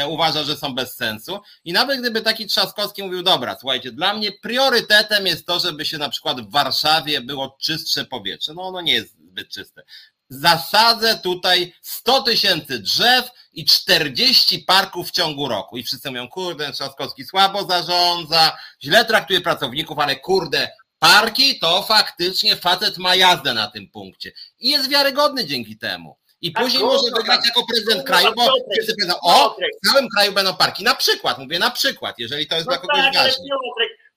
[0.08, 1.40] uważa, że są bez sensu.
[1.66, 5.98] I nawet gdyby taki Trzaskowski mówił, dobra, słuchajcie, dla mnie priorytetem jest to, żeby się
[5.98, 8.54] na przykład w Warszawie było czystsze powietrze.
[8.54, 9.84] No ono nie jest zbyt czyste.
[10.30, 15.78] Zasadzę tutaj 100 tysięcy drzew i 40 parków w ciągu roku.
[15.78, 20.72] I wszyscy mówią, kurde, Trzaskowski słabo zarządza, źle traktuje pracowników, ale kurde,
[21.02, 26.18] Parki to faktycznie facet ma jazdę na tym punkcie i jest wiarygodny dzięki temu.
[26.42, 30.54] I później może wygrać jako prezydent kraju, bo wszyscy powiedzą, o, w całym kraju będą
[30.54, 30.84] parki.
[30.84, 33.44] Na przykład, mówię na przykład, jeżeli to jest no dla kogoś tak, ważne.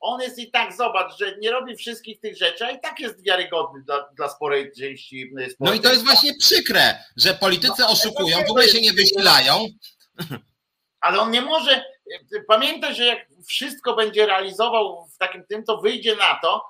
[0.00, 3.24] On jest i tak, zobacz, że nie robi wszystkich tych rzeczy, a i tak jest
[3.24, 8.44] wiarygodny dla, dla sporej części No i to jest właśnie przykre, że politycy no, oszukują,
[8.44, 9.66] w ogóle się nie wysilają.
[11.00, 11.84] Ale on nie może,
[12.48, 16.64] pamiętaj, że jak wszystko będzie realizował w takim tym, to wyjdzie na to,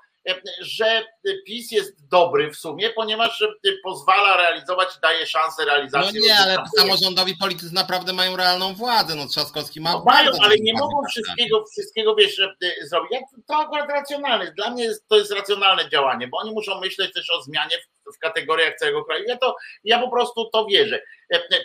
[0.59, 1.05] że
[1.47, 3.43] PiS jest dobry w sumie, ponieważ
[3.83, 6.19] pozwala realizować, daje szansę realizacji.
[6.19, 9.15] No nie, ale samorządowi politycy naprawdę mają realną władzę.
[9.15, 9.91] No Trzaskowski ma.
[9.91, 12.41] No mają, ale nie mogą wszystkiego, wszystkiego wiesz,
[12.81, 13.11] zrobić.
[13.47, 14.51] To akurat racjonalne.
[14.51, 18.19] Dla mnie to jest racjonalne działanie, bo oni muszą myśleć też o zmianie w, w
[18.19, 19.23] kategoriach całego kraju.
[19.27, 21.01] Ja to ja po prostu to wierzę.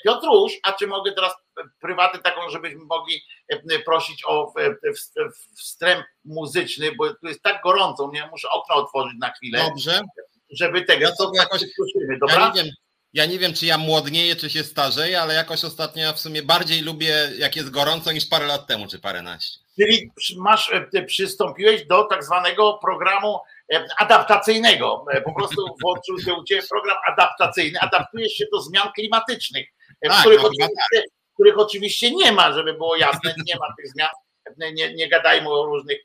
[0.04, 1.32] Piotruś, a czy mogę teraz
[1.80, 3.22] prywatę taką, żebyśmy mogli
[3.84, 4.52] prosić o
[5.58, 9.58] wstęp muzyczny, bo tu jest tak gorąco, nie muszę okno otworzyć na chwilę.
[9.68, 10.00] Dobrze.
[10.50, 11.62] Żeby tego, ja to jakoś,
[12.20, 12.36] dobra?
[12.40, 12.72] Ja nie, wiem,
[13.12, 16.42] ja nie wiem, czy ja młodnieję, czy się starzeję, ale jakoś ostatnio ja w sumie
[16.42, 19.60] bardziej lubię, jak jest gorąco, niż parę lat temu, czy paręnaście.
[19.80, 20.72] Czyli masz,
[21.06, 23.38] przystąpiłeś do tak zwanego programu
[23.98, 25.04] adaptacyjnego.
[25.24, 29.66] Po prostu włączył się u Ciebie program adaptacyjny, adaptujesz się do zmian klimatycznych,
[30.02, 31.04] tak, których, no, oczywiście, tak.
[31.40, 34.08] Których oczywiście nie ma, żeby było jasne, nie ma tych zmian.
[34.74, 35.98] Nie, nie gadajmy o różnych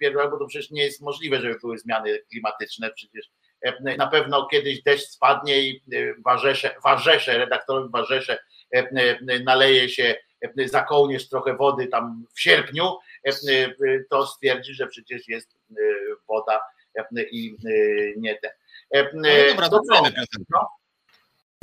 [0.00, 2.90] pierdolach, bo to przecież nie jest możliwe, żeby były zmiany klimatyczne.
[2.90, 3.30] Przecież
[3.98, 5.82] na pewno kiedyś deszcz spadnie i
[6.24, 8.38] warzesze, warzesze redaktorowi warzesze
[9.44, 10.16] naleje się,
[10.66, 12.96] za kołnierz trochę wody tam w sierpniu,
[14.10, 15.56] to stwierdzi, że przecież jest
[16.28, 16.60] woda
[17.30, 17.56] i
[18.16, 18.52] nie te.
[19.14, 19.80] No dobra, to
[20.50, 20.68] no,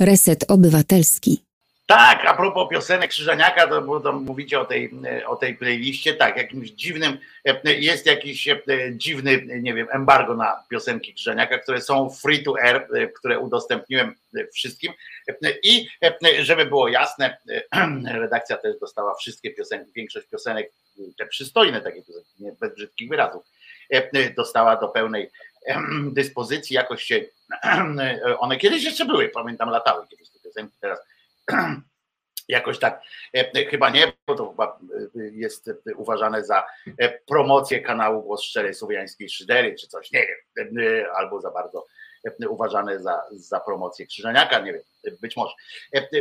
[0.00, 1.44] Reset Obywatelski.
[1.86, 4.90] Tak, a propos piosenek Krzyżaniaka, to, bo tam mówicie o tej,
[5.26, 7.18] o tej playliście, tak, jakimś dziwnym,
[7.64, 8.48] jest jakiś
[8.92, 14.14] dziwny, nie wiem, embargo na piosenki Krzyżaniaka, które są free to air, które udostępniłem
[14.52, 14.92] wszystkim.
[15.62, 15.88] I
[16.40, 17.36] żeby było jasne,
[18.06, 20.70] redakcja też dostała wszystkie piosenki, większość piosenek,
[21.18, 23.44] te przystojne takie piosenki, nie bez brzydkich wyrazów,
[24.36, 25.30] dostała do pełnej
[26.12, 27.24] dyspozycji, jakoś się,
[28.38, 30.98] one kiedyś jeszcze były, pamiętam, latały kiedyś te piosenki, teraz
[32.48, 33.02] jakoś tak
[33.36, 34.78] e, chyba nie, bo to chyba
[35.16, 36.66] e, jest uważane za
[36.98, 40.26] e, promocję kanału Głos Szczerej Słowiańskiej Szydery, czy coś, nie
[40.56, 40.76] wiem,
[41.16, 41.86] albo za bardzo
[42.48, 44.82] uważane za, za promocję Krzyżaniaka, nie wiem,
[45.20, 45.54] być może,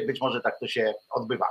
[0.07, 1.47] być może tak to się odbywa.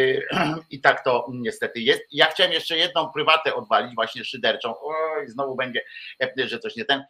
[0.70, 2.02] I tak to niestety jest.
[2.12, 5.80] Ja chciałem jeszcze jedną prywatę odwalić, właśnie szyderczą, oj, znowu będzie,
[6.36, 7.04] że coś nie ten,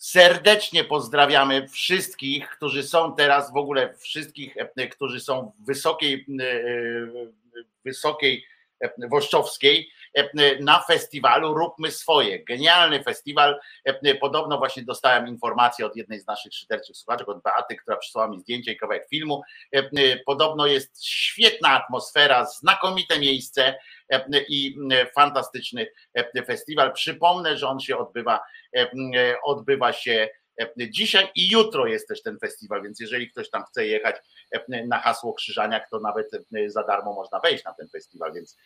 [0.00, 6.44] Serdecznie pozdrawiamy wszystkich, którzy są teraz w ogóle, wszystkich, e, którzy są w wysokiej, e,
[6.44, 7.06] e,
[7.84, 8.44] wysokiej
[9.10, 9.90] Woszczowskiej
[10.60, 12.44] na festiwalu Róbmy Swoje.
[12.44, 13.60] Genialny festiwal.
[14.20, 18.40] Podobno właśnie dostałem informację od jednej z naszych szyderczych słuchaczek, od Beaty, która przysłała mi
[18.40, 19.42] zdjęcie i kawałek filmu.
[20.26, 23.78] Podobno jest świetna atmosfera, znakomite miejsce
[24.48, 24.76] i
[25.14, 25.86] fantastyczny
[26.46, 26.92] festiwal.
[26.92, 28.40] Przypomnę, że on się odbywa,
[29.42, 30.28] odbywa się
[30.76, 34.16] Dzisiaj i jutro jest też ten festiwal, więc jeżeli ktoś tam chce jechać
[34.86, 36.30] na hasło Krzyżaniak, to nawet
[36.66, 38.56] za darmo można wejść na ten festiwal, więc,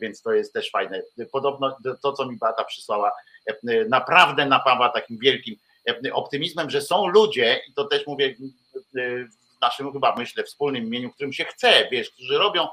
[0.00, 1.02] więc to jest też fajne.
[1.32, 3.12] Podobno to, co mi Bata przysłała,
[3.88, 5.56] naprawdę napawa takim wielkim
[6.12, 8.34] optymizmem, że są ludzie, i to też mówię
[9.60, 12.68] naszym chyba myślę wspólnym imieniu, którym się chce, wiesz, którzy robią,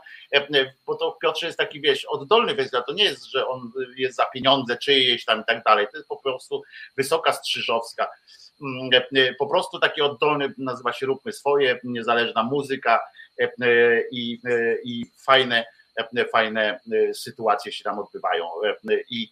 [0.86, 4.26] bo to Piotrze jest taki, wiesz, oddolny festiwal, to nie jest, że on jest za
[4.26, 6.64] pieniądze czyjeś tam i tak dalej, to jest po prostu
[6.98, 8.08] wysoka strzyżowska,
[9.40, 13.00] po prostu taki oddolny, nazywa się Róbmy Swoje, niezależna muzyka
[14.12, 14.40] i,
[14.84, 15.66] i fajne,
[16.32, 16.80] fajne
[17.14, 18.46] sytuacje się tam odbywają
[19.10, 19.32] i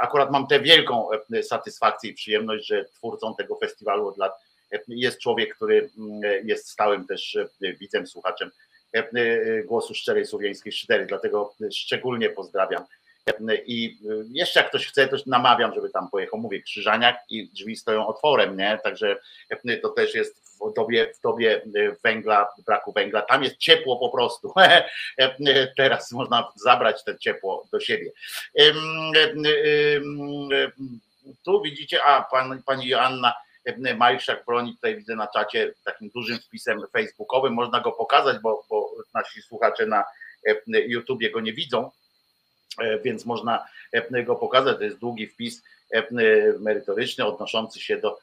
[0.00, 1.08] akurat mam tę wielką
[1.42, 4.32] satysfakcję i przyjemność, że twórcą tego festiwalu od lat
[4.88, 8.50] jest człowiek, który mm, jest stałym też e, widzem, słuchaczem
[8.94, 12.84] e, e, głosu szczerej słowiańskiej szydery, dlatego szczególnie pozdrawiam.
[13.66, 13.98] I
[14.32, 16.40] jeszcze jak ktoś chce, to namawiam, żeby tam pojechał.
[16.40, 18.78] Mówię, Krzyżaniak i drzwi stoją otworem, nie?
[18.84, 19.16] Także
[19.82, 21.62] to też jest w dobie, w dobie
[22.04, 23.22] węgla, braku węgla.
[23.22, 24.52] Tam jest ciepło po prostu.
[25.76, 28.10] Teraz można zabrać to ciepło do siebie.
[31.44, 33.34] Tu widzicie, a pan, pani Joanna
[33.96, 38.90] Majszak broni, tutaj widzę na czacie takim dużym wpisem facebookowym, można go pokazać, bo, bo
[39.14, 40.04] nasi słuchacze na
[40.66, 41.90] YouTubie go nie widzą, e,
[43.04, 43.66] więc można
[44.24, 45.62] go pokazać, to jest długi wpis
[46.58, 48.18] merytoryczny odnoszący się do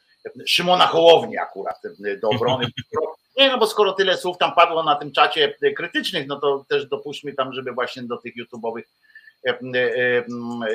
[0.45, 1.81] Szymona Hołowni akurat,
[2.21, 2.65] do obrony.
[3.37, 6.85] Nie, no bo skoro tyle słów tam padło na tym czacie krytycznych, no to też
[6.85, 8.83] dopuśćmy tam, żeby właśnie do tych YouTube'owych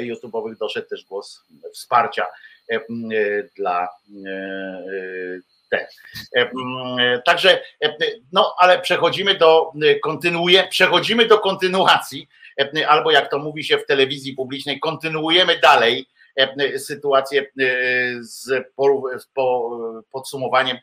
[0.00, 2.26] YouTube'owych doszedł też głos wsparcia
[2.70, 2.80] E,
[3.56, 3.88] dla
[4.26, 5.88] e, te.
[6.36, 7.62] E, także,
[8.32, 9.72] no ale przechodzimy do,
[10.02, 12.28] kontynuuje, przechodzimy do kontynuacji,
[12.88, 16.06] albo jak to mówi się w telewizji publicznej, kontynuujemy dalej
[16.76, 17.46] sytuację
[18.20, 18.50] z
[20.12, 20.78] podsumowaniem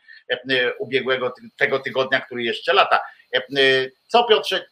[0.78, 3.00] ubiegłego tego tygodnia, który jeszcze lata.
[4.08, 4.66] Co Piotrze,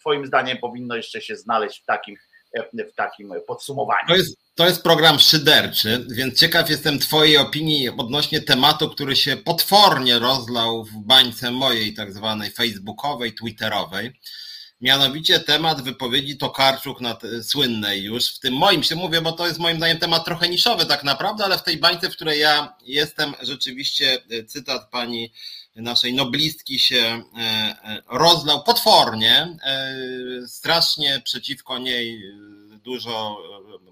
[0.00, 2.16] twoim zdaniem powinno jeszcze się znaleźć w takim,
[2.72, 4.08] w takim podsumowaniu?
[4.08, 9.36] To jest, to jest program szyderczy, więc ciekaw jestem Twojej opinii odnośnie tematu, który się
[9.36, 14.12] potwornie rozlał w bańce mojej, tak zwanej facebookowej, twitterowej.
[14.80, 19.58] Mianowicie temat wypowiedzi Tokarczuk na słynnej już, w tym moim się mówię, bo to jest
[19.58, 23.34] moim zdaniem temat trochę niszowy tak naprawdę, ale w tej bańce, w której ja jestem,
[23.42, 25.32] rzeczywiście e, cytat pani
[25.76, 29.56] naszej noblistki się e, e, rozlał potwornie,
[30.46, 32.22] strasznie przeciwko niej
[32.84, 33.36] dużo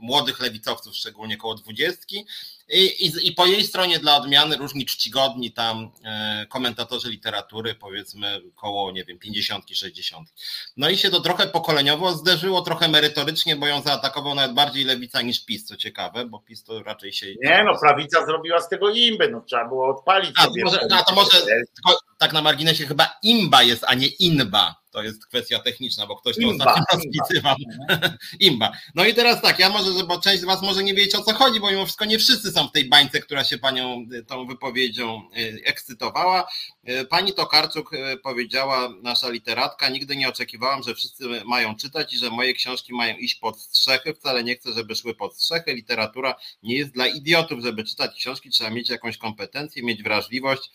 [0.00, 2.26] młodych lewicowców, szczególnie koło dwudziestki.
[2.68, 8.40] I, i, I, po jej stronie dla odmiany różni czcigodni tam e, komentatorzy literatury, powiedzmy
[8.56, 10.28] koło, nie wiem, 50, 60.
[10.76, 15.22] No i się to trochę pokoleniowo zderzyło, trochę merytorycznie, bo ją zaatakował nawet bardziej lewica
[15.22, 17.26] niż PiS, co ciekawe, bo PiS to raczej się...
[17.42, 20.64] Nie no, prawica zrobiła z tego imbę, no trzeba było odpalić a, sobie.
[20.64, 21.38] Może, no, to może,
[21.74, 26.16] tylko, tak na marginesie, chyba imba jest, a nie inba to jest kwestia techniczna, bo
[26.16, 27.56] ktoś to imba, ostatnio rozpisywał.
[28.40, 28.72] Imba.
[28.94, 31.34] No i teraz tak, ja może, bo część z Was może nie wiecie o co
[31.34, 34.46] chodzi, bo mimo wszystko nie wszyscy są w tej bańce, która się Panią y, tą
[34.46, 36.48] wypowiedzią y, ekscytowała.
[36.88, 37.90] Y, pani Tokarczuk
[38.22, 43.16] powiedziała, nasza literatka, nigdy nie oczekiwałam, że wszyscy mają czytać i że moje książki mają
[43.16, 44.14] iść pod strzechy.
[44.14, 45.74] Wcale nie chcę, żeby szły pod strzechy.
[45.74, 50.70] Literatura nie jest dla idiotów, żeby czytać książki, trzeba mieć jakąś kompetencję, mieć wrażliwość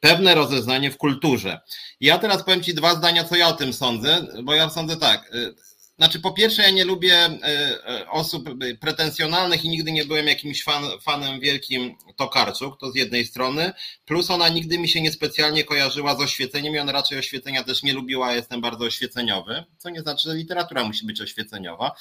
[0.00, 1.60] pewne rozeznanie w kulturze.
[2.00, 5.30] Ja teraz powiem Ci dwa zdania, co ja o tym sądzę, bo ja sądzę tak.
[5.98, 7.38] Znaczy, po pierwsze, ja nie lubię e,
[7.88, 8.48] e, osób
[8.80, 13.72] pretensjonalnych i nigdy nie byłem jakimś fan, fanem wielkim Tokarczuk, to z jednej strony,
[14.04, 17.92] plus ona nigdy mi się niespecjalnie kojarzyła z oświeceniem i ona raczej oświecenia też nie
[17.92, 21.92] lubiła, jestem bardzo oświeceniowy, co nie znaczy, że literatura musi być oświeceniowa,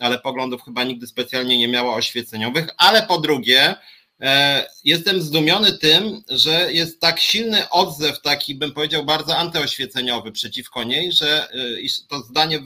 [0.00, 3.74] ale poglądów chyba nigdy specjalnie nie miała oświeceniowych, ale po drugie,
[4.84, 11.12] jestem zdumiony tym, że jest tak silny odzew, taki bym powiedział bardzo antyoświeceniowy przeciwko niej,
[11.12, 11.58] że e,
[12.08, 12.62] to zdanie, e,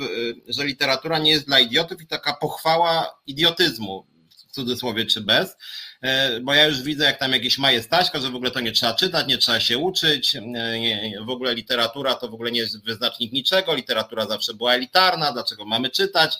[0.48, 4.06] że literatura nie jest dla idiotów i taka pochwała idiotyzmu,
[4.48, 5.56] w cudzysłowie czy bez.
[6.02, 8.94] E, bo ja już widzę, jak tam jakieś majestaśka, że w ogóle to nie trzeba
[8.94, 10.40] czytać, nie trzeba się uczyć, e,
[10.80, 15.32] nie, w ogóle literatura to w ogóle nie jest wyznacznik niczego, literatura zawsze była elitarna,
[15.32, 16.38] dlaczego mamy czytać,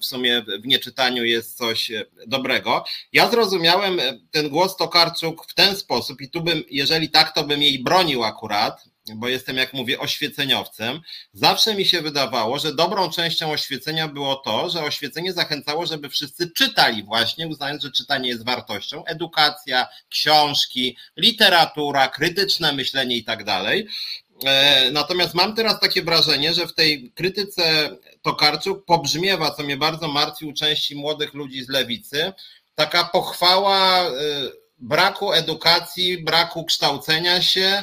[0.00, 2.84] w sumie w nieczytaniu jest coś e, dobrego.
[3.12, 7.62] Ja zrozumiałem ten głos Tokarczuk w ten sposób i tu bym, jeżeli tak, to bym
[7.62, 11.00] jej bronił akurat, bo jestem, jak mówię, oświeceniowcem,
[11.32, 16.50] zawsze mi się wydawało, że dobrą częścią oświecenia było to, że oświecenie zachęcało, żeby wszyscy
[16.50, 19.04] czytali właśnie, uznając, że czytanie jest wartością.
[19.04, 23.88] Edukacja, książki, literatura, krytyczne myślenie i tak dalej.
[24.44, 30.08] E, natomiast mam teraz takie wrażenie, że w tej krytyce Tokarczuk pobrzmiewa, co mnie bardzo
[30.08, 32.32] martwi u części młodych ludzi z lewicy,
[32.74, 34.10] taka pochwała e,
[34.78, 37.82] braku edukacji, braku kształcenia się,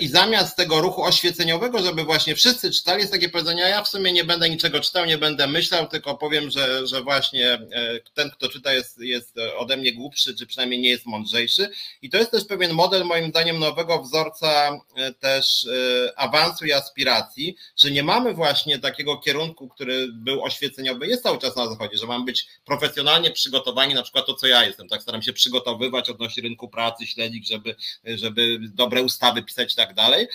[0.00, 4.12] I zamiast tego ruchu oświeceniowego, żeby właśnie wszyscy czytali, jest takie powiedzenie, ja w sumie
[4.12, 8.48] nie będę niczego czytał, nie będę myślał, tylko powiem, że, że właśnie e, ten, kto
[8.48, 11.70] czyta, jest, jest ode mnie głupszy, czy przynajmniej nie jest mądrzejszy.
[12.02, 15.68] I to jest też pewien model, moim zdaniem, nowego wzorca e, też
[16.16, 21.56] awansu i aspiracji, że nie mamy właśnie takiego kierunku, który był oświeceniowy, jest cały czas
[21.56, 25.22] na zachodzie, że mamy być profesjonalnie przygotowani, na przykład to, co ja jestem, tak staram
[25.22, 30.28] się przygotowywać odnośnie rynku pracy, śledzić, żeby, żeby dobre ustawy pisać i tak dalej.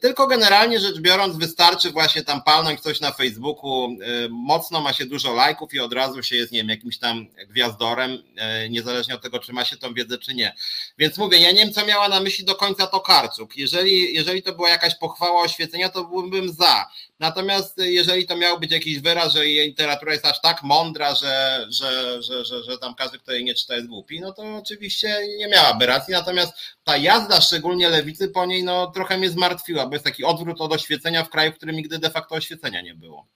[0.00, 3.96] Tylko generalnie rzecz biorąc, wystarczy właśnie tam palnąć coś na Facebooku,
[4.30, 8.22] mocno ma się dużo lajków i od razu się jest, nie wiem, jakimś tam gwiazdorem,
[8.36, 10.54] e, niezależnie od tego, czy ma się tą wiedzę, czy nie.
[10.98, 13.56] Więc mówię, ja nie wiem, co miała na myśli do końca Tokarczuk.
[13.56, 16.90] Jeżeli, jeżeli to była jakaś pochwała oświecenia, to byłbym za.
[17.20, 21.66] Natomiast jeżeli to miał być jakiś wyraz, że jej literatura jest aż tak mądra, że,
[21.68, 25.18] że, że, że, że tam każdy, kto jej nie czyta, jest głupi, no to oczywiście
[25.38, 26.12] nie miałaby racji.
[26.12, 26.52] Natomiast
[26.84, 30.72] ta jazda, szczególnie lewicy, po niej no, trochę mnie zmartwiła, bo jest taki odwrót od
[30.72, 33.26] oświecenia w kraju, w którym nigdy de facto oświecenia nie było.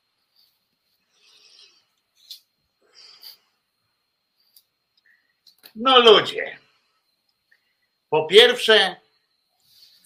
[5.75, 6.59] No ludzie,
[8.11, 8.97] po pierwsze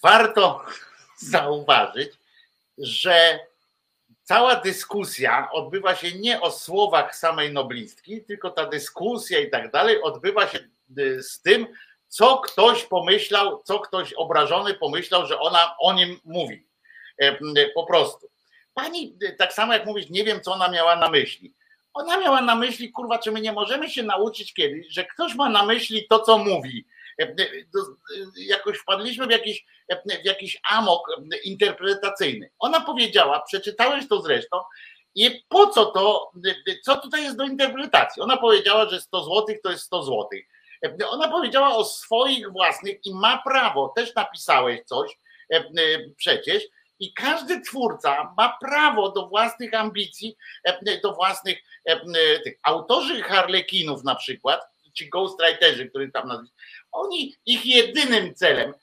[0.03, 0.65] warto
[1.31, 2.11] zauważyć,
[2.77, 3.39] że
[4.23, 10.01] cała dyskusja odbywa się nie o słowach samej noblistki, tylko ta dyskusja i tak dalej
[10.01, 10.59] odbywa się
[10.99, 11.67] y, z tym,
[12.07, 16.67] co ktoś pomyślał, co ktoś obrażony pomyślał, że ona o nim mówi.
[17.17, 17.37] E,
[17.73, 18.29] po prostu.
[18.73, 21.53] Pani, y, tak samo jak mówisz, nie wiem, co ona miała na myśli.
[21.93, 25.49] Ona miała na myśli, kurwa, czy my nie możemy się nauczyć kiedyś, że ktoś ma
[25.49, 26.85] na myśli to, co mówi.
[27.21, 27.35] E,
[28.37, 29.65] jakoś wpadliśmy w jakiś,
[30.23, 31.07] w jakiś amok
[31.43, 32.51] interpretacyjny.
[32.59, 34.57] Ona powiedziała, przeczytałeś to zresztą,
[35.15, 36.31] i po co to,
[36.83, 38.21] co tutaj jest do interpretacji?
[38.21, 40.27] Ona powiedziała, że 100 zł to jest 100 zł.
[41.07, 45.17] Ona powiedziała o swoich własnych i ma prawo, też napisałeś coś
[46.17, 46.63] przecież,
[46.99, 50.37] i każdy twórca ma prawo do własnych ambicji,
[51.03, 51.57] do własnych
[52.43, 54.61] tych autorzy harlekinów na przykład,
[54.93, 56.53] ci ghostwriterzy, których tam nazwisk,
[56.91, 58.73] oni, ich jedynym celem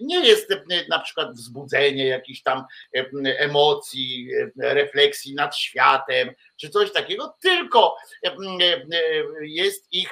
[0.00, 0.48] nie jest
[0.88, 2.64] na przykład wzbudzenie jakichś tam
[3.24, 7.96] emocji, refleksji nad światem, czy coś takiego, tylko
[9.40, 10.10] jest ich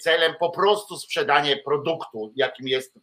[0.00, 2.94] celem po prostu sprzedanie produktu, jakim jest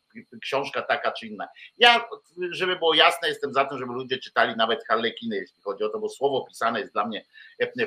[0.42, 1.48] książka taka czy inna.
[1.78, 2.10] Ja,
[2.52, 6.00] żeby było jasne, jestem za tym, żeby ludzie czytali nawet Harlekiny, jeśli chodzi o to,
[6.00, 7.26] bo słowo pisane jest dla mnie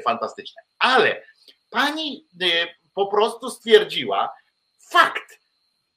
[0.04, 0.62] fantastyczne.
[0.78, 1.22] Ale
[1.70, 2.26] pani
[2.96, 4.34] po prostu stwierdziła
[4.90, 5.40] fakt,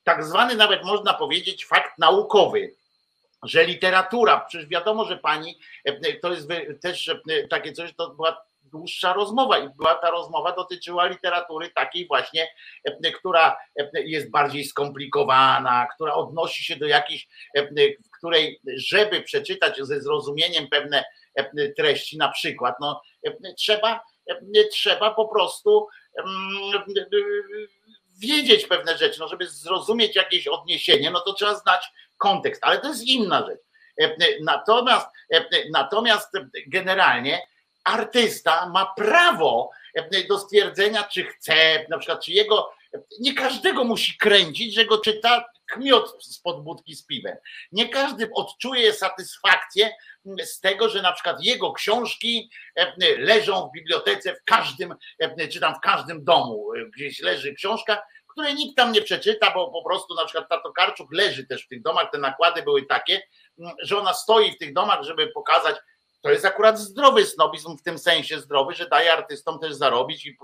[0.04, 2.76] tak zwany nawet można powiedzieć fakt naukowy,
[3.43, 5.60] że literatura, przecież wiadomo, że pani,
[6.22, 6.47] to jest
[6.82, 7.12] też
[7.50, 12.47] takie coś, to była dłuższa rozmowa i była ta rozmowa dotyczyła literatury takiej właśnie,
[13.18, 13.58] która
[13.93, 17.28] jest bardziej skomplikowana, która odnosi się do jakiejś,
[18.06, 21.04] w której, żeby przeczytać ze zrozumieniem pewne
[21.78, 23.02] treści, na przykład, no,
[23.58, 24.00] trzeba,
[24.71, 25.88] trzeba po prostu
[28.19, 32.88] wiedzieć pewne rzeczy, no żeby zrozumieć jakieś odniesienie, no to trzeba znać kontekst, ale to
[32.88, 33.59] jest inna rzecz.
[34.41, 35.07] Natomiast,
[35.71, 36.34] natomiast
[36.67, 37.47] generalnie
[37.84, 39.69] artysta ma prawo
[40.30, 42.71] do stwierdzenia, czy chce, na przykład, czy jego,
[43.19, 47.38] nie każdego musi kręcić, że go czyta kmiot spod budki z piwem.
[47.72, 49.91] Nie każdy odczuje satysfakcję
[50.43, 52.49] z tego, że na przykład jego książki
[53.17, 54.95] leżą w bibliotece w każdym,
[55.51, 59.84] czy tam w każdym domu, gdzieś leży książka, której nikt tam nie przeczyta, bo po
[59.84, 63.22] prostu na przykład Tato Karczuk leży też w tych domach, te nakłady były takie,
[63.82, 65.76] że ona stoi w tych domach, żeby pokazać,
[66.22, 70.38] to jest akurat zdrowy snobizm w tym sensie zdrowy, że daje artystom też zarobić i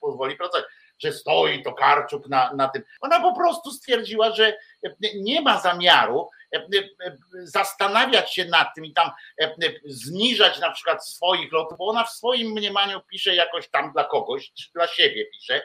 [0.00, 0.64] pozwoli pracować,
[0.98, 2.82] że stoi to Karczuk na, na tym.
[3.00, 4.58] Ona po prostu stwierdziła, że
[5.14, 6.28] nie ma zamiaru
[7.44, 9.10] zastanawiać się nad tym i tam
[9.84, 14.52] zniżać na przykład swoich lotów, bo ona w swoim mniemaniu pisze jakoś tam dla kogoś,
[14.52, 15.62] czy dla siebie pisze.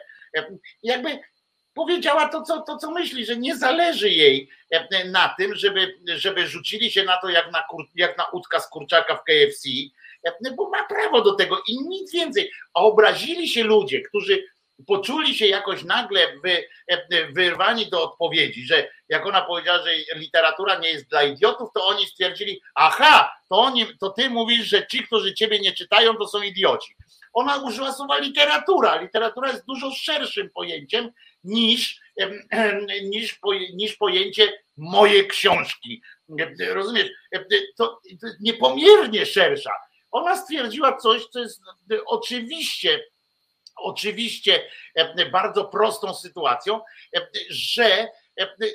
[0.82, 1.18] Jakby
[1.74, 6.46] powiedziała to co, to, co myśli, że nie zależy jej e, na tym, żeby, żeby
[6.46, 7.64] rzucili się na to jak na,
[7.94, 9.68] jak na udka z kurczaka w KFC,
[10.24, 12.50] e, bo ma prawo do tego i nic więcej.
[12.74, 14.44] A obrazili się ludzie, którzy
[14.86, 20.78] poczuli się jakoś nagle wy, e, wyrwani do odpowiedzi, że jak ona powiedziała, że literatura
[20.78, 25.02] nie jest dla idiotów, to oni stwierdzili, aha, to, oni, to ty mówisz, że ci,
[25.02, 26.94] którzy ciebie nie czytają, to są idioci.
[27.32, 29.00] Ona użyła słowa literatura.
[29.00, 31.12] Literatura jest dużo szerszym pojęciem
[31.44, 32.00] niż,
[33.02, 33.40] niż,
[33.74, 36.02] niż pojęcie moje książki.
[36.68, 37.10] Rozumiesz?
[37.76, 39.70] To, to niepomiernie szersza.
[40.10, 41.60] Ona stwierdziła coś, co jest
[42.06, 43.04] oczywiście,
[43.82, 44.70] oczywiście
[45.32, 46.80] bardzo prostą sytuacją,
[47.50, 48.08] że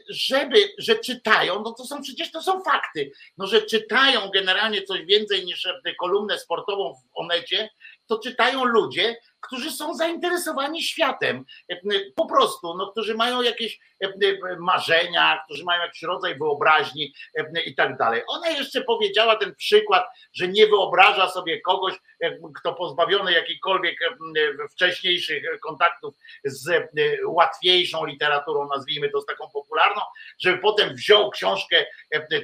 [0.09, 5.05] żeby, że czytają, no to są przecież to są fakty, no że czytają generalnie coś
[5.05, 5.67] więcej niż
[5.99, 7.69] kolumnę sportową w Onecie,
[8.07, 11.45] to czytają ludzie, którzy są zainteresowani światem,
[12.15, 13.79] po prostu, no, którzy mają jakieś
[14.59, 17.13] marzenia, którzy mają jakiś rodzaj wyobraźni
[17.65, 18.21] i tak dalej.
[18.27, 21.93] Ona jeszcze powiedziała ten przykład, że nie wyobraża sobie kogoś,
[22.55, 23.95] kto pozbawiony jakichkolwiek
[24.71, 26.89] wcześniejszych kontaktów z
[27.27, 30.01] łatwiejszą literaturą, nazwijmy to z taką popularną,
[30.39, 31.85] żeby potem wziął książkę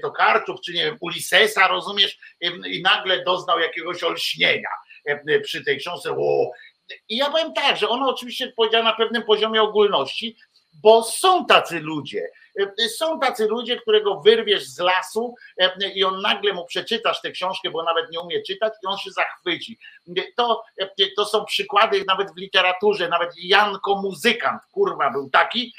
[0.02, 2.20] Tokarczuk, czy nie wiem, Ulisesa, rozumiesz,
[2.66, 4.70] i nagle doznał jakiegoś olśnienia
[5.44, 6.12] przy tej książce.
[6.12, 6.52] O,
[7.10, 10.38] i ja powiem tak, że ona oczywiście powiedziała na pewnym poziomie ogólności,
[10.74, 12.30] bo są tacy ludzie.
[12.98, 15.36] Są tacy ludzie, którego wyrwiesz z lasu
[15.96, 19.12] i on nagle mu przeczytasz tę książkę, bo nawet nie umie czytać i on się
[19.12, 19.80] zachwyci.
[20.36, 20.64] To,
[21.16, 25.74] to są przykłady nawet w literaturze, nawet Janko Muzykant, kurwa, był taki,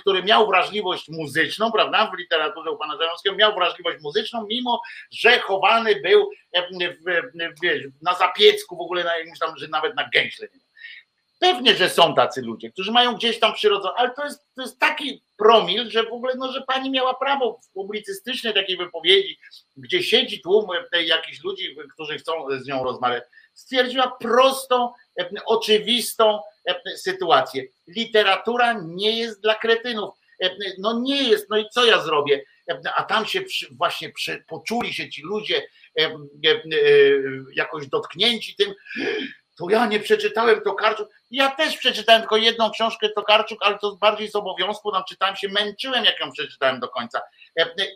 [0.00, 5.38] który miał wrażliwość muzyczną, prawda, w literaturze u pana Żeromskiego, miał wrażliwość muzyczną, mimo że
[5.38, 6.30] chowany był
[8.02, 10.63] na zapiecku w ogóle, na tam, że nawet na gęśle nie
[11.44, 14.78] Pewnie, że są tacy ludzie, którzy mają gdzieś tam przyrodzone, ale to jest, to jest
[14.78, 19.38] taki promil, że w ogóle, no, że pani miała prawo w publicystycznej takiej wypowiedzi,
[19.76, 20.66] gdzie siedzi tłum
[21.06, 22.32] jakichś ludzi, którzy chcą
[22.62, 23.24] z nią rozmawiać,
[23.54, 24.92] stwierdziła prostą,
[25.46, 26.40] oczywistą
[26.96, 27.64] sytuację.
[27.86, 30.14] Literatura nie jest dla kretynów.
[30.78, 32.44] No nie jest, no i co ja zrobię?
[32.96, 33.40] A tam się
[33.70, 34.12] właśnie
[34.48, 35.62] poczuli się ci ludzie
[37.54, 38.74] jakoś dotknięci tym,
[39.56, 41.08] to ja nie przeczytałem Tokarczuk.
[41.30, 45.48] Ja też przeczytałem tylko jedną książkę Tokarczuk, ale to bardziej z obowiązku, tam czytałem się,
[45.48, 47.20] męczyłem, jak ją przeczytałem do końca.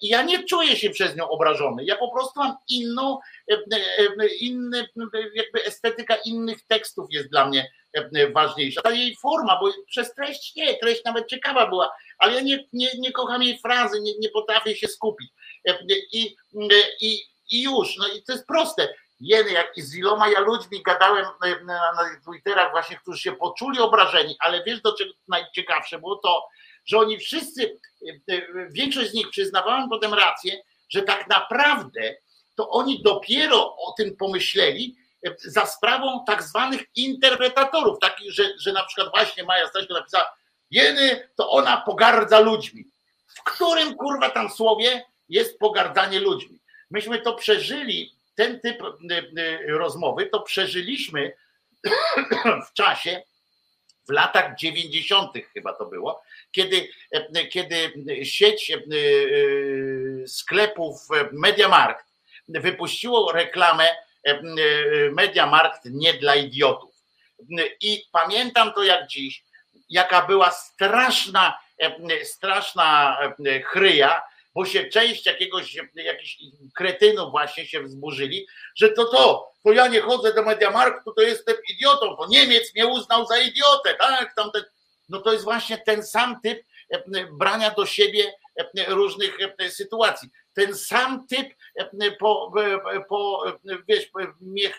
[0.02, 1.84] I ja nie czuję się przez nią obrażony.
[1.84, 3.18] Ja po prostu mam inną,
[4.40, 4.88] inny,
[5.34, 7.70] jakby estetyka innych tekstów jest dla mnie
[8.34, 8.82] ważniejsza.
[8.82, 12.88] Ta jej forma, bo przez treść nie, treść nawet ciekawa była, ale ja nie, nie,
[12.98, 15.30] nie kocham jej frazy, nie, nie potrafię się skupić.
[16.12, 16.36] I,
[17.00, 18.88] i, I już, no i to jest proste
[19.20, 21.80] jeny, jak i z iloma ja ludźmi gadałem e, na,
[22.24, 26.48] Twitterach właśnie, którzy się poczuli obrażeni, ale wiesz do czego najciekawsze było to,
[26.84, 32.16] że oni wszyscy, e, e, większość z nich przyznawałem potem rację, że tak naprawdę
[32.56, 34.96] to oni dopiero o tym pomyśleli
[35.38, 40.34] za sprawą tak zwanych interpretatorów, takich, że, że na przykład właśnie Maja Staśko napisała
[40.70, 42.84] jeny, to ona pogardza ludźmi.
[43.26, 46.58] W którym kurwa tam słowie jest pogardzanie ludźmi?
[46.90, 51.32] Myśmy to przeżyli ten typ y, y, rozmowy to przeżyliśmy
[52.70, 53.22] w czasie,
[54.08, 55.32] w latach 90.
[55.54, 56.22] chyba to było,
[56.52, 58.72] kiedy, e, kiedy sieć
[60.26, 62.06] sklepów Mediamarkt
[62.48, 63.84] wypuściło reklamę
[65.12, 66.94] Mediamarkt nie dla idiotów.
[67.80, 69.44] I pamiętam to jak dziś,
[69.90, 71.58] jaka była straszna,
[72.24, 73.18] straszna
[73.64, 74.22] chryja,
[74.58, 76.38] bo się część jakiegoś, jakichś
[76.74, 81.56] kretynów właśnie się wzburzyli, że to to, to ja nie chodzę do Mediamarktu, to jestem
[81.68, 84.64] idiotą, to Niemiec mnie uznał za idiotę, tak, tamten,
[85.08, 87.02] no to jest właśnie ten sam typ e,
[87.32, 90.28] brania do siebie e, różnych e, sytuacji.
[90.54, 91.48] Ten sam typ
[92.18, 92.52] po,
[93.08, 93.44] po
[93.88, 94.10] wiesz,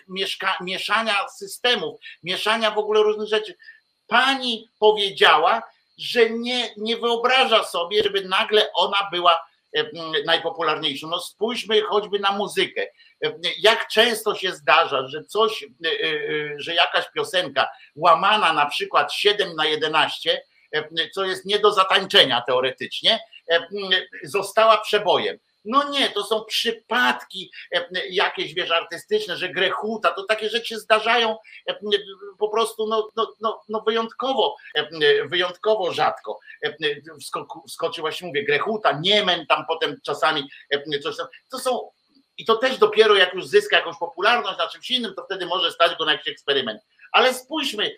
[0.08, 3.56] mieszka, mieszania systemów, mieszania w ogóle różnych rzeczy.
[4.06, 5.62] Pani powiedziała,
[5.98, 9.49] że nie, nie wyobraża sobie, żeby nagle ona była
[10.26, 11.08] najpopularniejszą.
[11.08, 12.86] No spójrzmy choćby na muzykę.
[13.58, 15.64] Jak często się zdarza, że coś,
[16.56, 20.42] że jakaś piosenka łamana na przykład 7 na 11,
[21.14, 23.20] co jest nie do zatańczenia teoretycznie,
[24.24, 25.38] została przebojem.
[25.64, 31.36] No nie, to są przypadki e, jakieś, wiesz, artystyczne, że grechuta, to takie rzeczy zdarzają
[31.68, 31.78] e,
[32.38, 34.88] po prostu no, no, no, no wyjątkowo, e,
[35.28, 36.38] wyjątkowo rzadko.
[37.68, 40.50] Wskoczy właśnie mówię, grechuta, niemen tam potem czasami
[41.02, 41.26] coś tam.
[41.50, 41.90] To są
[42.40, 45.72] i to też dopiero jak już zyska jakąś popularność na czymś innym, to wtedy może
[45.72, 46.82] stać go na jakiś eksperyment.
[47.12, 47.90] Ale spójrzmy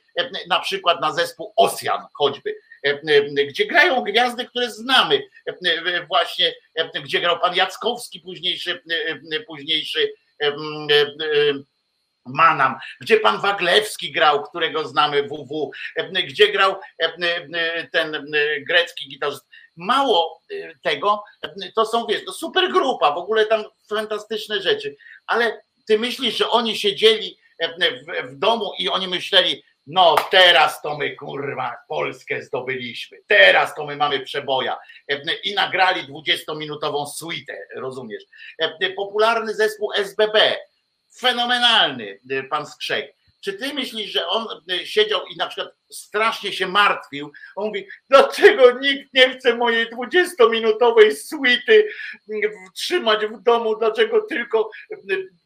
[0.49, 2.55] na przykład na zespół Osjan choćby
[2.87, 5.23] E, e, gdzie grają gwiazdy, które znamy.
[5.47, 6.55] E, właśnie,
[7.05, 8.83] gdzie grał pan Jackowski, późniejszy,
[9.47, 10.13] późniejszy
[12.27, 15.71] Manam, gdzie pan Waglewski grał, którego znamy WW,
[16.29, 16.77] gdzie grał
[17.93, 18.27] ten
[18.69, 19.47] grecki gitarzysta.
[19.77, 20.43] Mało
[20.83, 21.25] tego,
[21.75, 24.97] to są, wiesz, to super grupa, w ogóle tam fantastyczne rzeczy,
[25.27, 30.99] ale ty myślisz, że oni siedzieli w, w domu i oni myśleli, no teraz to
[30.99, 34.79] my kurwa Polskę zdobyliśmy, teraz to my mamy przeboja
[35.45, 38.23] i nagrali 20-minutową suite, rozumiesz?
[38.97, 40.57] Popularny zespół SBB,
[41.17, 43.15] fenomenalny pan Skrzek.
[43.41, 44.47] Czy ty myślisz, że on
[44.85, 47.33] siedział i na przykład strasznie się martwił?
[47.57, 51.89] On mówi, dlaczego nikt nie chce mojej 20-minutowej suity
[52.75, 53.77] trzymać w domu?
[53.77, 54.71] Dlaczego tylko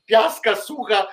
[0.06, 1.06] piaska słucha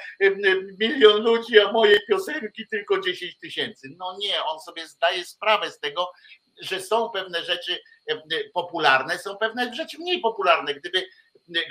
[0.80, 3.88] milion ludzi, a mojej piosenki tylko 10 tysięcy.
[3.98, 6.12] No nie, on sobie zdaje sprawę z tego,
[6.62, 7.80] że są pewne rzeczy
[8.54, 10.74] popularne, są pewne rzeczy mniej popularne.
[10.74, 11.08] Gdyby,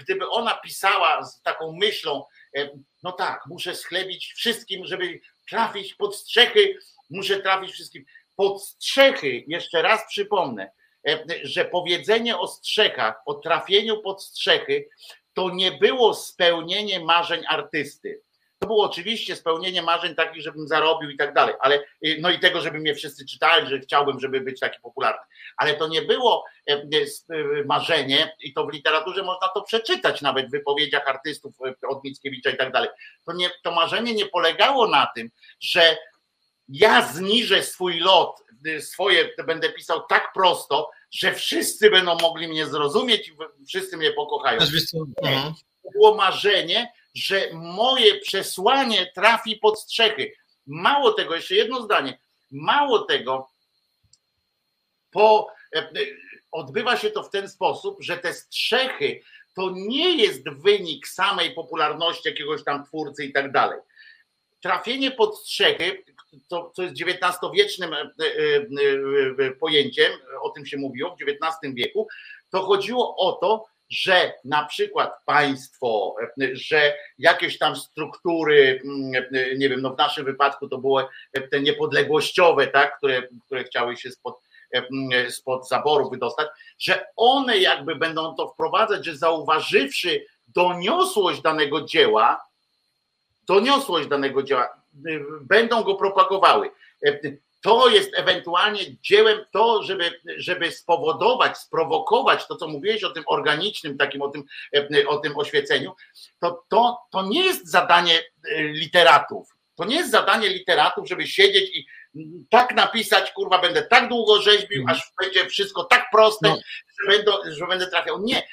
[0.01, 2.25] gdyby ona pisała z taką myślą,
[3.03, 6.79] no tak, muszę schlebić wszystkim, żeby trafić pod strzechy,
[7.11, 8.05] muszę trafić wszystkim.
[8.37, 10.71] Pod strzechy, jeszcze raz przypomnę,
[11.43, 14.89] że powiedzenie o strzechach, o trafieniu pod strzechy
[15.35, 18.23] to nie było spełnienie marzeń artysty.
[18.59, 21.85] To było oczywiście spełnienie marzeń takich, żebym zarobił i tak dalej, ale
[22.21, 25.21] no i tego, żeby mnie wszyscy czytali, że chciałbym, żeby być taki popularny.
[25.57, 26.85] Ale to nie było e, e,
[27.65, 32.51] marzenie i to w literaturze można to przeczytać nawet w wypowiedziach artystów e, od Mickiewicza
[32.51, 32.89] i tak dalej.
[33.27, 35.31] To, nie, to marzenie nie polegało na tym,
[35.61, 35.97] że
[36.73, 38.43] ja zniżę swój lot,
[38.81, 43.33] swoje będę pisał tak prosto, że wszyscy będą mogli mnie zrozumieć i
[43.67, 44.59] wszyscy mnie pokochają.
[45.25, 45.55] Mhm.
[45.83, 50.33] To było marzenie, że moje przesłanie trafi pod strzechy.
[50.67, 52.19] Mało tego, jeszcze jedno zdanie.
[52.51, 53.49] Mało tego,
[55.11, 55.91] po, e,
[56.53, 59.23] odbywa się to w ten sposób, że te strzechy
[59.55, 63.79] to nie jest wynik samej popularności jakiegoś tam twórcy i tak dalej.
[64.61, 66.05] Trafienie pod strzechy
[66.49, 70.13] co, co jest XIX-wiecznym e, e, e, pojęciem,
[70.43, 72.09] o tym się mówiło w XIX wieku,
[72.51, 76.17] to chodziło o to, że na przykład państwo,
[76.53, 79.25] że jakieś tam struktury, mm,
[79.59, 81.05] nie wiem, no w naszym wypadku to były
[81.51, 84.41] te niepodległościowe, tak, które, które chciały się spod,
[85.29, 92.41] spod zaboru wydostać, że one jakby będą to wprowadzać, że zauważywszy doniosłość danego dzieła,
[93.47, 94.82] doniosłość danego dzieła,
[95.41, 96.71] będą go propagowały.
[97.63, 103.99] To jest ewentualnie dziełem to, żeby, żeby spowodować, sprowokować to, co mówiłeś o tym organicznym,
[103.99, 104.45] takim o tym,
[105.07, 105.93] o tym oświeceniu,
[106.41, 108.21] to, to, to nie jest zadanie
[108.59, 109.49] literatów.
[109.77, 111.87] To nie jest zadanie literatów, żeby siedzieć i
[112.51, 114.95] tak napisać, kurwa, będę tak długo rzeźbił, mm.
[114.95, 116.57] aż będzie wszystko tak proste, no.
[117.05, 118.23] że, będę, że będę trafiał.
[118.23, 118.49] Nie.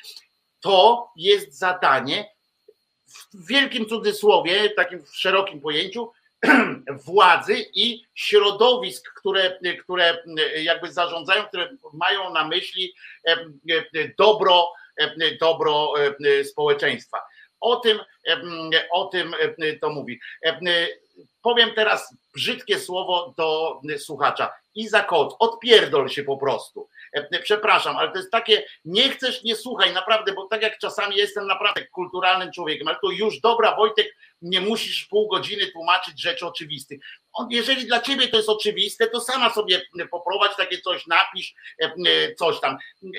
[0.60, 2.30] To jest zadanie
[3.34, 6.12] w wielkim cudzysłowie, takim w szerokim pojęciu,
[7.06, 10.24] władzy i środowisk, które, które
[10.64, 12.94] jakby zarządzają, które mają na myśli
[14.18, 14.74] dobro,
[15.40, 15.94] dobro
[16.44, 17.18] społeczeństwa.
[17.60, 18.00] O tym,
[18.92, 19.36] o tym
[19.82, 20.20] to mówi.
[21.42, 24.54] Powiem teraz brzydkie słowo do słuchacza.
[24.76, 26.90] Iza Kot, odpierdol się po prostu.
[27.44, 31.48] Przepraszam, ale to jest takie, nie chcesz, nie słuchaj, naprawdę, bo tak jak czasami jestem
[31.48, 37.00] naprawdę kulturalnym człowiekiem, ale to już dobra, Wojtek, nie musisz pół godziny tłumaczyć rzeczy oczywistych.
[37.50, 39.82] Jeżeli dla ciebie to jest oczywiste, to sama sobie
[40.12, 42.78] poprowadź takie coś, napisz e, e, coś tam.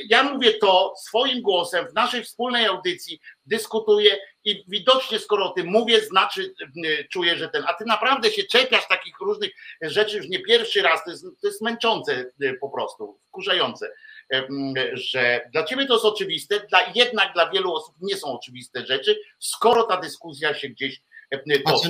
[0.09, 5.67] Ja mówię to swoim głosem w naszej wspólnej audycji, dyskutuję i widocznie skoro o tym
[5.67, 6.55] mówię, znaczy
[6.85, 9.51] e, czuję, że ten, a ty naprawdę się czepiasz takich różnych
[9.83, 13.91] rzeczy już nie pierwszy raz, to jest, to jest męczące po prostu, wkurzające
[14.93, 19.21] że dla ciebie to jest oczywiste, dla, jednak dla wielu osób nie są oczywiste rzeczy,
[19.39, 21.03] skoro ta dyskusja się gdzieś
[21.63, 21.89] toczy.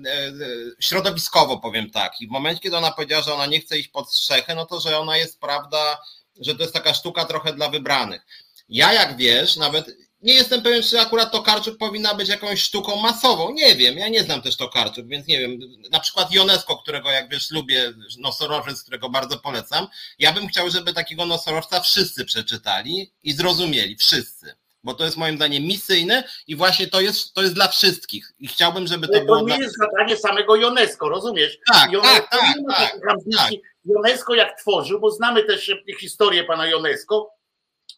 [0.80, 2.22] środowiskowo, powiem tak.
[2.22, 4.80] I w momencie, kiedy ona powiedziała, że ona nie chce iść pod strzechę, no to,
[4.80, 6.02] że ona jest, prawda,
[6.40, 8.22] że to jest taka sztuka trochę dla wybranych.
[8.70, 13.54] Ja, jak wiesz, nawet nie jestem pewien, czy akurat Tokarczuk powinna być jakąś sztuką masową.
[13.54, 15.60] Nie wiem, ja nie znam też Tokarczuk, więc nie wiem.
[15.92, 19.88] Na przykład Jonesko, którego jak wiesz lubię, nosorożec, którego bardzo polecam.
[20.20, 24.56] Ja bym chciał, żeby takiego nosorożca wszyscy przeczytali i zrozumieli, wszyscy.
[24.84, 28.34] Bo to jest moim zdaniem misyjne i właśnie to jest, to jest dla wszystkich.
[28.40, 29.38] I chciałbym, żeby to, to było.
[29.38, 29.58] To nie dla...
[29.58, 31.58] jest zadanie samego Jonesko, rozumiesz?
[31.74, 33.52] Tak, Jonesko tak, tak, tak, tak.
[33.86, 37.30] Jonesko jak tworzył, bo znamy też historię pana Jonesko,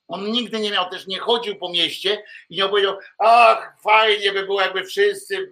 [0.07, 4.45] on nigdy nie miał, też nie chodził po mieście i nie powiedział, ach, fajnie by
[4.45, 5.51] było, jakby wszyscy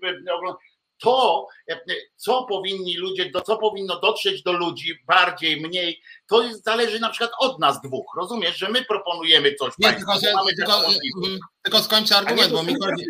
[1.02, 1.48] to,
[2.16, 7.10] co powinni ludzie, do, co powinno dotrzeć do ludzi bardziej, mniej, to jest, zależy na
[7.10, 8.06] przykład od nas dwóch.
[8.18, 9.74] Rozumiesz, że my proponujemy coś.
[9.80, 10.86] Nie, tylko, że, tylko,
[11.26, 13.06] mm, tylko skończę argument, bo mi chodzi,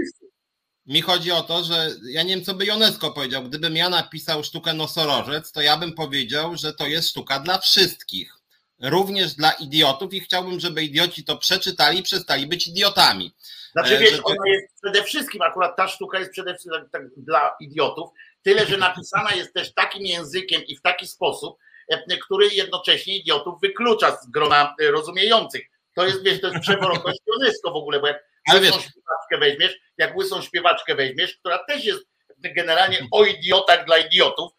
[0.86, 3.44] mi chodzi o to, że ja nie wiem, co by Jonesko powiedział.
[3.44, 8.40] Gdybym ja napisał sztukę nosorożec, to ja bym powiedział, że to jest sztuka dla wszystkich
[8.82, 13.36] również dla idiotów i chciałbym, żeby idioci to przeczytali i przestali być idiotami.
[13.72, 17.56] Znaczy e, wiesz, ona jest przede wszystkim, akurat ta sztuka jest przede wszystkim tak, dla
[17.60, 18.10] idiotów,
[18.41, 23.62] tyle, że napisana jest też takim językiem i w taki sposób, e, który jednocześnie idiotów
[23.62, 25.62] wyklucza z grona e, rozumiejących.
[25.95, 28.86] To jest, wiesz, to jest przewrotność UNESCO w ogóle, bo jak ale łysą wiesz...
[28.86, 32.02] śpiewaczkę weźmiesz, jak łysą śpiewaczkę weźmiesz, która też jest
[32.38, 34.52] generalnie o idiotach dla idiotów,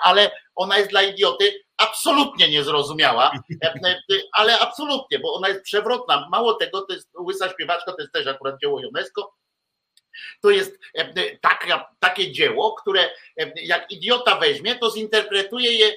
[0.00, 3.32] ale ona jest dla idioty absolutnie niezrozumiała,
[4.32, 6.28] ale absolutnie, bo ona jest przewrotna.
[6.30, 9.34] Mało tego, to jest łysa śpiewaczka, to jest też akurat dzieło UNESCO.
[10.42, 10.78] To jest
[11.40, 13.10] taka, takie dzieło, które
[13.62, 15.92] jak idiota weźmie, to zinterpretuje je,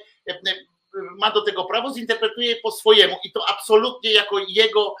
[0.94, 4.96] ma do tego prawo, zinterpretuje je po swojemu i to absolutnie jako jego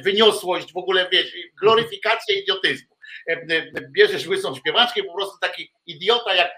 [0.00, 2.96] wyniosłość, w ogóle wiesz, gloryfikacja idiotyzmu.
[3.90, 6.50] Bierzesz łysą śpiewaczkę, po prostu taki idiota, jak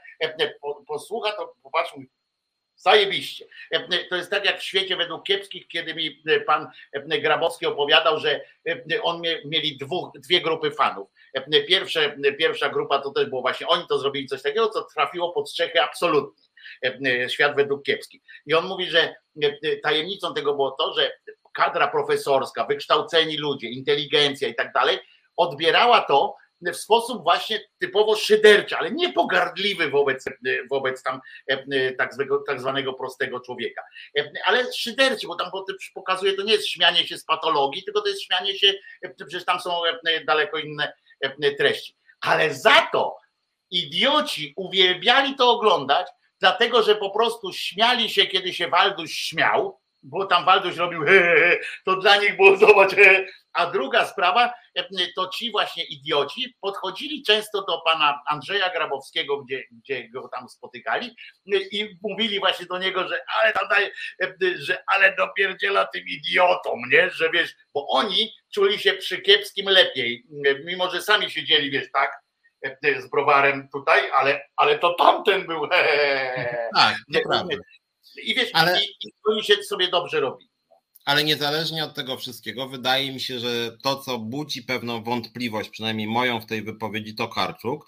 [0.86, 1.92] posłucha, to popatrz,
[2.80, 3.46] Zajebiście.
[4.10, 6.70] To jest tak jak w świecie według kiepskich, kiedy mi pan
[7.22, 8.40] Grabowski opowiadał, że
[9.02, 11.08] on mieli dwóch, dwie grupy fanów.
[11.68, 15.50] Pierwsze, pierwsza grupa to też było właśnie, oni to zrobili coś takiego, co trafiło pod
[15.50, 16.44] strzechy absolutnie.
[17.28, 18.22] Świat według kiepskich.
[18.46, 19.14] I on mówi, że
[19.82, 21.12] tajemnicą tego było to, że
[21.52, 24.98] kadra profesorska, wykształceni ludzie, inteligencja i tak dalej,
[25.36, 30.24] odbierała to w sposób właśnie typowo szyderczy, ale nie pogardliwy wobec,
[30.70, 33.82] wobec tam e, tak zwanego, tak zwanego prostego człowieka,
[34.18, 35.50] e, ale szyderczy, bo tam
[35.94, 38.72] pokazuje, to nie jest śmianie się z patologii, tylko to jest śmianie się,
[39.02, 39.70] e, przecież tam są
[40.26, 40.92] daleko inne
[41.58, 41.96] treści.
[42.20, 43.16] Ale za to
[43.70, 46.06] idioci uwielbiali to oglądać,
[46.40, 51.20] dlatego że po prostu śmiali się, kiedy się Walduś śmiał, bo tam Walduś robił he,
[51.20, 54.84] he, he, to dla nich było zobacz, he, a druga sprawa, e,
[55.16, 61.16] to ci właśnie idioci podchodzili często do pana Andrzeja Grabowskiego, gdzie, gdzie go tam spotykali
[61.46, 63.68] i mówili właśnie do niego, że ale tam
[64.22, 67.10] e, że ale dopierdziela tym idiotom, nie?
[67.10, 70.26] Że wiesz, bo oni czuli się przy kiepskim lepiej,
[70.64, 72.12] mimo że sami siedzieli, wiesz, tak,
[72.64, 75.68] e, z browarem tutaj, ale, ale to tamten był.
[75.68, 76.68] He, he.
[76.76, 76.96] Tak,
[77.28, 77.54] prawda.
[78.22, 78.80] I wiesz, ale...
[78.80, 80.49] i, i oni się sobie dobrze robi
[81.04, 86.06] ale niezależnie od tego wszystkiego, wydaje mi się, że to, co budzi pewną wątpliwość, przynajmniej
[86.06, 87.86] moją w tej wypowiedzi, to Karczuk,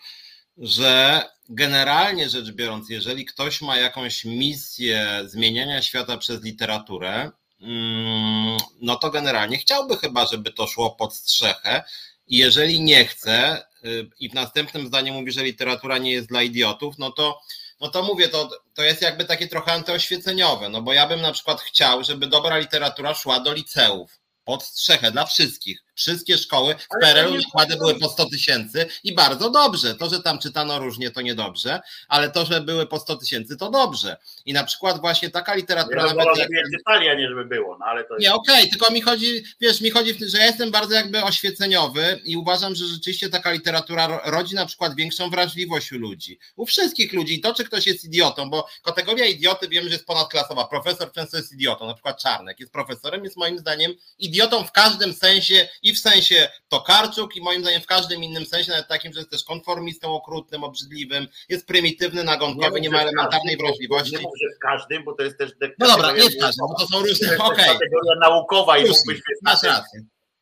[0.59, 7.31] że generalnie rzecz biorąc, jeżeli ktoś ma jakąś misję zmieniania świata przez literaturę,
[7.61, 11.85] mm, no to generalnie chciałby chyba, żeby to szło pod strzechę.
[12.27, 16.43] I jeżeli nie chce, y, i w następnym zdaniu mówi, że literatura nie jest dla
[16.43, 17.41] idiotów, no to
[17.83, 21.33] no to mówię, to, to jest jakby takie trochę antyoświeceniowe, no bo ja bym na
[21.33, 25.85] przykład chciał, żeby dobra literatura szła do liceów, pod strzechę, dla wszystkich.
[25.95, 29.95] Wszystkie szkoły w PRL-u nakłady były po 100 tysięcy i bardzo dobrze.
[29.95, 33.71] To, że tam czytano różnie, to niedobrze, ale to, że były po 100 tysięcy, to
[33.71, 34.17] dobrze.
[34.45, 36.07] I na przykład właśnie taka literatura...
[36.07, 36.49] Ja nawet jak...
[36.79, 39.81] czytali, a nie żeby było, no ale to Nie, okej, okay, tylko mi chodzi, wiesz,
[39.81, 44.55] mi chodzi, że ja jestem bardzo jakby oświeceniowy i uważam, że rzeczywiście taka literatura rodzi
[44.55, 46.39] na przykład większą wrażliwość u ludzi.
[46.57, 47.41] U wszystkich ludzi.
[47.41, 50.65] To, czy ktoś jest idiotą, bo kategoria idioty wiemy, że jest ponadklasowa.
[50.65, 55.15] Profesor często jest idiotą, na przykład Czarnek jest profesorem, jest moim zdaniem idiotą w każdym
[55.15, 59.19] sensie i w sensie Tokarczuk i moim zdaniem w każdym innym sensie, nawet takim, że
[59.19, 64.13] jest też konformistą okrutnym, obrzydliwym, jest prymitywny, nagonkowy, nie, nie ma elementarnej wrażliwości.
[64.13, 65.51] Nie mówię, w każdym, bo to jest też...
[65.79, 67.47] No dobra, nie w każdym, bo to są różne, okej.
[67.47, 67.67] Okay.
[67.67, 69.21] kategoria naukowa i mógłbyś...
[69.43, 70.01] Masz rację.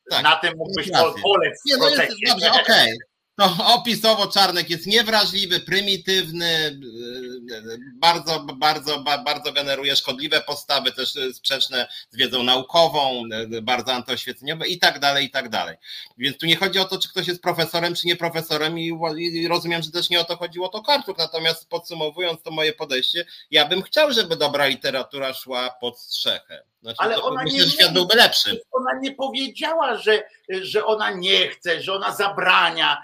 [0.09, 0.89] Tak, na tym mógłbyś
[1.23, 2.61] polec nie, no jest, Dobrze, okej.
[2.61, 3.10] Okay.
[3.41, 6.79] No, opisowo Czarnek jest niewrażliwy, prymitywny,
[7.93, 13.23] bardzo, bardzo, bardzo generuje szkodliwe postawy, też sprzeczne z wiedzą naukową,
[13.61, 15.77] bardzo antyoświeceniowe i tak dalej, i tak dalej.
[16.17, 19.47] Więc tu nie chodzi o to, czy ktoś jest profesorem, czy nie profesorem i, i
[19.47, 23.65] rozumiem, że też nie o to chodziło to Karczuk, natomiast podsumowując to moje podejście, ja
[23.65, 26.63] bym chciał, żeby dobra literatura szła pod strzechę.
[26.81, 28.61] Znaczy, ale ona myślę, nie, że świat byłby lepszy.
[28.71, 30.23] Ona nie powiedziała, że,
[30.61, 33.01] że ona nie chce, że ona zabrania.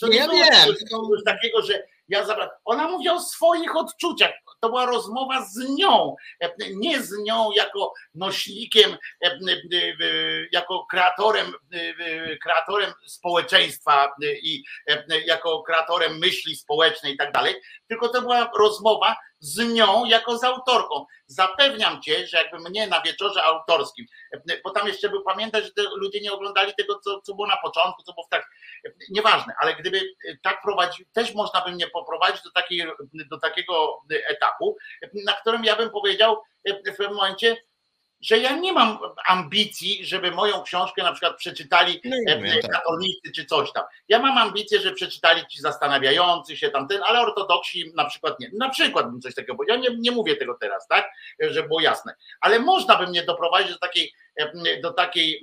[0.00, 0.74] To nie, nie wiem.
[0.90, 2.50] Czegoś takiego, że ja zabra...
[2.64, 4.30] Ona mówi o swoich odczuciach.
[4.60, 6.14] To była rozmowa z nią,
[6.74, 8.96] nie z nią jako nośnikiem,
[10.52, 11.52] jako kreatorem,
[12.42, 14.64] kreatorem społeczeństwa i
[15.26, 17.54] jako kreatorem myśli społecznej i tak dalej,
[17.88, 21.06] tylko to była rozmowa z nią jako z autorką.
[21.26, 24.06] Zapewniam cię, że jakby mnie na wieczorze autorskim,
[24.64, 28.02] bo tam jeszcze był, pamiętaj, że ludzie nie oglądali tego, co, co było na początku,
[28.02, 28.50] co było w tak,
[29.10, 30.00] nieważne, ale gdyby
[30.42, 32.86] tak prowadził, też można by mnie poprowadzić do, takiej,
[33.30, 34.76] do takiego etapu,
[35.26, 37.56] na którym ja bym powiedział w pewnym momencie,
[38.22, 42.16] że ja nie mam ambicji, żeby moją książkę na przykład przeczytali no
[42.62, 42.70] tak.
[42.70, 43.84] katolicy czy coś tam.
[44.08, 48.50] Ja mam ambicję, że przeczytali ci zastanawiający się tamten, ale ortodoksi na przykład nie.
[48.58, 49.76] Na przykład bym coś takiego powiedział.
[49.76, 52.14] Ja nie, nie mówię tego teraz, tak, żeby było jasne.
[52.40, 54.12] Ale można by mnie doprowadzić do takiej,
[54.82, 55.40] do takiej,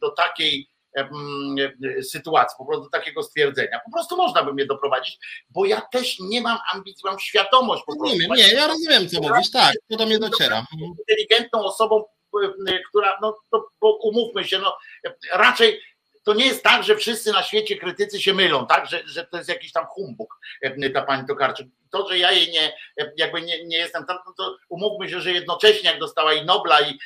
[0.00, 0.68] do takiej
[2.02, 3.80] sytuacji, po prostu takiego stwierdzenia.
[3.84, 5.18] Po prostu można by mnie doprowadzić,
[5.50, 8.18] bo ja też nie mam ambicji, mam świadomość po prostu.
[8.18, 10.66] Nie, nie, ja rozumiem, co mówisz, tak, to do mnie dociera.
[10.98, 12.04] Inteligentną osobą,
[12.88, 14.76] która, no to, bo umówmy się, no
[15.34, 15.80] raczej
[16.24, 19.36] to nie jest tak, że wszyscy na świecie krytycy się mylą, tak, że, że to
[19.36, 20.38] jest jakiś tam humbug,
[20.94, 21.66] ta pani Tokarczyk.
[21.92, 22.72] To, że ja jej nie,
[23.16, 26.98] jakby nie, nie jestem tam, to umówmy się, że jednocześnie jak dostała i Nobla, i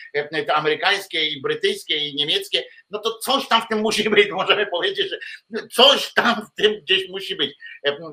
[0.47, 4.67] te amerykańskie, i brytyjskie, i niemieckie, no to coś tam w tym musi być, możemy
[4.67, 5.19] powiedzieć, że
[5.73, 7.55] coś tam w tym gdzieś musi być,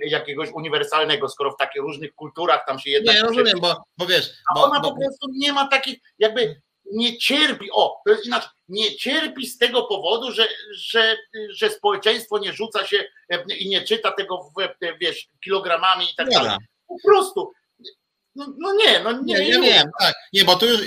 [0.02, 3.16] jakiegoś uniwersalnego, skoro w takich różnych kulturach tam się jednak...
[3.16, 4.30] Nie, rozumiem, bo, bo wiesz...
[4.56, 4.90] Bo, A ona bo...
[4.90, 6.62] po prostu nie ma takich, jakby
[6.92, 11.18] nie cierpi, o, to jest inaczej, nie cierpi z tego powodu, że, że,
[11.50, 16.30] że społeczeństwo nie rzuca się e, i nie czyta tego, e, wiesz, kilogramami i tak
[16.30, 16.58] dalej.
[16.88, 17.52] Po prostu.
[18.36, 19.34] No, no, nie, no nie.
[19.34, 20.16] Nie, ja wiem, tak.
[20.34, 20.82] Nie, bo tu już,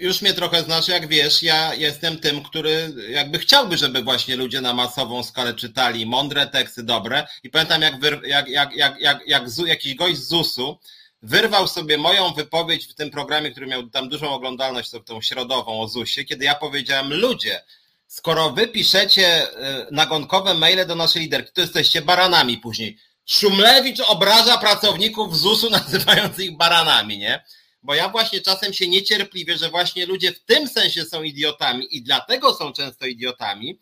[0.00, 4.60] już mnie trochę znasz, jak wiesz, ja jestem tym, który jakby chciałby, żeby właśnie ludzie
[4.60, 7.26] na masową skalę czytali mądre teksty, dobre.
[7.42, 10.78] I pamiętam, jak, jak, jak, jak, jak, jak, jak jakiś gość z ZUS-u
[11.22, 15.88] wyrwał sobie moją wypowiedź w tym programie, który miał tam dużą oglądalność, tą środową o
[15.88, 17.62] ZUS-ie, kiedy ja powiedziałem, ludzie,
[18.06, 22.98] skoro wy piszecie e, nagonkowe maile do naszej liderki, to jesteście baranami później.
[23.26, 27.44] Szumlewicz obraża pracowników ZUS-u, nazywając ich baranami, nie?
[27.82, 32.02] Bo ja właśnie czasem się niecierpliwie, że właśnie ludzie w tym sensie są idiotami i
[32.02, 33.78] dlatego są często idiotami,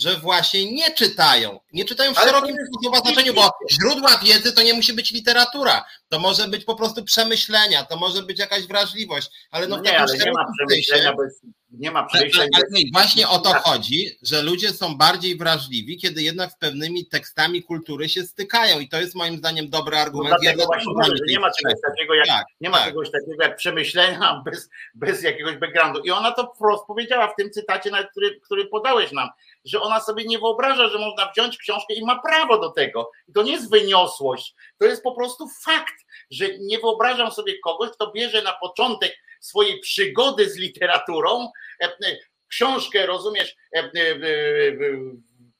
[0.00, 1.60] że właśnie nie czytają.
[1.72, 2.56] Nie czytają w Ale szerokim
[3.04, 5.84] znaczeniu, bo źródła wiedzy to nie musi być literatura.
[6.08, 9.98] To może być po prostu przemyślenia, to może być jakaś wrażliwość, ale no, no nie,
[9.98, 11.40] ale nie ma przemyślenia bez,
[11.70, 12.50] nie ma przemyślenia.
[12.54, 17.06] Ale, ale właśnie o to chodzi, że ludzie są bardziej wrażliwi, kiedy jednak z pewnymi
[17.06, 20.30] tekstami kultury się stykają i to jest moim zdaniem dobry no argument.
[20.30, 22.86] No dlatego właśnie mówię, że nie ma czegoś takiego jak, tak, nie ma tak.
[22.86, 26.00] czegoś takiego jak przemyślenia bez, bez jakiegoś backgroundu.
[26.00, 29.28] I ona to wprost powiedziała w tym cytacie, który, który podałeś nam,
[29.64, 33.10] że ona sobie nie wyobraża, że można wziąć książkę i ma prawo do tego.
[33.28, 35.94] I to nie jest wyniosłość, to jest po prostu fakt,
[36.30, 41.48] że nie wyobrażam sobie kogoś, kto bierze na początek swojej przygody z literaturą
[41.82, 42.16] e, e,
[42.48, 43.90] książkę, rozumiesz, e,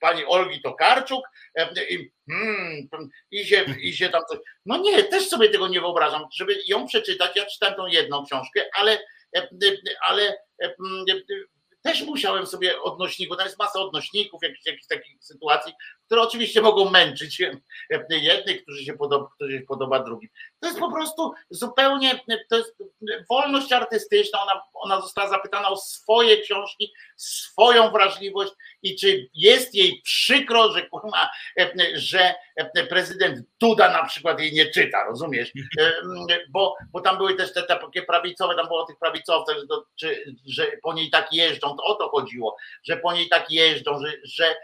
[0.00, 1.24] pani Olgi Tokarczuk
[1.90, 2.88] i, hmm,
[3.30, 4.38] i, się, i się tam coś.
[4.66, 7.36] No nie, też sobie tego nie wyobrażam, żeby ją przeczytać.
[7.36, 8.98] Ja czytam tą jedną książkę, ale,
[10.00, 10.38] ale
[11.82, 15.72] też musiałem sobie odnośników, tam jest masa odnośników, jakichś, jakichś takich sytuacji,
[16.06, 17.42] które oczywiście mogą męczyć
[18.10, 20.28] jednych, którzy się podoba, którzy się podoba drugim.
[20.60, 22.76] To jest po prostu zupełnie, to jest
[23.30, 28.52] wolność artystyczna, ona, ona została zapytana o swoje książki, swoją wrażliwość
[28.82, 31.30] i czy jest jej przykro, że kurwa,
[31.94, 32.34] że
[32.88, 35.52] prezydent Duda na przykład jej nie czyta, rozumiesz?
[36.50, 39.66] Bo, bo tam były też te, te takie prawicowe, tam było tych prawicowcach, że,
[39.96, 44.00] czy, że po niej tak jeżdżą, to o to chodziło, że po niej tak jeżdżą,
[44.00, 44.56] że, że,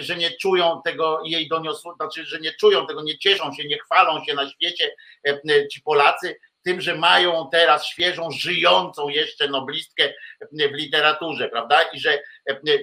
[0.00, 3.78] że nie czują tego jej doniosło, znaczy, że nie czują tego, nie cieszą się, nie
[3.78, 4.94] chwalą się na świecie
[5.72, 6.36] ci Polacy,
[6.68, 10.12] tym, że mają teraz świeżą, żyjącą jeszcze noblistkę
[10.52, 11.82] w literaturze, prawda?
[11.82, 12.18] I że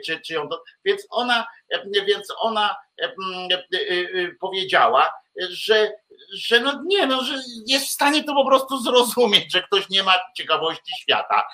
[0.06, 0.50] czy, czy ją
[0.86, 1.48] więc ona,
[2.08, 2.76] więc ona
[4.40, 5.14] powiedziała,
[5.50, 5.92] że,
[6.34, 7.34] że no nie, no, że
[7.68, 11.48] jest w stanie to po prostu zrozumieć, że ktoś nie ma ciekawości świata.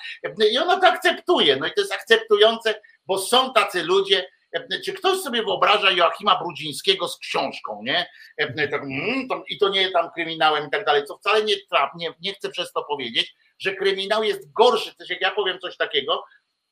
[0.52, 1.56] I ona to akceptuje.
[1.56, 4.28] No i to jest akceptujące, bo są tacy ludzie,
[4.84, 8.06] czy ktoś sobie wyobraża Joachima Brudzińskiego z książką, nie?
[8.70, 11.54] Tak, mm, I to nie tam kryminałem i tak dalej, co wcale nie,
[11.94, 14.94] nie, nie chcę przez to powiedzieć, że kryminał jest gorszy.
[14.94, 16.24] Też jak ja powiem coś takiego,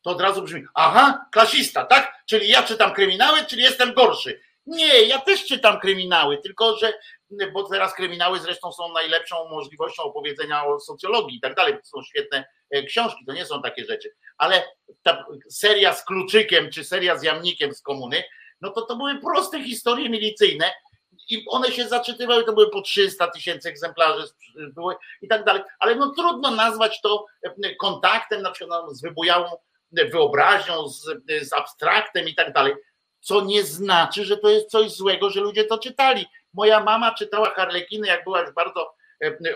[0.02, 2.22] to od razu brzmi, aha, klasista, tak?
[2.26, 4.40] Czyli ja czytam kryminały, czyli jestem gorszy.
[4.66, 6.92] Nie, ja też czytam kryminały, tylko że,
[7.52, 12.44] bo teraz kryminały zresztą są najlepszą możliwością opowiedzenia o socjologii i tak dalej, są świetne
[12.86, 14.62] książki, to nie są takie rzeczy, ale
[15.02, 18.24] ta seria z Kluczykiem, czy seria z Jamnikiem z Komuny,
[18.60, 20.70] no to to były proste historie milicyjne
[21.30, 24.24] i one się zaczytywały, to były po 300 tysięcy egzemplarzy
[24.74, 29.02] były i tak dalej, ale no trudno nazwać to e, kontaktem, na przykład no, z
[29.02, 29.50] wybujałą
[29.92, 31.02] wyobraźnią, z,
[31.42, 32.74] z abstraktem i tak dalej
[33.20, 36.26] co nie znaczy, że to jest coś złego, że ludzie to czytali.
[36.54, 38.94] Moja mama czytała Harlekiny, jak była już bardzo e,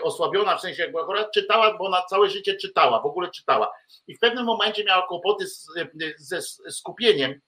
[0.03, 3.71] osłabiona, w sensie jak była chora, czytała, bo ona całe życie czytała, w ogóle czytała.
[4.07, 5.87] I w pewnym momencie miała kłopoty z, e,
[6.17, 7.41] ze skupieniem,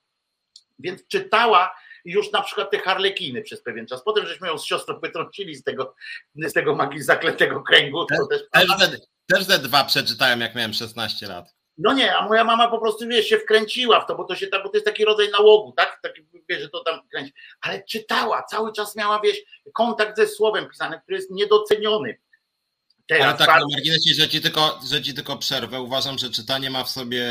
[0.80, 1.76] więc czytała
[2.06, 4.04] już na przykład te harlekiny przez pewien czas.
[4.04, 5.96] Potem żeśmy ją z siostrą wytrącili z tego,
[6.36, 8.06] z tego magii zaklętego kręgu.
[8.06, 11.57] Też, też, też, też te dwa przeczytałem, jak miałem 16 lat.
[11.78, 14.48] No nie, a moja mama po prostu wiesz, się wkręciła w to, bo to się
[14.64, 16.00] bo to jest taki rodzaj nałogu, tak?
[16.04, 17.34] Taki, wiesz, że to tam kręci.
[17.62, 19.38] Ale czytała, cały czas miała, wiesz,
[19.74, 22.18] kontakt ze słowem pisanym, który jest niedoceniony.
[23.08, 26.70] Teraz, Ale tak, na marginesie, że ci, tylko, że ci tylko przerwę, uważam, że czytanie
[26.70, 27.26] ma w sobie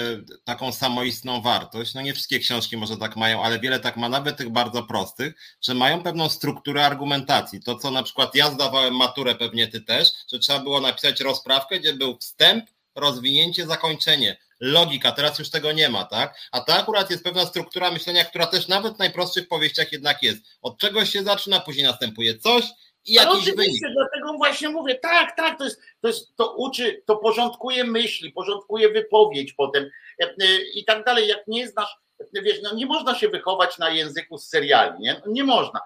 [0.45, 1.95] taką samoistną wartość.
[1.95, 5.35] No nie wszystkie książki może tak mają, ale wiele tak ma, nawet tych bardzo prostych,
[5.63, 7.61] że mają pewną strukturę argumentacji.
[7.63, 11.81] To, co na przykład ja zdawałem maturę, pewnie ty też, że trzeba było napisać rozprawkę,
[11.81, 12.65] gdzie był wstęp,
[12.97, 14.37] rozwinięcie, zakończenie.
[14.61, 16.39] Logika, teraz już tego nie ma, tak?
[16.53, 20.39] A to akurat jest pewna struktura myślenia, która też nawet w najprostszych powieściach jednak jest.
[20.63, 22.65] Od czegoś się zaczyna, później następuje coś
[23.07, 23.81] i jakiś wynik.
[23.95, 28.89] Dlatego właśnie mówię, tak, tak, to jest, to jest, to uczy, to porządkuje myśli, porządkuje
[28.89, 29.91] wypowiedź potem
[30.23, 30.35] e, e,
[30.75, 31.29] i tak dalej.
[31.29, 35.23] Jak nie znasz, e, wiesz, no nie można się wychować na języku z seriali, nie?
[35.27, 35.81] No nie można,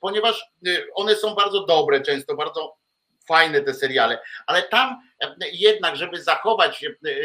[0.00, 0.44] ponieważ
[0.94, 2.76] one są bardzo dobre, często bardzo
[3.30, 5.00] fajne te seriale, ale tam
[5.52, 6.84] jednak, żeby zachować,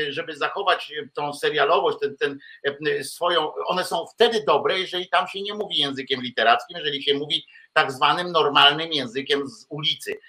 [0.10, 5.54] żeby zachować tą serialowość, ten, ten swoją, one są wtedy dobre, jeżeli tam się nie
[5.54, 10.20] mówi językiem literackim, jeżeli się mówi tak zwanym normalnym językiem z ulicy.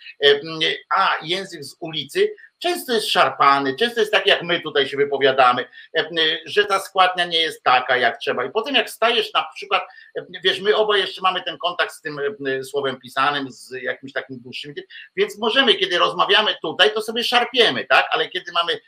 [0.96, 5.64] A język z ulicy często jest szarpany, często jest tak, jak my tutaj się wypowiadamy,
[6.44, 8.44] że ta składnia nie jest taka, jak trzeba.
[8.44, 9.82] I potem, jak stajesz na przykład,
[10.44, 12.20] wiesz, my oba jeszcze mamy ten kontakt z tym
[12.62, 14.74] słowem pisanym, z jakimś takim dłuższym,
[15.16, 18.06] więc możemy, kiedy rozmawiamy tutaj, to sobie szarpiemy, tak?
[18.10, 18.80] Ale kiedy mamy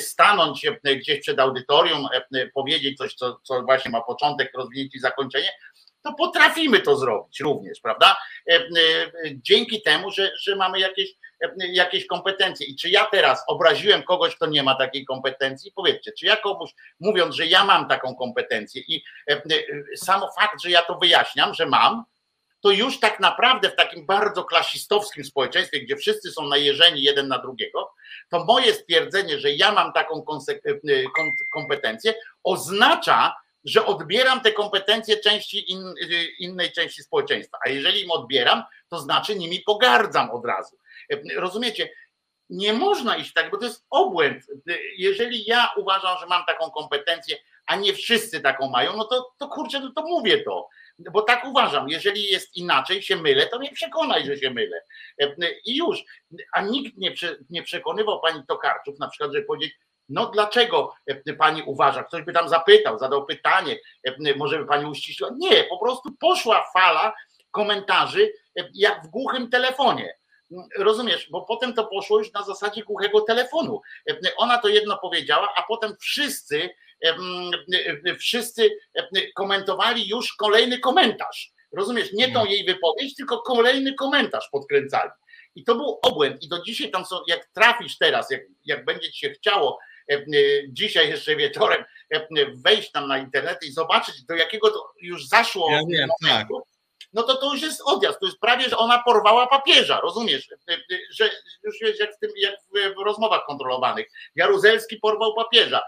[0.00, 2.06] stanąć gdzieś przed audytorium,
[2.54, 5.50] powiedzieć coś, co, co właśnie ma początek, rozwinięcie i zakończenie,
[6.02, 8.16] to potrafimy to zrobić również, prawda?
[8.50, 8.60] E,
[9.34, 11.14] dzięki temu, że, że mamy jakieś,
[11.72, 12.66] jakieś kompetencje.
[12.66, 15.72] I czy ja teraz obraziłem kogoś, kto nie ma takiej kompetencji?
[15.72, 16.70] Powiedzcie, czy ja komuś,
[17.00, 19.02] mówiąc, że ja mam taką kompetencję i
[19.96, 22.04] sam fakt, że ja to wyjaśniam, że mam,
[22.60, 27.38] to już tak naprawdę w takim bardzo klasistowskim społeczeństwie, gdzie wszyscy są najeżeni jeden na
[27.38, 27.90] drugiego,
[28.28, 30.24] to moje stwierdzenie, że ja mam taką
[31.52, 35.94] kompetencję, oznacza, że odbieram te kompetencje części in,
[36.38, 37.58] innej części społeczeństwa.
[37.66, 40.76] A jeżeli im odbieram, to znaczy nimi pogardzam od razu.
[41.36, 41.90] Rozumiecie?
[42.50, 44.44] Nie można iść tak, bo to jest obłęd.
[44.96, 47.36] Jeżeli ja uważam, że mam taką kompetencję,
[47.66, 50.68] a nie wszyscy taką mają, no to, to kurczę, no to mówię to.
[50.98, 54.80] Bo tak uważam, jeżeli jest inaczej, się mylę, to mnie przekonaj, że się mylę.
[55.64, 56.04] I już.
[56.52, 57.14] A nikt nie,
[57.50, 59.78] nie przekonywał pani Tokarczuk, na przykład, żeby powiedzieć,
[60.08, 60.94] no dlaczego
[61.38, 62.04] pani uważa?
[62.04, 63.78] Ktoś by tam zapytał, zadał pytanie,
[64.36, 65.30] może by pani uściśliła.
[65.36, 67.14] Nie, po prostu poszła fala
[67.50, 68.32] komentarzy
[68.74, 70.17] jak w głuchym telefonie.
[70.78, 73.80] Rozumiesz, bo potem to poszło już na zasadzie głuchego telefonu.
[74.36, 76.70] Ona to jedno powiedziała, a potem wszyscy
[78.18, 78.70] wszyscy
[79.34, 81.52] komentowali już kolejny komentarz.
[81.72, 85.10] Rozumiesz, nie tą jej wypowiedź, tylko kolejny komentarz podkręcali.
[85.54, 86.42] I to był obłęd.
[86.42, 89.78] I do dzisiaj tam są, jak trafisz teraz, jak, jak będzie ci się chciało
[90.68, 91.84] dzisiaj jeszcze wieczorem
[92.54, 96.46] wejść tam na internet i zobaczyć, do jakiego to już zaszło ja wiem, tak
[97.12, 98.20] no to to już jest odjazd.
[98.20, 100.48] To jest prawie, że ona porwała papieża, rozumiesz?
[101.10, 101.30] Że
[101.62, 102.54] już wiesz, jak w, tym, jak
[102.96, 104.06] w rozmowach kontrolowanych.
[104.34, 105.82] Jaruzelski porwał papieża.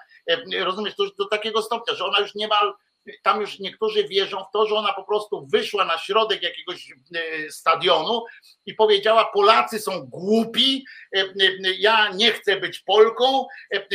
[0.60, 2.74] Rozumiesz, to już do takiego stopnia, że ona już niemal
[3.22, 7.50] tam już niektórzy wierzą w to, że ona po prostu wyszła na środek jakiegoś e,
[7.50, 8.24] stadionu
[8.66, 10.84] i powiedziała: Polacy są głupi,
[11.16, 11.26] e, e,
[11.78, 13.46] ja nie chcę być Polką,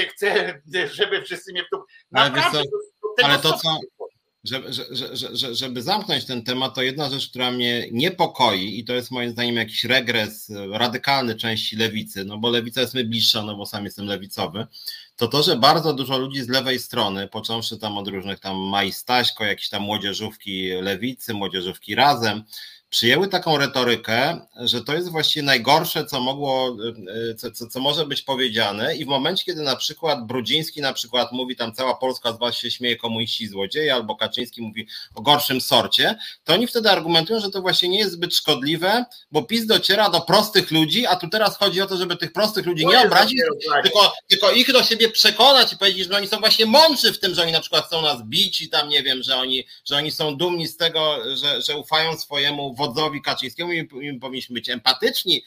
[0.10, 0.62] chcę,
[0.92, 1.84] żeby wszyscy mnie tu.
[2.12, 2.62] Naprawdę,
[3.24, 3.80] ale to, co,
[4.46, 4.74] żeby,
[5.34, 9.32] że, żeby zamknąć ten temat, to jedna rzecz, która mnie niepokoi i to jest moim
[9.32, 13.86] zdaniem jakiś regres radykalny części lewicy, no bo lewica jest mi bliższa, no bo sam
[13.86, 14.68] jestem lewicowy,
[15.16, 18.92] to to, że bardzo dużo ludzi z lewej strony, począwszy tam od różnych tam Maj
[18.92, 22.44] Staśko, jakieś tam młodzieżówki lewicy, młodzieżówki razem,
[22.96, 26.78] przyjęły taką retorykę, że to jest właściwie najgorsze, co mogło,
[27.32, 28.96] e, co, co, co, może być powiedziane.
[28.96, 32.56] I w momencie, kiedy na przykład Brudziński na przykład mówi tam cała Polska z was
[32.56, 37.50] się śmieje komuniści złodzieje, albo Kaczyński mówi o gorszym sorcie, to oni wtedy argumentują, że
[37.50, 41.58] to właśnie nie jest zbyt szkodliwe, bo PiS dociera do prostych ludzi, a tu teraz
[41.58, 43.42] chodzi o to, żeby tych prostych ludzi nie obrazić,
[43.84, 47.36] tylko, tylko ich do siebie przekonać i powiedzieć, że oni są właśnie mądrzy w tym,
[47.36, 50.12] że oni na przykład chcą nas bić i tam nie wiem, że oni, że oni
[50.12, 55.44] są dumni z tego, że, że ufają swojemu wodzowi Kaczyńskiemu i powinniśmy być empatyczni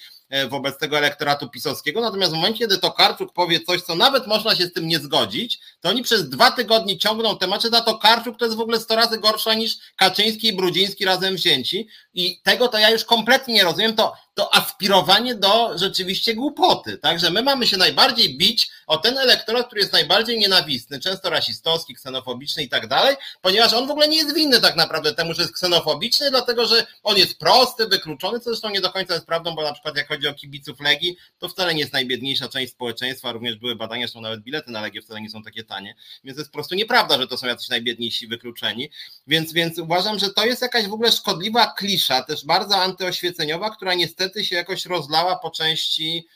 [0.49, 2.01] wobec tego elektoratu pisowskiego.
[2.01, 4.99] Natomiast w momencie, kiedy to Karczuk powie coś, co nawet można się z tym nie
[4.99, 8.81] zgodzić, to oni przez dwa tygodnie ciągną tematy, a to Karczuk to jest w ogóle
[8.81, 11.89] 100 razy gorsza niż Kaczyński i Brudziński razem wzięci.
[12.15, 13.95] I tego to ja już kompletnie nie rozumiem.
[13.95, 16.99] To, to aspirowanie do rzeczywiście głupoty.
[16.99, 21.95] Także my mamy się najbardziej bić o ten elektorat, który jest najbardziej nienawistny, często rasistowski,
[21.95, 25.43] ksenofobiczny i tak dalej, ponieważ on w ogóle nie jest winny tak naprawdę temu, że
[25.43, 29.55] jest ksenofobiczny, dlatego że on jest prosty, wykluczony, co zresztą nie do końca jest prawdą,
[29.55, 33.57] bo na przykład jak o kibiców Legii, to wcale nie jest najbiedniejsza część społeczeństwa, również
[33.57, 36.51] były badania, są nawet bilety na Legię wcale nie są takie tanie, więc to jest
[36.51, 38.91] po prostu nieprawda, że to są jacyś najbiedniejsi wykluczeni,
[39.27, 43.95] więc, więc uważam, że to jest jakaś w ogóle szkodliwa klisza, też bardzo antyoświeceniowa, która
[43.95, 46.27] niestety się jakoś rozlała po części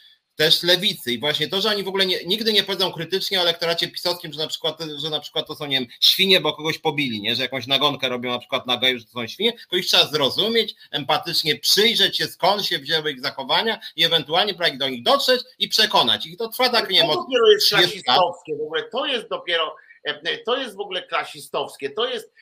[0.43, 1.13] też lewicy.
[1.13, 4.33] I właśnie to, że oni w ogóle nie, nigdy nie powiedzą krytycznie o elektoracie pisowskim,
[4.33, 7.35] że na przykład, że na przykład to są, nie wiem, świnie, bo kogoś pobili, nie?
[7.35, 10.07] że jakąś nagonkę robią na przykład na geju, że to są świnie, to ich trzeba
[10.07, 15.41] zrozumieć, empatycznie przyjrzeć się, skąd się wzięły ich zachowania i ewentualnie prawie do nich dotrzeć
[15.59, 16.37] i przekonać ich.
[16.37, 19.77] To trwa tak, nie wiem, To dopiero jest klasistowskie, w ogóle to jest dopiero
[20.45, 22.33] to jest w ogóle klasistowskie, to jest,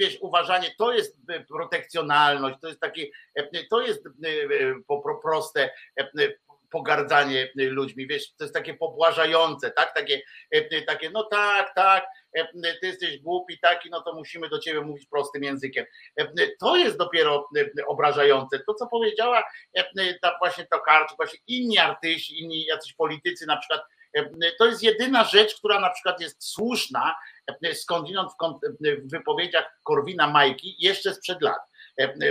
[0.00, 1.16] wiesz, uważanie, to jest
[1.48, 3.06] protekcjonalność, to jest takie,
[3.70, 4.04] to jest
[4.86, 5.70] po proste
[6.72, 10.22] pogardzanie y, ludźmi, wiesz, to jest takie pobłażające, tak, takie,
[10.54, 12.06] y, y, takie no tak, tak,
[12.80, 15.86] ty jesteś głupi, taki, no to musimy do ciebie mówić prostym językiem.
[16.60, 17.48] To jest dopiero
[17.86, 18.58] obrażające.
[18.58, 19.44] To, co powiedziała
[20.22, 23.82] ta właśnie to Karcz, właśnie inni artyści, inni jacyś politycy na przykład,
[24.58, 27.14] to jest jedyna rzecz, która na przykład jest słuszna
[27.72, 28.30] skądinąd
[28.80, 31.71] w wypowiedziach Korwina Majki jeszcze sprzed lat E, e,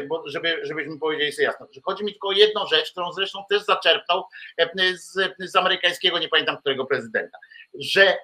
[0.07, 3.63] bo żeby, żebyśmy powiedzieli sobie jasno, chodzi mi tylko o jedną rzecz, którą zresztą też
[3.63, 4.23] zaczerpnął
[4.57, 7.37] e, z, z amerykańskiego, nie pamiętam którego prezydenta,
[7.79, 8.17] że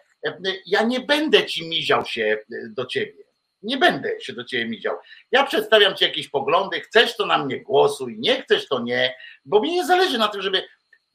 [0.66, 2.38] ja nie będę ci miział się
[2.70, 3.28] do ciebie.
[3.62, 4.96] Nie będę się do ciebie miział.
[5.32, 9.16] Ja przedstawiam ci jakieś poglądy, chcesz to na mnie głosuj, nie chcesz to nie,
[9.46, 10.64] bo mi nie zależy na tym, żeby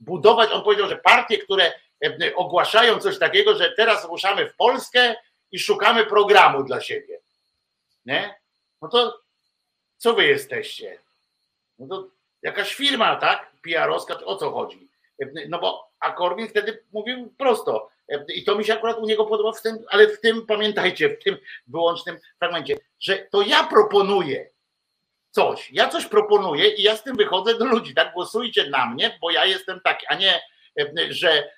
[0.01, 0.51] budować.
[0.53, 1.73] On powiedział, że partie, które
[2.35, 5.15] ogłaszają coś takiego, że teraz ruszamy w Polskę
[5.53, 7.21] i szukamy programu dla siebie.
[8.05, 8.35] Nie?
[8.83, 9.22] No to
[10.03, 10.99] co wy jesteście?
[11.79, 12.09] No to
[12.43, 13.53] jakaś firma, tak?
[13.63, 14.89] PR-owska, o co chodzi?
[15.49, 17.91] No bo a Korwin wtedy mówił prosto.
[18.35, 21.25] I to mi się akurat u niego podoba w tym, ale w tym pamiętajcie, w
[21.25, 24.51] tym wyłącznym fragmencie, że to ja proponuję
[25.31, 25.73] coś.
[25.73, 27.95] Ja coś proponuję i ja z tym wychodzę do ludzi.
[27.95, 30.43] Tak głosujcie na mnie, bo ja jestem taki, a nie,
[31.11, 31.51] że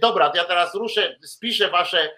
[0.00, 2.10] dobra, ja teraz ruszę, spiszę wasze,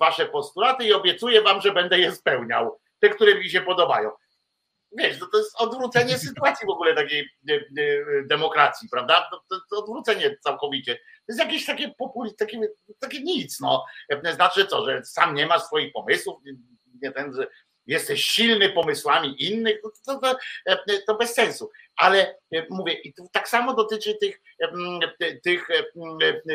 [0.00, 2.80] wasze postulaty i obiecuję wam, że będę je spełniał.
[2.98, 4.10] Te, które mi się podobają
[4.98, 7.60] wiesz, to, to jest odwrócenie sytuacji w ogóle takiej e, e,
[8.26, 9.28] demokracji, prawda?
[9.30, 10.94] To, to, odwrócenie całkowicie.
[10.94, 11.94] To jest jakieś takie
[12.38, 12.60] takie,
[13.00, 13.84] takie nic, no.
[14.08, 16.42] E, znaczy co, że sam nie masz swoich pomysłów,
[17.02, 17.46] nie ten, że
[17.86, 20.36] jesteś silny pomysłami innych, to, to,
[21.06, 21.70] to bez sensu.
[21.96, 22.38] Ale
[22.70, 24.40] mówię, i tak samo dotyczy tych,
[25.42, 25.68] tych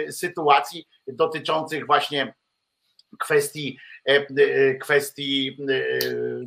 [0.10, 2.34] sytuacji dotyczących właśnie
[3.20, 3.80] kwestii,
[4.80, 5.58] kwestii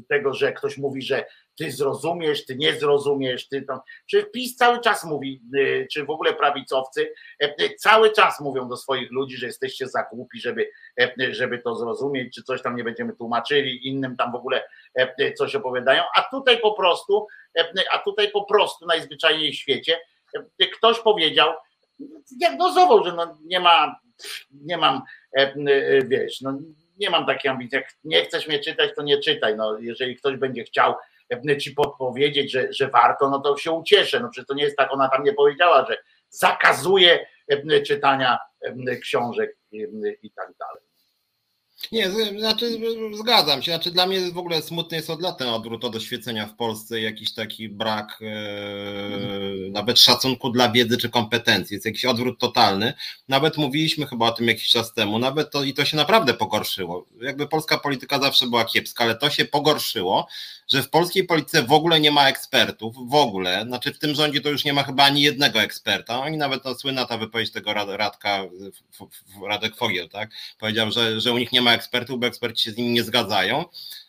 [0.09, 1.25] tego, że ktoś mówi, że
[1.59, 3.81] ty zrozumiesz, ty nie zrozumiesz, ty tam.
[4.07, 5.43] Czy PiS cały czas mówi,
[5.93, 10.41] czy w ogóle prawicowcy e, cały czas mówią do swoich ludzi, że jesteście za głupi,
[10.41, 10.71] żeby,
[11.01, 14.63] e, żeby to zrozumieć, czy coś tam nie będziemy tłumaczyli, innym tam w ogóle
[14.95, 17.27] e, coś opowiadają, a tutaj po prostu,
[17.93, 19.99] a tutaj po prostu najzwyczajniej w świecie
[20.77, 21.53] ktoś powiedział,
[22.39, 23.97] diagnozował, że no nie ma,
[24.51, 25.03] nie mam,
[26.09, 26.59] wiesz, no
[27.03, 30.37] nie mam takiej ambicji, jak nie chcesz mnie czytać, to nie czytaj, no jeżeli ktoś
[30.37, 30.95] będzie chciał
[31.61, 34.21] ci podpowiedzieć, że, że warto, no to się ucieszę.
[34.21, 35.97] No przecież to nie jest tak, ona tam nie powiedziała, że
[36.29, 37.27] zakazuje
[37.87, 38.39] czytania
[39.03, 39.57] książek
[40.23, 40.92] i tak dalej.
[41.93, 42.79] Nie, znaczy
[43.15, 43.73] zgadzam się.
[43.73, 47.01] Znaczy dla mnie w ogóle smutny jest od lat ten odwrót od oświecenia w Polsce,
[47.01, 48.27] jakiś taki brak e,
[49.15, 49.73] mhm.
[49.73, 51.75] nawet szacunku dla wiedzy czy kompetencji.
[51.75, 52.95] Jest jakiś odwrót totalny.
[53.29, 57.07] Nawet mówiliśmy chyba o tym jakiś czas temu, nawet to i to się naprawdę pogorszyło.
[57.21, 60.29] Jakby polska polityka zawsze była kiepska, ale to się pogorszyło,
[60.69, 64.41] że w polskiej polityce w ogóle nie ma ekspertów, w ogóle, znaczy w tym rządzie
[64.41, 66.21] to już nie ma chyba ani jednego eksperta.
[66.21, 68.45] Oni nawet no, słynna ta wypowiedź tego Radka,
[69.49, 70.31] Radek Fogiel, tak?
[70.59, 73.65] Powiedział, że, że u nich nie ma ekspertów, bo eksperci się z nimi nie zgadzają.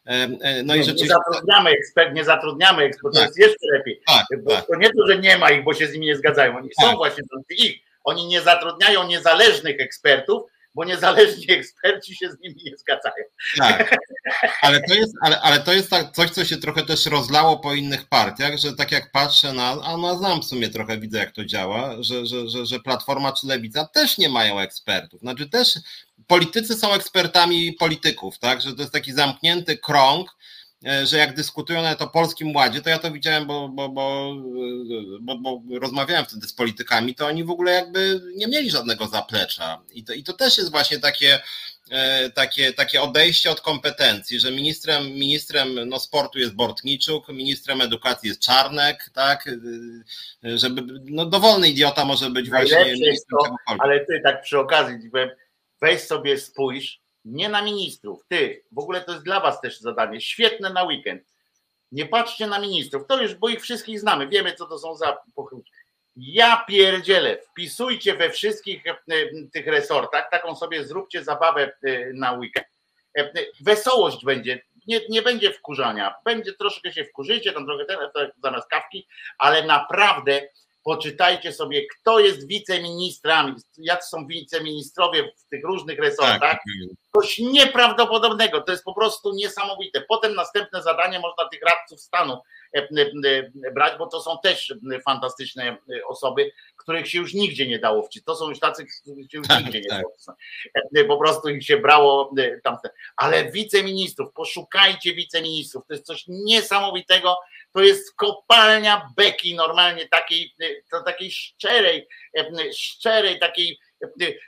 [0.07, 0.11] E,
[0.41, 1.15] e, no, i rzeczywiście...
[1.15, 3.21] Nie zatrudniamy ekspert, nie zatrudniamy ekspertów, tak.
[3.21, 4.01] to jest jeszcze lepiej.
[4.07, 4.67] Tak, tak.
[4.67, 6.57] To nie to, że nie ma ich, bo się z nimi nie zgadzają.
[6.57, 6.85] Oni tak.
[6.85, 7.79] są właśnie ich.
[8.03, 13.25] Oni nie zatrudniają niezależnych ekspertów, bo niezależni eksperci się z nimi nie zgadzają.
[13.57, 13.95] Tak,
[14.61, 17.73] ale to jest, ale, ale to jest tak coś, co się trochę też rozlało po
[17.73, 21.31] innych partiach, że tak jak patrzę na, a no znam w sumie trochę, widzę jak
[21.31, 25.19] to działa, że, że, że, że Platforma czy Lewica też nie mają ekspertów.
[25.19, 25.79] Znaczy też
[26.27, 30.35] politycy są ekspertami polityków, tak, że to jest taki zamknięty krąg,
[31.03, 34.35] że jak dyskutują nawet o Polskim Ładzie, to ja to widziałem, bo, bo, bo,
[35.21, 39.81] bo, bo rozmawiałem wtedy z politykami, to oni w ogóle jakby nie mieli żadnego zaplecza.
[39.93, 41.39] I to, i to też jest właśnie takie,
[41.91, 48.29] e, takie, takie odejście od kompetencji, że ministrem, ministrem no, sportu jest Bortniczuk, ministrem edukacji
[48.29, 49.49] jest Czarnek, tak,
[50.43, 55.11] e, żeby, no dowolny idiota może być właśnie ministrem to, Ale ty tak przy okazji,
[55.81, 58.25] weź sobie spójrz, nie na ministrów.
[58.27, 61.23] Ty, w ogóle to jest dla was też zadanie, świetne na weekend.
[61.91, 65.17] Nie patrzcie na ministrów, to już, bo ich wszystkich znamy, wiemy co to są za
[65.35, 65.71] pochyłki.
[66.15, 68.93] Ja pierdzielę, wpisujcie we wszystkich e,
[69.53, 72.67] tych resortach, taką sobie zróbcie zabawę e, na weekend.
[73.17, 73.31] E,
[73.61, 77.97] wesołość będzie, nie, nie będzie wkurzania, będzie troszkę się wkurzycie, tam trochę ten,
[78.43, 80.41] zamiast kawki, ale naprawdę
[80.83, 86.39] poczytajcie sobie, kto jest wiceministrami, jak są wiceministrowie w tych różnych resortach.
[86.41, 86.59] Tak.
[87.15, 90.01] Coś nieprawdopodobnego, to jest po prostu niesamowite.
[90.01, 92.37] Potem następne zadanie można tych radców stanu
[92.75, 92.87] e, e,
[93.67, 94.73] e, brać, bo to są też
[95.05, 95.77] fantastyczne
[96.07, 96.51] osoby,
[96.83, 98.25] których się już nigdzie nie dało wcisnąć.
[98.25, 100.01] To są już tacy, których się już tak, nigdzie nie tak.
[100.01, 100.39] dało wcisnąć.
[101.07, 102.33] Po prostu ich się brało
[102.63, 102.77] tam.
[103.15, 107.35] Ale wiceministrów, poszukajcie wiceministrów, to jest coś niesamowitego
[107.71, 110.55] to jest kopalnia beki normalnie takiej,
[110.91, 112.07] to takiej szczerej,
[112.73, 113.79] szczerej, takiej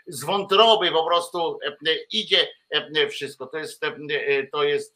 [0.07, 1.59] z wątroby po prostu
[2.11, 2.47] idzie
[3.09, 3.47] wszystko.
[3.47, 3.81] To jest,
[4.51, 4.95] to jest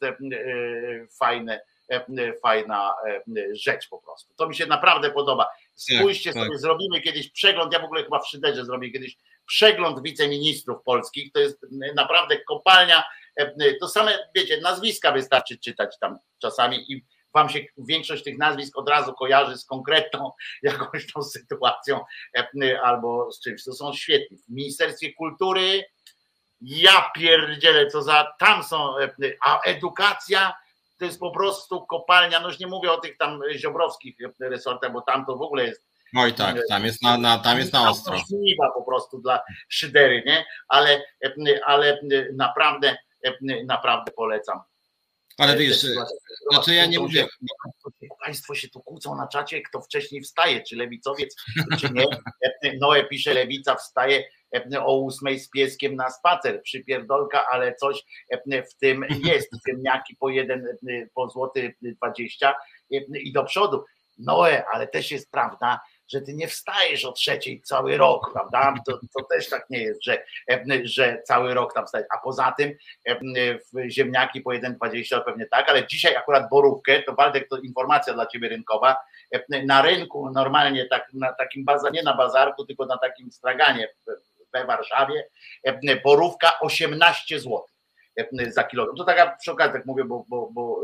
[1.18, 1.60] fajne,
[2.42, 2.94] fajna
[3.52, 4.34] rzecz po prostu.
[4.36, 5.48] To mi się naprawdę podoba.
[5.74, 6.60] Spójrzcie tak, sobie, tak.
[6.60, 11.40] zrobimy kiedyś przegląd, ja w ogóle chyba w Szyderze zrobię kiedyś przegląd wiceministrów polskich, to
[11.40, 11.58] jest
[11.94, 13.04] naprawdę kopalnia,
[13.80, 17.04] to same, wiecie, nazwiska wystarczy czytać tam czasami i
[17.34, 22.00] wam się większość tych nazwisk od razu kojarzy z konkretną jakąś tą sytuacją
[22.36, 23.64] e, albo z czymś.
[23.64, 24.38] To są świetni.
[24.38, 25.84] W Ministerstwie Kultury
[26.60, 29.10] ja pierdzielę, co za, tam są, e,
[29.44, 30.54] a edukacja
[31.00, 35.00] to jest po prostu kopalnia, no już nie mówię o tych tam ziobrowskich resortach, bo
[35.00, 38.16] tam to w ogóle jest Oj tak, tam jest na, na, tam jest na ostro.
[38.18, 40.44] Żniwa po prostu dla szydery, nie?
[40.68, 41.02] Ale,
[41.66, 42.00] ale
[42.34, 42.96] naprawdę,
[43.64, 44.60] naprawdę polecam.
[45.40, 45.86] Ale wiesz,
[46.50, 47.26] znaczy ja nie mówię.
[48.24, 51.36] Państwo się tu kłócą na czacie, kto wcześniej wstaje, czy lewicowiec,
[51.78, 52.04] czy nie.
[52.80, 54.24] Noe pisze, lewica wstaje
[54.80, 58.04] o ósmej z pieskiem na spacer, przypierdolka, ale coś
[58.70, 59.48] w tym jest.
[59.68, 60.64] Ziemniaki po jeden,
[61.14, 62.54] po złoty dwadzieścia
[63.14, 63.84] i do przodu.
[64.18, 65.80] Noe, ale też jest prawda,
[66.12, 68.74] że ty nie wstajesz o trzeciej cały rok, prawda?
[68.86, 70.24] To, to też tak nie jest, że,
[70.82, 72.08] że cały rok tam wstajesz.
[72.14, 72.74] A poza tym
[73.74, 78.26] w ziemniaki po 1,20 pewnie tak, ale dzisiaj akurat borówkę, to Waldek to informacja dla
[78.26, 78.96] ciebie rynkowa,
[79.48, 83.88] na rynku normalnie tak, na takim bazarze, nie na bazarku, tylko na takim straganie
[84.52, 85.28] we Warszawie,
[86.04, 87.62] borówka 18 zł
[88.48, 88.96] za kilogram.
[88.96, 90.82] To taka przy okazji tak mówię, bo, bo, bo,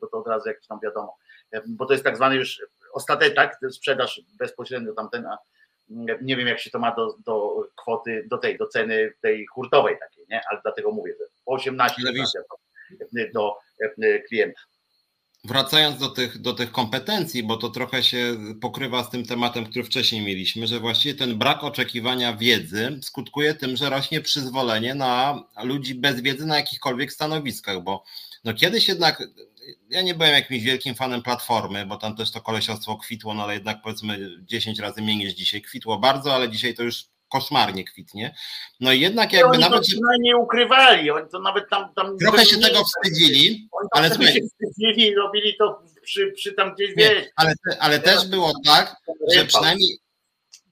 [0.00, 1.16] bo to od razu jak tam wiadomo,
[1.66, 2.62] bo to jest tak zwany już
[2.94, 5.38] ostatecznie tak, sprzedaż bezpośrednio tamten, a
[6.22, 9.96] nie wiem jak się to ma do, do kwoty, do tej, do ceny tej hurtowej
[9.98, 10.40] takiej, nie?
[10.50, 12.02] Ale dlatego mówię, że po 18
[13.34, 13.56] do
[14.28, 14.60] klienta.
[15.44, 19.84] Wracając do tych, do tych kompetencji, bo to trochę się pokrywa z tym tematem, który
[19.84, 25.94] wcześniej mieliśmy, że właściwie ten brak oczekiwania wiedzy skutkuje tym, że rośnie przyzwolenie na ludzi
[25.94, 28.04] bez wiedzy na jakichkolwiek stanowiskach, bo
[28.44, 29.22] no kiedyś jednak
[29.90, 33.54] ja nie byłem jakimś wielkim fanem platformy, bo tam też to kolesiostwo kwitło, no ale
[33.54, 38.34] jednak powiedzmy 10 razy mniej niż dzisiaj kwitło bardzo, ale dzisiaj to już koszmarnie kwitnie.
[38.80, 39.86] No i jednak jakby oni nawet.
[39.86, 41.94] To nie ukrywali, oni to nawet tam.
[41.94, 46.96] tam trochę się tego wstydzili, ale słuchaj, się wstydzili, robili to przy, przy tam gdzieś
[46.96, 48.96] nie, Ale, ale też było tak,
[49.34, 49.98] że przynajmniej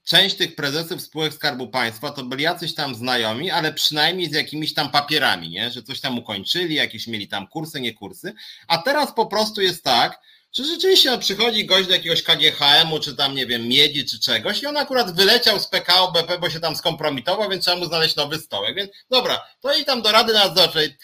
[0.04, 4.74] część tych prezesów spółek Skarbu Państwa to byli jacyś tam znajomi, ale przynajmniej z jakimiś
[4.74, 5.70] tam papierami, nie?
[5.70, 8.32] że coś tam ukończyli, jakieś mieli tam kursy, nie kursy.
[8.68, 10.20] A teraz po prostu jest tak,
[10.52, 14.62] że rzeczywiście no, przychodzi gość do jakiegoś KGHM-u, czy tam, nie wiem, miedzi, czy czegoś
[14.62, 18.16] i on akurat wyleciał z PKO BP, bo się tam skompromitował, więc trzeba mu znaleźć
[18.16, 18.76] nowy stołek.
[18.76, 20.96] Więc dobra, to i tam do Rady Nadzorczej,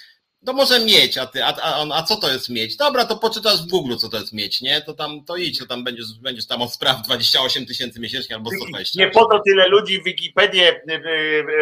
[0.47, 2.77] to może mieć, a ty, a, a, a co to jest mieć?
[2.77, 4.81] Dobra, to poczytasz w Google, co to jest mieć, nie?
[4.81, 8.51] To tam, to idź, to tam będziesz, będziesz tam od spraw 28 tysięcy miesięcznie albo
[8.51, 9.01] 120.
[9.01, 10.98] Nie po to tyle ludzi Wikipedię y, y,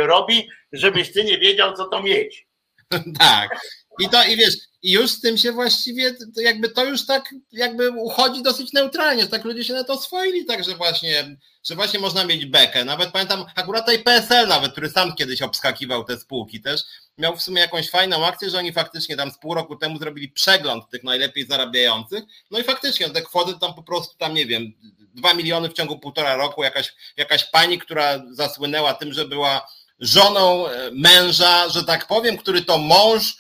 [0.03, 2.47] y, robi, żebyś ty nie wiedział, co to mieć.
[3.19, 3.61] tak.
[3.99, 7.35] I to, i wiesz, i już z tym się właściwie, to jakby to już tak
[7.53, 12.01] jakby uchodzi dosyć neutralnie, tak ludzie się na to oswoili, tak, że właśnie, że właśnie
[12.01, 12.85] można mieć bekę.
[12.85, 16.81] Nawet pamiętam akurat tej PSL nawet, który sam kiedyś obskakiwał te spółki też,
[17.19, 20.29] miał w sumie jakąś fajną akcję, że oni faktycznie tam z pół roku temu zrobili
[20.29, 24.73] przegląd tych najlepiej zarabiających, no i faktycznie te kwoty tam po prostu tam, nie wiem,
[25.15, 29.67] dwa miliony w ciągu półtora roku, jakaś, jakaś pani, która zasłynęła tym, że była
[30.01, 33.37] żoną e, męża, że tak powiem, który to mąż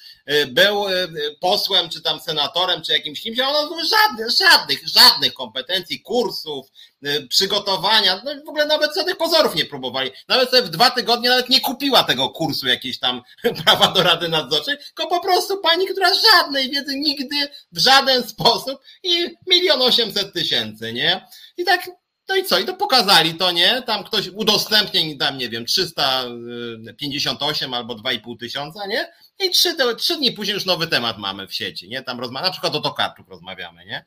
[0.46, 6.00] był y, posłem, czy tam senatorem, czy jakimś kimś, a ona żadnych, żadnych, żadnych kompetencji,
[6.00, 6.66] kursów,
[7.06, 10.10] y, przygotowania, no w ogóle nawet żadnych pozorów nie próbowali.
[10.28, 13.22] Nawet sobie w dwa tygodnie nawet nie kupiła tego kursu jakiejś tam
[13.64, 17.36] prawa do Rady Nadzorczej, tylko po prostu pani, która żadnej wiedzy nigdy
[17.72, 21.26] w żaden sposób i milion osiemset tysięcy, nie?
[21.56, 21.90] I tak
[22.28, 22.58] no i co?
[22.58, 23.82] I to pokazali to, nie?
[23.82, 29.12] Tam ktoś udostępnień, tam nie wiem, 358 albo 2,5 tysiąca, nie?
[29.38, 32.02] I trzy, trzy dni później już nowy temat mamy w sieci, nie?
[32.02, 34.04] Tam rozmawiamy, na przykład o tokarczuk rozmawiamy, nie?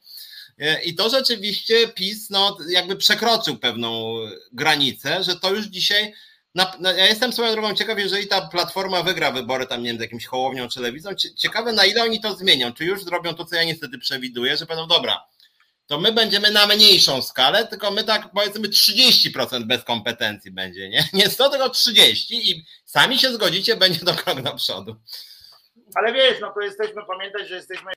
[0.60, 4.16] E, I to rzeczywiście PiS, no, jakby przekroczył pewną
[4.52, 6.14] granicę, że to już dzisiaj.
[6.56, 9.98] Na, na, ja jestem swoją drogą ciekaw, jeżeli ta platforma wygra wybory tam, nie wiem,
[9.98, 12.74] z jakimś hołownią czy telewizją, ciekawe na ile oni to zmienią.
[12.74, 15.26] Czy już zrobią to, co ja niestety przewiduję, że będą dobra
[15.90, 21.04] to my będziemy na mniejszą skalę, tylko my tak powiedzmy 30% bez kompetencji będzie, nie?
[21.14, 24.96] Nie 100, tylko 30 i sami się zgodzicie, będzie to krok do przodu.
[25.96, 27.92] Ale wiesz, no to jesteśmy, pamiętać, że jesteśmy,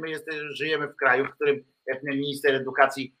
[0.00, 1.64] my jesteśmy, żyjemy w kraju, w którym
[2.04, 3.14] minister edukacji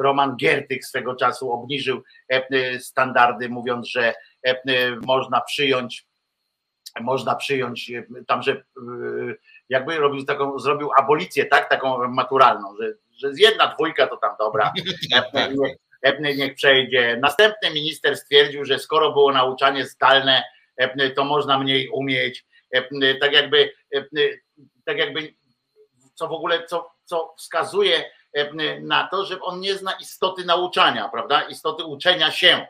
[0.00, 2.02] Roman Giertych swego czasu obniżył
[2.78, 4.14] standardy, mówiąc, że
[5.06, 6.06] można przyjąć,
[7.00, 7.92] można przyjąć
[8.26, 8.64] tam, że
[9.70, 14.34] jakby robił taką, zrobił abolicję, tak, taką maturalną, że że z jedna dwójka to tam
[14.38, 14.72] dobra,
[16.20, 17.18] niech, niech przejdzie.
[17.22, 20.42] Następny minister stwierdził, że skoro było nauczanie zdalne,
[21.16, 22.44] to można mniej umieć.
[23.20, 23.72] Tak jakby,
[24.84, 25.34] tak jakby
[26.14, 28.10] co w ogóle, co, co wskazuje
[28.80, 31.42] na to, że on nie zna istoty nauczania, prawda?
[31.42, 32.66] Istoty uczenia się.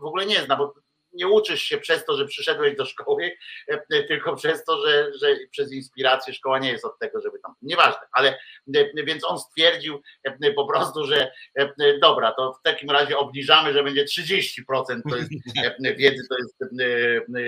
[0.00, 0.74] W ogóle nie zna, bo
[1.14, 3.30] nie uczysz się przez to, że przyszedłeś do szkoły,
[3.68, 7.54] e, tylko przez to, że, że przez inspirację szkoła nie jest od tego, żeby tam,
[7.62, 8.38] nieważne, ale
[8.74, 11.32] e, więc on stwierdził e, po prostu, że
[12.02, 14.62] dobra, to w takim razie obniżamy, że będzie 30%
[15.10, 15.30] to jest
[15.96, 16.74] wiedzy, to jest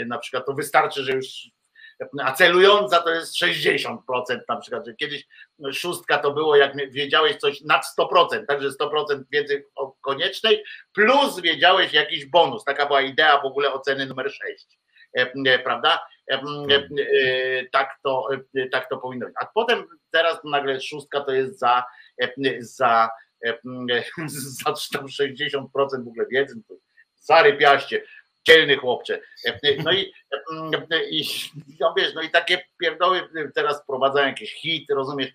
[0.07, 1.27] na przykład, to wystarczy, że już
[2.25, 3.99] a celująca to jest 60%
[4.49, 5.27] na przykład, że kiedyś
[5.73, 9.65] szóstka to było jak wiedziałeś coś nad 100%, także 100% wiedzy
[10.01, 14.79] koniecznej plus wiedziałeś jakiś bonus, taka była idea w ogóle oceny numer 6,
[15.19, 16.07] e, e, prawda?
[16.31, 16.41] E,
[17.73, 18.29] tak to,
[18.73, 19.35] tak to powinno być.
[19.41, 21.85] A potem teraz nagle szóstka to jest za,
[22.59, 23.09] za,
[24.65, 25.69] za 60%
[26.05, 26.55] w ogóle wiedzy,
[27.15, 28.03] zarypiaście
[28.47, 29.21] dzielny chłopcze.
[29.85, 30.13] No i,
[31.11, 31.25] i
[31.81, 35.33] no wiesz, no i takie pierdoły teraz wprowadzają jakieś hit, rozumiesz,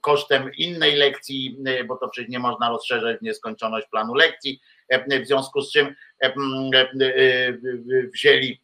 [0.00, 4.60] kosztem innej lekcji, bo to przecież nie można rozszerzać nieskończoność planu lekcji,
[5.22, 5.94] w związku z czym
[8.14, 8.60] wzięli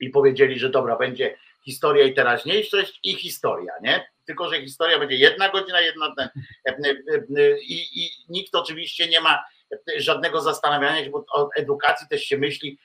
[0.00, 4.08] i powiedzieli, że dobra, będzie historia i teraźniejszość i historia, nie?
[4.24, 6.14] Tylko, że historia będzie jedna godzina, jedna
[7.62, 9.44] i, i nikt oczywiście nie ma
[9.96, 12.78] żadnego zastanawiania się, bo o edukacji też się myśli,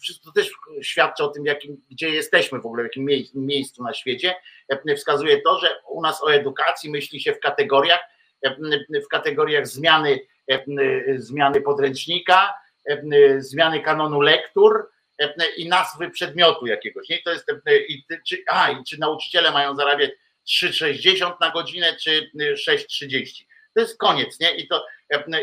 [0.00, 0.50] wszystko też
[0.82, 4.34] świadczy o tym, jakim, gdzie jesteśmy w ogóle, w jakim miejscu na świecie.
[4.96, 8.00] Wskazuje to, że u nas o edukacji myśli się w kategoriach,
[9.04, 10.20] w kategoriach zmiany,
[11.16, 12.54] zmiany podręcznika,
[13.38, 14.90] zmiany kanonu lektur,
[15.56, 17.08] i nazwy przedmiotu jakiegoś.
[17.08, 17.22] Nie?
[17.22, 17.46] To jest,
[17.88, 20.10] i, czy, a, i czy nauczyciele mają zarabiać
[20.48, 23.44] 3,60 na godzinę, czy 6,30.
[23.74, 24.56] To jest koniec, nie?
[24.56, 24.86] I, to,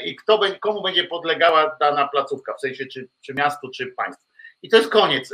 [0.06, 4.28] i kto, komu będzie podlegała dana placówka, w sensie czy, czy miastu, czy państwu.
[4.62, 5.34] I to jest koniec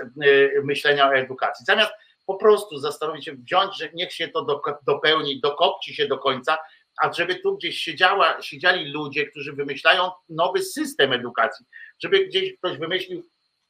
[0.64, 1.66] myślenia o edukacji.
[1.66, 1.92] Zamiast
[2.26, 6.58] po prostu zastanowić się, wziąć, że niech się to dopełni, dokopci się do końca,
[7.02, 11.66] a żeby tu gdzieś siedziała, siedziali ludzie, którzy wymyślają nowy system edukacji,
[12.04, 13.24] żeby gdzieś ktoś wymyślił,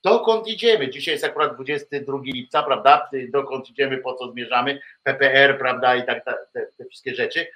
[0.03, 0.89] dokąd idziemy.
[0.89, 3.09] Dzisiaj jest akurat 22 lipca, prawda?
[3.29, 7.47] Dokąd idziemy, po co zmierzamy, PPR, prawda, i tak te, te wszystkie rzeczy.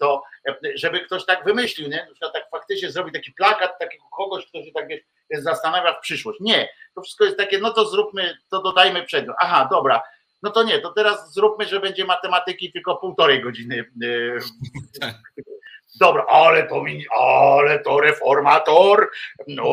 [0.00, 0.22] To
[0.74, 2.08] żeby ktoś tak wymyślił, nie?
[2.32, 5.00] tak faktycznie zrobić taki plakat takiego kogoś, kto się tak wiesz,
[5.30, 6.40] zastanawia w przyszłość.
[6.40, 9.36] Nie, to wszystko jest takie, no to zróbmy, to dodajmy przedmiot.
[9.40, 10.02] Aha, dobra,
[10.42, 13.84] no to nie, to teraz zróbmy, że będzie matematyki tylko półtorej godziny.
[15.00, 15.14] Tak.
[16.00, 16.84] Dobra, ale to,
[17.20, 19.10] ale to reformator,
[19.48, 19.64] no,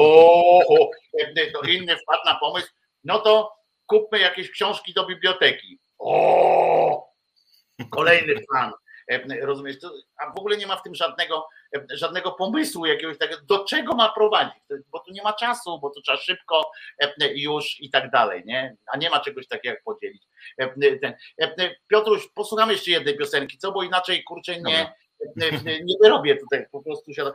[1.54, 2.68] to inny wpadł na pomysł,
[3.04, 3.54] no to
[3.86, 5.80] kupmy jakieś książki do biblioteki.
[6.00, 7.14] O,
[7.90, 8.72] kolejny plan.
[9.42, 9.76] Rozumiesz,
[10.18, 11.48] a w ogóle nie ma w tym żadnego,
[11.94, 16.02] żadnego pomysłu jakiegoś takiego, do czego ma prowadzić, bo tu nie ma czasu, bo to
[16.02, 16.72] trzeba szybko
[17.34, 18.76] już i tak dalej, nie?
[18.94, 20.24] A nie ma czegoś takiego jak podzielić.
[21.88, 24.94] Piotruś, posłuchamy jeszcze jednej piosenki, co, bo inaczej kurczę nie,
[25.84, 27.34] nie wyrobię tutaj, po prostu siadam.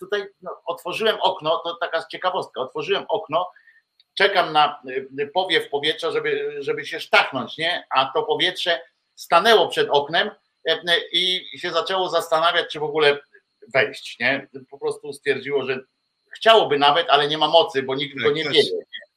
[0.00, 3.50] Tutaj no, otworzyłem okno, to taka ciekawostka, otworzyłem okno,
[4.14, 4.82] czekam na
[5.34, 7.86] powiew powietrza, żeby, żeby się sztachnąć, nie?
[7.90, 8.80] A to powietrze
[9.14, 10.30] stanęło przed oknem
[11.12, 13.18] i się zaczęło zastanawiać, czy w ogóle
[13.74, 14.48] wejść, nie?
[14.70, 15.80] Po prostu stwierdziło, że
[16.36, 18.62] chciałoby nawet, ale nie ma mocy, bo nikt go nie wie.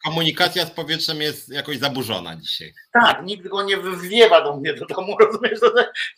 [0.05, 2.73] Komunikacja z powietrzem jest jakoś zaburzona dzisiaj.
[2.93, 5.59] Tak, nikt go nie wywiewa do mnie do domu, rozumiesz,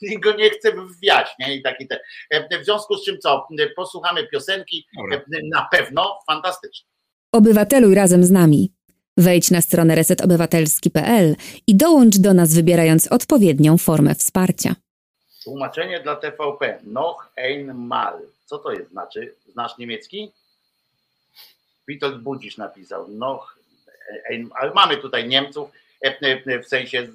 [0.01, 1.55] nikt go nie chce wwiać, nie?
[1.55, 1.99] I taki te.
[2.61, 5.21] W związku z czym co, posłuchamy piosenki, Dobra.
[5.43, 6.89] na pewno fantastyczne.
[7.31, 8.73] Obywateluj razem z nami.
[9.17, 11.35] Wejdź na stronę resetobywatelski.pl
[11.67, 14.75] i dołącz do nas wybierając odpowiednią formę wsparcia.
[15.43, 16.79] Tłumaczenie dla TVP.
[16.83, 18.19] Noch einmal.
[18.45, 19.35] Co to jest znaczy?
[19.47, 20.31] Znasz niemiecki?
[21.87, 23.07] Witold Budzisz napisał.
[23.07, 23.61] Noch
[24.55, 25.69] ale mamy tutaj Niemców,
[26.05, 27.07] e, e, w sensie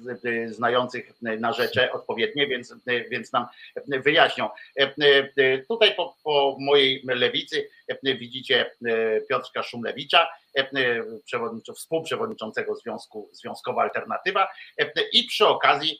[0.45, 2.75] znających na rzeczy odpowiednie, więc,
[3.09, 3.47] więc nam
[3.85, 4.49] wyjaśnią.
[4.75, 7.69] E, tutaj po, po mojej lewicy
[8.03, 8.71] widzicie
[9.29, 10.27] Piotrka Szumlewicza,
[11.75, 14.47] współprzewodniczącego Związku Związkowa Alternatywa
[15.13, 15.99] i przy okazji,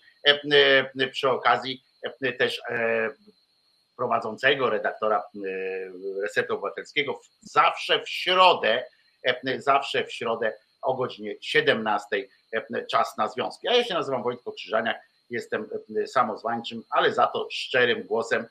[1.12, 1.84] przy okazji
[2.38, 2.62] też
[3.98, 5.24] prowadzącego redaktora
[6.22, 8.84] Resetu Obywatelskiego zawsze w środę,
[9.58, 12.28] zawsze w środę o godzinie 17
[12.92, 13.68] czas na związki.
[13.68, 14.98] Ja się nazywam Wojtko Krzyżaniak,
[15.30, 15.70] jestem
[16.06, 18.46] samozwańczym, ale za to szczerym głosem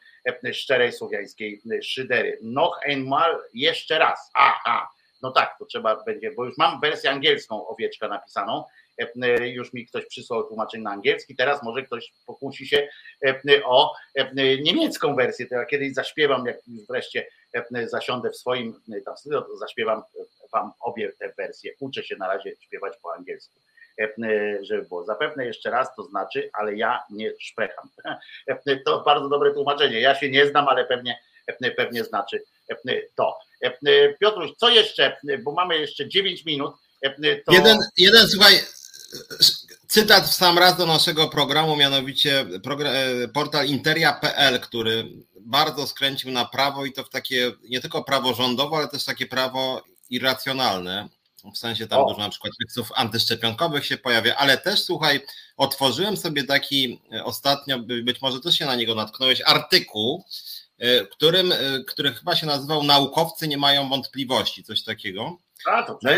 [0.53, 2.39] szczerej słowiańskiej szydery.
[2.43, 4.31] Noch einmal, jeszcze raz.
[4.35, 4.89] Aha,
[5.23, 8.65] no tak, to trzeba będzie, bo już mam wersję angielską owieczka napisaną,
[9.41, 12.89] już mi ktoś przysłał tłumaczenie na angielski, teraz może ktoś pokusi się
[13.65, 13.95] o
[14.63, 17.27] niemiecką wersję, to ja kiedyś zaśpiewam, jak już wreszcie
[17.87, 20.03] zasiądę w swoim tam studio, to zaśpiewam
[20.53, 21.73] wam obie te wersje.
[21.81, 23.55] Uczę się na razie śpiewać po angielsku
[24.63, 25.05] żeby było.
[25.05, 27.89] Zapewne jeszcze raz to znaczy, ale ja nie szprecham.
[28.87, 30.01] To bardzo dobre tłumaczenie.
[30.01, 31.19] Ja się nie znam, ale pewnie,
[31.77, 32.43] pewnie znaczy
[33.15, 33.39] to.
[34.21, 36.75] Piotruś, co jeszcze, bo mamy jeszcze 9 minut.
[37.47, 37.53] To...
[37.53, 38.55] Jeden, jeden, słuchaj,
[39.89, 42.47] cytat w sam raz do naszego programu, mianowicie
[43.35, 45.09] portal interia.pl, który
[45.41, 49.27] bardzo skręcił na prawo i to w takie nie tylko prawo rządowe, ale też takie
[49.27, 51.09] prawo irracjonalne.
[51.55, 52.09] W sensie tam o.
[52.09, 55.21] dużo na przykład tekstów antyszczepionkowych się pojawia, ale też słuchaj,
[55.57, 60.25] otworzyłem sobie taki e, ostatnio, być może też się na niego natknąłeś, artykuł,
[60.79, 61.57] e, którym, e,
[61.87, 65.39] który chyba się nazywał Naukowcy nie mają wątpliwości, coś takiego.
[65.67, 66.11] A, to no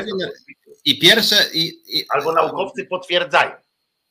[0.85, 1.51] I pierwsze.
[1.53, 3.51] I, i, Albo naukowcy potwierdzają.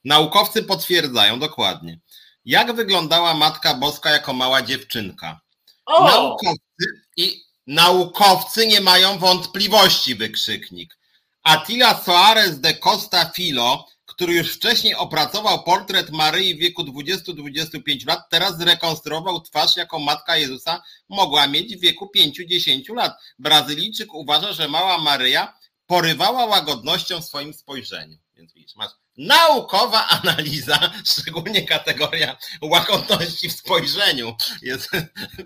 [0.05, 1.99] Naukowcy potwierdzają, dokładnie.
[2.45, 5.39] Jak wyglądała Matka Boska jako mała dziewczynka?
[5.85, 6.03] O!
[6.03, 6.85] Naukowcy
[7.17, 10.97] i naukowcy nie mają wątpliwości, wykrzyknik.
[11.43, 18.29] Attila Soares de Costa Filo, który już wcześniej opracował portret Maryi w wieku 20-25 lat,
[18.29, 23.13] teraz zrekonstruował twarz, jaką Matka Jezusa mogła mieć w wieku 5-10 lat.
[23.39, 25.53] Brazylijczyk uważa, że mała Maryja
[25.87, 28.17] porywała łagodnością w swoim spojrzeniu.
[28.35, 30.79] Więc widzisz, masz naukowa analiza,
[31.19, 34.89] szczególnie kategoria łagodności w spojrzeniu jest,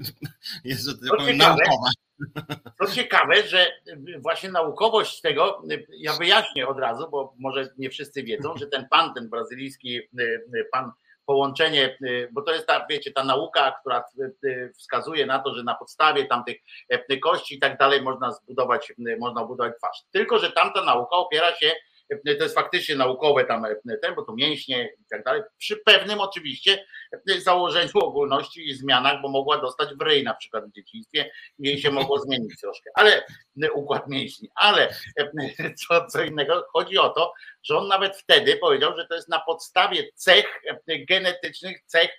[0.63, 1.89] jest że tak powiem, naukowa.
[2.79, 3.67] To ciekawe, że
[4.19, 9.13] właśnie naukowość tego, ja wyjaśnię od razu, bo może nie wszyscy wiedzą, że ten pan,
[9.13, 9.99] ten brazylijski
[10.71, 10.91] pan
[11.31, 11.97] połączenie,
[12.31, 14.03] bo to jest ta, wiecie, ta nauka, która
[14.77, 16.57] wskazuje na to, że na podstawie tamtych
[17.23, 20.03] kości i tak dalej można zbudować, można budować twarz.
[20.11, 21.71] Tylko, że tamta nauka opiera się
[22.25, 23.65] to jest faktycznie naukowe tam,
[24.01, 26.85] ten, bo to mięśnie i tak dalej, przy pewnym oczywiście
[27.37, 31.91] założeniu ogólności i zmianach, bo mogła dostać w ryj na przykład w dzieciństwie jej się
[31.91, 33.23] mogło zmienić troszkę, ale
[33.73, 34.93] układ mięśni, ale
[35.87, 37.33] co, co innego, chodzi o to,
[37.63, 40.61] że on nawet wtedy powiedział, że to jest na podstawie cech
[41.07, 42.09] genetycznych, cech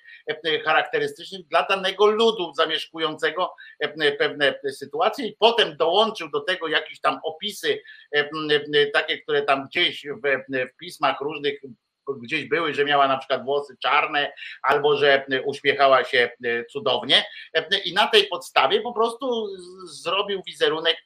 [0.64, 3.54] charakterystycznych dla danego ludu zamieszkującego
[4.18, 7.82] pewne sytuacje i potem dołączył do tego jakieś tam opisy
[8.92, 11.60] takie, które tam gdzieś w, pismach różnych
[12.22, 14.32] gdzieś były, że miała na przykład włosy czarne
[14.62, 16.30] albo że uśmiechała się
[16.70, 17.24] cudownie.
[17.84, 19.46] I na tej podstawie po prostu
[19.84, 20.96] zrobił wizerunek,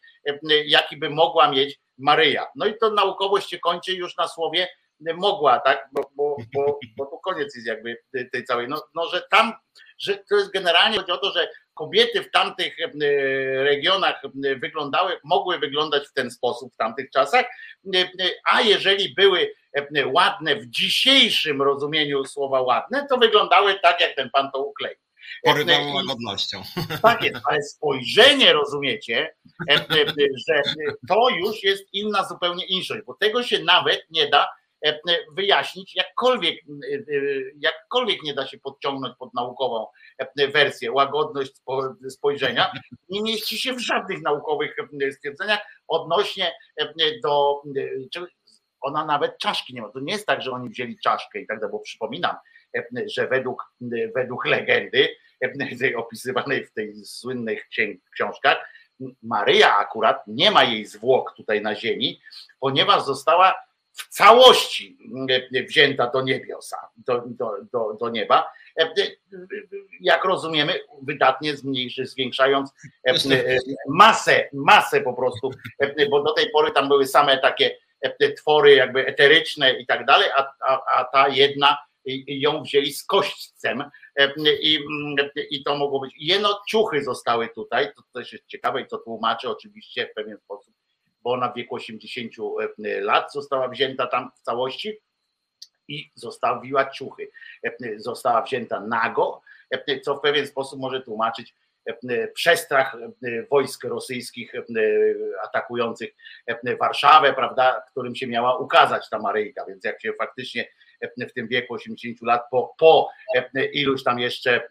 [0.67, 2.47] jaki by mogła mieć Maryja.
[2.55, 4.69] No i to naukowość się kończy już na słowie
[5.01, 7.97] mogła, tak, bo, bo, bo, bo to koniec jest jakby
[8.33, 9.53] tej całej, no, no że tam,
[9.99, 12.89] że to jest generalnie chodzi o to, że kobiety w tamtych e,
[13.65, 14.23] regionach
[14.57, 17.45] wyglądały, mogły wyglądać w ten sposób w tamtych czasach,
[17.95, 18.09] e,
[18.53, 24.31] a jeżeli były e, ładne w dzisiejszym rozumieniu słowa ładne, to wyglądały tak, jak ten
[24.31, 24.97] pan to ukleił.
[25.45, 26.63] Porywało łagodnością.
[27.03, 29.35] Tak jest, ale spojrzenie, rozumiecie,
[30.49, 30.63] że
[31.09, 34.49] to już jest inna zupełnie inszość, bo tego się nawet nie da
[35.33, 36.65] wyjaśnić jakkolwiek,
[37.59, 39.87] jakkolwiek nie da się podciągnąć pod naukową
[40.53, 41.53] wersję, łagodność
[42.09, 42.73] spojrzenia,
[43.09, 44.77] nie mieści się w żadnych naukowych
[45.13, 46.53] stwierdzeniach odnośnie
[47.23, 47.63] do,
[48.81, 49.89] ona nawet czaszki nie ma.
[49.89, 52.37] To nie jest tak, że oni wzięli czaszkę i tak dalej, bo przypominam,
[53.07, 53.73] że według,
[54.15, 55.09] według legendy
[55.97, 57.69] opisywanej w tej słynnych
[58.15, 58.69] książkach,
[59.23, 62.21] Maryja akurat nie ma jej zwłok tutaj na ziemi,
[62.61, 63.55] ponieważ została
[63.93, 64.99] w całości
[65.69, 68.53] wzięta do niebiosa, do, do, do, do nieba.
[70.01, 72.71] Jak rozumiemy, wydatnie zmniejszy, zwiększając
[73.89, 75.51] masę, masę po prostu,
[76.11, 77.77] bo do tej pory tam były same takie
[78.37, 81.79] twory jakby eteryczne i tak dalej, a, a, a ta jedna
[82.27, 83.85] ją wzięli z kośćcem
[84.63, 84.79] i,
[85.51, 86.15] i to mogło być.
[86.19, 90.75] Jeno ciuchy zostały tutaj, to też jest ciekawe i to tłumaczy oczywiście w pewien sposób
[91.27, 92.33] bo ona w wieku 80
[92.85, 94.99] e, lat została wzięta tam w całości
[95.89, 97.31] i zostawiła ciuchy.
[97.65, 101.55] E, została wzięta nago, e, co w pewien sposób może tłumaczyć
[102.35, 102.97] przestrach
[103.51, 104.53] wojsk rosyjskich
[105.45, 106.15] atakujących
[106.81, 110.69] Warszawę, prawda, którym się miała ukazać ta Maryjka, więc jak się faktycznie
[111.29, 113.09] w tym wieku 80 lat, po, po
[113.73, 114.69] iluś tam jeszcze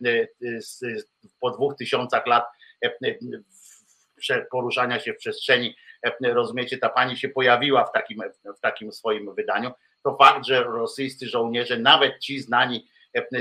[1.39, 2.45] po dwóch tysiącach lat
[4.51, 5.75] poruszania się w przestrzeni
[6.21, 8.19] rozumiecie, ta pani się pojawiła w takim,
[8.57, 9.71] w takim swoim wydaniu,
[10.03, 12.87] to fakt, że rosyjscy żołnierze, nawet ci znani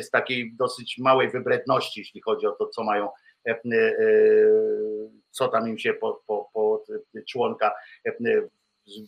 [0.02, 3.08] z takiej dosyć małej wybredności, jeśli chodzi o to, co mają,
[3.46, 3.60] e,
[5.30, 6.84] co tam im się po, po, po
[7.28, 7.74] członka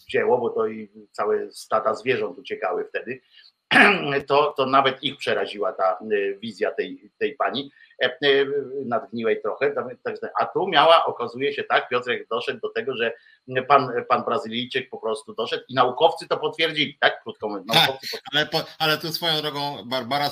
[0.08, 3.20] wzięło, bo to i całe stada zwierząt uciekały wtedy,
[4.28, 5.98] to, to nawet ich przeraziła ta
[6.40, 7.70] wizja tej, tej pani.
[8.02, 8.46] E, e,
[8.84, 9.74] nadgniłej trochę,
[10.40, 13.12] a tu miała, okazuje się tak, Piotrek doszedł do tego, że
[13.68, 17.22] pan, pan Brazylijczyk po prostu doszedł i naukowcy to potwierdzili, tak?
[17.22, 17.66] Krótko mówiąc.
[17.72, 17.90] Tak,
[18.32, 20.30] ale, po, ale tu swoją drogą Barbara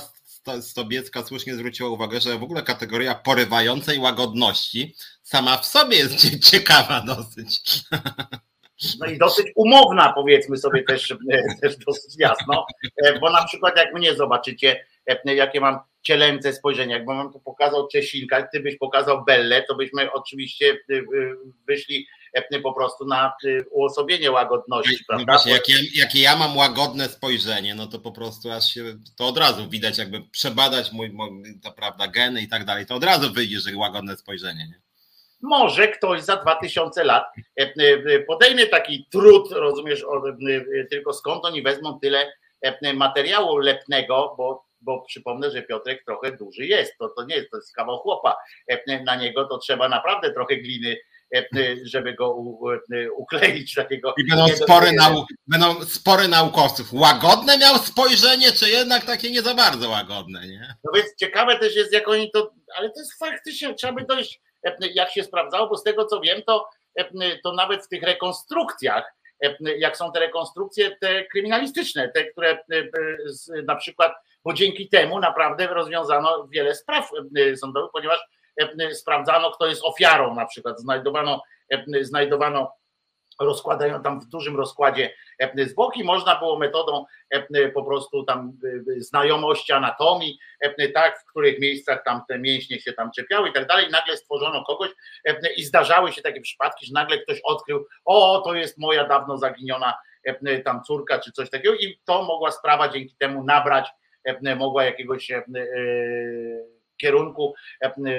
[0.60, 7.00] Stobiecka słusznie zwróciła uwagę, że w ogóle kategoria porywającej łagodności sama w sobie jest ciekawa
[7.00, 7.60] dosyć.
[9.01, 11.15] No i dosyć umowna, powiedzmy sobie też,
[11.62, 12.66] też dosyć jasno,
[13.05, 14.86] e, bo na przykład jak mnie zobaczycie,
[15.24, 16.94] jakie mam cielęce spojrzenie.
[16.94, 20.78] Jakbym wam tu pokazał Czesinka, gdybyś pokazał Bellę, to byśmy oczywiście
[21.66, 22.06] wyszli
[22.62, 23.32] po prostu na
[23.70, 25.32] uosobienie łagodności, prawda?
[25.32, 28.85] Właśnie, jakie, jakie ja mam łagodne spojrzenie, no to po prostu aż się,
[29.16, 32.94] to od razu widać, jakby przebadać mój, mój to prawda, geny i tak dalej, to
[32.94, 34.84] od razu wyjdzie, że łagodne spojrzenie, nie?
[35.44, 37.24] Może ktoś za 2000 lat
[38.26, 40.04] podejmie taki trud, rozumiesz,
[40.90, 42.32] tylko skąd oni wezmą tyle
[42.94, 47.56] materiału lepnego, bo bo przypomnę, że Piotrek trochę duży jest, to, to nie jest, to
[47.56, 48.36] jest kawał chłopa,
[48.68, 50.96] e, na niego to trzeba naprawdę trochę gliny,
[51.34, 51.44] e,
[51.84, 52.36] żeby go
[52.92, 54.14] e, ukleić takiego.
[54.18, 56.92] I będą spory, nau, będą spory naukowców.
[56.92, 60.74] Łagodne miał spojrzenie, czy jednak takie nie za bardzo łagodne, nie?
[60.84, 64.40] No więc ciekawe też jest, jak oni to, ale to jest faktycznie, trzeba by dojść,
[64.95, 66.69] jak się sprawdzało, bo z tego co wiem, to,
[67.45, 69.15] to nawet w tych rekonstrukcjach,
[69.78, 72.59] jak są te rekonstrukcje, te kryminalistyczne, te, które
[73.66, 74.12] na przykład
[74.45, 78.20] bo dzięki temu naprawdę rozwiązano wiele spraw e, sądowych, ponieważ
[78.61, 80.81] e, sprawdzano, kto jest ofiarą, na przykład.
[80.81, 82.73] Znajdowano, e, znajdowano
[83.40, 85.15] rozkładają tam w dużym rozkładzie
[85.56, 87.05] zwłoki, można było metodą
[87.74, 88.52] po prostu tam
[88.98, 90.39] znajomości anatomii,
[90.94, 94.65] tak, w których miejscach tam te mięśnie się tam czepiały i tak dalej, nagle stworzono
[94.65, 94.90] kogoś
[95.56, 99.94] i zdarzały się takie przypadki, że nagle ktoś odkrył, o, to jest moja dawno zaginiona
[100.65, 103.89] tam córka czy coś takiego i to mogła sprawa dzięki temu nabrać,
[104.56, 105.31] mogła jakiegoś
[106.96, 107.54] kierunku,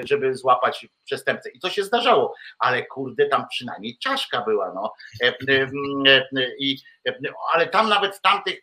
[0.04, 1.50] żeby złapać przestępcę.
[1.50, 4.92] I to się zdarzało, ale kurde, tam przynajmniej czaszka była, no.
[6.58, 6.78] I,
[7.52, 8.62] ale tam nawet w tamtych,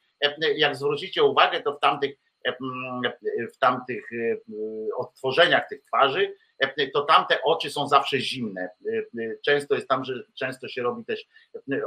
[0.56, 2.15] jak zwrócicie uwagę, to w tamtych,
[3.53, 4.10] w tamtych
[4.98, 6.34] odtworzeniach tych twarzy,
[6.94, 8.69] to tamte oczy są zawsze zimne.
[9.45, 11.26] Często jest tam, że często się robi też,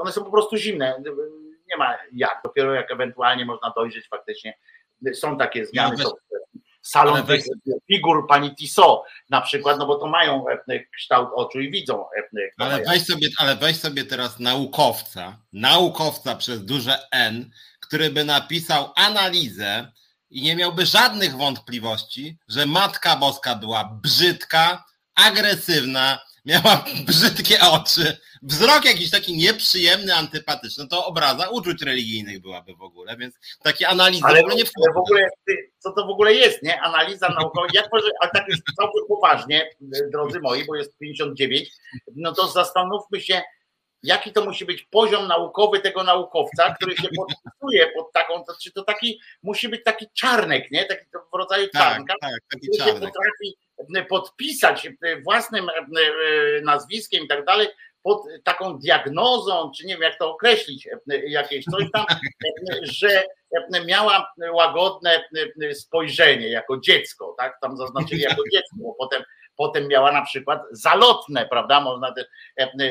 [0.01, 1.03] one są po prostu zimne.
[1.71, 4.59] Nie ma jak, dopiero jak ewentualnie można dojrzeć faktycznie.
[5.13, 5.97] Są takie zmiany.
[5.97, 6.11] Są
[6.87, 7.43] salon weź...
[7.93, 10.45] figur pani Tissot na przykład, no bo to mają
[10.97, 12.05] kształt oczu i widzą.
[12.59, 17.51] Ale weź, sobie, ale weź sobie teraz naukowca, naukowca przez duże N,
[17.81, 19.93] który by napisał analizę
[20.31, 24.85] i nie miałby żadnych wątpliwości, że Matka Boska była brzydka,
[25.15, 32.75] agresywna, miała brzydkie oczy, wzrok jakiś taki nieprzyjemny, antypatyczny, no to obraza uczuć religijnych byłaby
[32.75, 34.93] w ogóle, więc takie analizy ale w ogóle nie wchodzą.
[34.95, 35.29] w ogóle,
[35.79, 36.81] co to w ogóle jest, nie?
[36.81, 39.71] Analiza naukowa, jak może, ale tak jest całkiem poważnie,
[40.13, 41.69] drodzy moi, bo jest 59,
[42.17, 43.43] no to zastanówmy się,
[44.03, 48.73] jaki to musi być poziom naukowy tego naukowca, który się podpisuje pod taką, to, czy
[48.73, 50.85] to taki, musi być taki czarnek, nie?
[50.85, 52.95] Taki w rodzaju tak, czarnka, tak, taki który czarnek.
[52.95, 53.57] się potrafi
[54.09, 54.89] podpisać
[55.25, 55.69] własnym
[56.63, 57.69] nazwiskiem i tak dalej,
[58.03, 60.89] pod taką diagnozą, czy nie wiem jak to określić,
[61.27, 62.07] jakieś coś tam,
[62.83, 63.23] że
[63.87, 65.25] miała łagodne
[65.75, 67.59] spojrzenie jako dziecko, tak?
[67.61, 69.23] Tam zaznaczyli jako dziecko, bo potem
[69.57, 71.81] potem miała na przykład zalotne, prawda?
[71.81, 72.27] Można też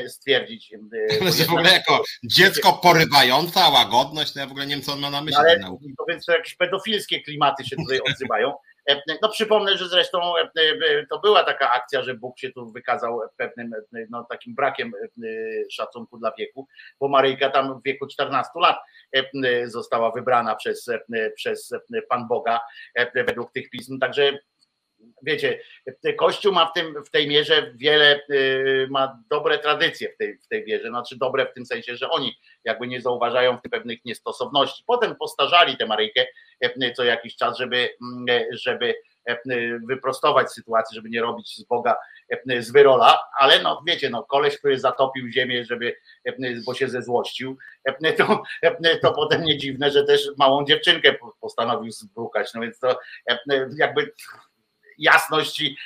[0.08, 0.74] stwierdzić.
[1.48, 5.10] w ogóle jako dziecko porywająca, łagodność, to ja w ogóle nie wiem, co on ma
[5.10, 5.40] na myśli.
[5.40, 8.54] Ale, to więc to jakieś pedofilskie klimaty się tutaj odzywają.
[9.22, 10.34] No przypomnę, że zresztą
[11.10, 13.72] to była taka akcja, że Bóg się tu wykazał pewnym
[14.10, 14.92] no, takim brakiem
[15.72, 16.68] szacunku dla wieku,
[17.00, 18.78] bo Maryjka tam w wieku 14 lat
[19.66, 20.90] została wybrana przez,
[21.36, 21.74] przez
[22.10, 22.60] Pan Boga
[23.16, 24.38] według tych pism, także
[25.24, 25.60] wiecie,
[26.18, 28.22] Kościół ma w, tym, w tej mierze wiele,
[28.90, 32.38] ma dobre tradycje w tej, w tej wierze, znaczy dobre w tym sensie, że oni
[32.64, 34.84] jakby nie zauważają pewnych niestosowności.
[34.88, 36.26] Potem postarzali tę Maryjkę
[36.96, 37.90] co jakiś czas, żeby,
[38.52, 38.96] żeby
[39.88, 41.96] wyprostować sytuację, żeby nie robić z Boga
[42.60, 45.96] z wyrola, ale no wiecie, no koleś, który zatopił ziemię, żeby,
[46.66, 47.58] bo się zezłościł,
[48.18, 48.44] to,
[49.02, 53.00] to potem nie dziwne, że też małą dziewczynkę postanowił zbrukać, no więc to
[53.78, 54.14] jakby
[54.98, 55.78] jasności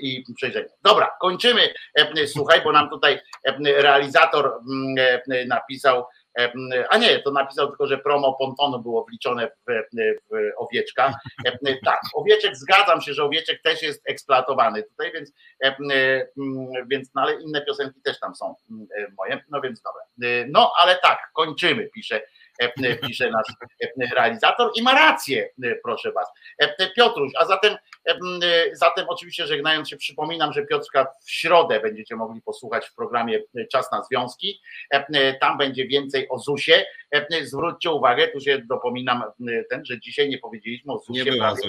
[0.00, 0.68] i przejrzenia.
[0.82, 1.74] Dobra, kończymy.
[2.26, 3.20] Słuchaj, bo nam tutaj
[3.64, 4.60] realizator
[5.46, 6.04] napisał,
[6.90, 9.72] a nie, to napisał tylko, że promo pontonu było wliczone w,
[10.30, 11.14] w owieczka.
[11.84, 15.32] Tak, owieczek, zgadzam się, że owieczek też jest eksploatowany tutaj, więc,
[16.90, 18.54] więc no ale inne piosenki też tam są
[19.18, 20.02] moje, no więc dobra.
[20.48, 22.22] No ale tak, kończymy, pisze
[23.06, 23.46] pisze nasz
[24.14, 25.50] realizator i ma rację,
[25.82, 26.28] proszę was.
[26.96, 27.76] Piotruś, a zatem,
[28.72, 33.40] zatem oczywiście żegnając się przypominam, że Piotrka w środę będziecie mogli posłuchać w programie
[33.72, 34.60] Czas na Związki.
[35.40, 36.84] Tam będzie więcej o ZUSie.
[37.42, 39.22] Zwróćcie uwagę, tu się dopominam
[39.70, 41.24] ten, że dzisiaj nie powiedzieliśmy o ZUSie.
[41.24, 41.62] Nie prawie,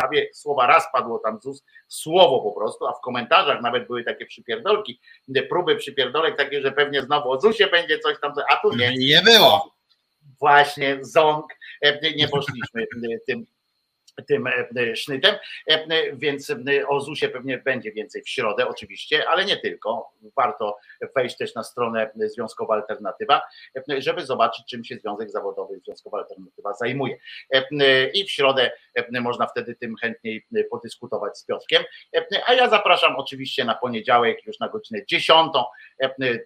[0.00, 4.26] prawie słowa raz padło tam ZUS, słowo po prostu, a w komentarzach nawet były takie
[4.26, 5.00] przypierdolki,
[5.48, 8.94] próby przypierdolek takie, że pewnie znowu o ZUSie będzie coś tam, a tu nie.
[8.96, 9.73] Nie było
[10.44, 11.46] właśnie ząg,
[11.82, 13.46] e, nie poszliśmy e, tym
[14.26, 15.34] tym e, sznytem,
[16.12, 16.52] więc
[16.88, 20.10] o ZUS-ie pewnie będzie więcej w środę oczywiście, ale nie tylko.
[20.36, 20.76] Warto
[21.16, 23.42] wejść też na stronę Związkowa Alternatywa,
[23.98, 27.16] żeby zobaczyć, czym się Związek Zawodowy Związkowa Alternatywa zajmuje.
[28.14, 28.70] I w środę
[29.10, 31.82] można wtedy tym chętniej podyskutować z Piotrkiem.
[32.46, 35.52] A ja zapraszam oczywiście na poniedziałek już na godzinę 10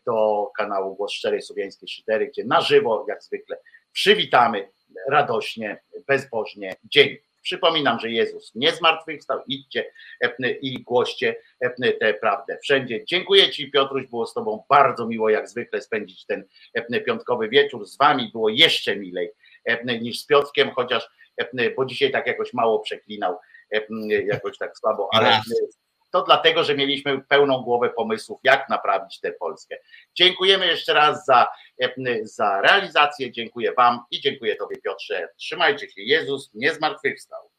[0.07, 3.57] do kanału Głos Szczerej Słowiańskiej Szydery, gdzie na żywo jak zwykle
[3.93, 4.71] przywitamy
[5.09, 7.17] radośnie, bezbożnie dzień.
[7.43, 9.93] Przypominam, że Jezus nie zmartwychwstał, idźcie
[10.61, 11.37] i głoście
[12.01, 13.05] tę prawdę wszędzie.
[13.05, 16.45] Dziękuję Ci Piotruś, było z Tobą bardzo miło jak zwykle spędzić ten
[17.07, 17.87] piątkowy wieczór.
[17.87, 19.31] Z Wami było jeszcze milej
[20.01, 21.09] niż z Piotrkiem, chociaż,
[21.77, 23.37] bo dzisiaj tak jakoś mało przeklinał,
[24.25, 25.41] jakoś tak słabo, ale
[26.11, 29.77] to dlatego, że mieliśmy pełną głowę pomysłów, jak naprawić tę Polskę.
[30.15, 31.49] Dziękujemy jeszcze raz za,
[32.23, 35.29] za realizację, dziękuję Wam i dziękuję Tobie Piotrze.
[35.37, 37.51] Trzymajcie się, Jezus nie zmartwychwstał.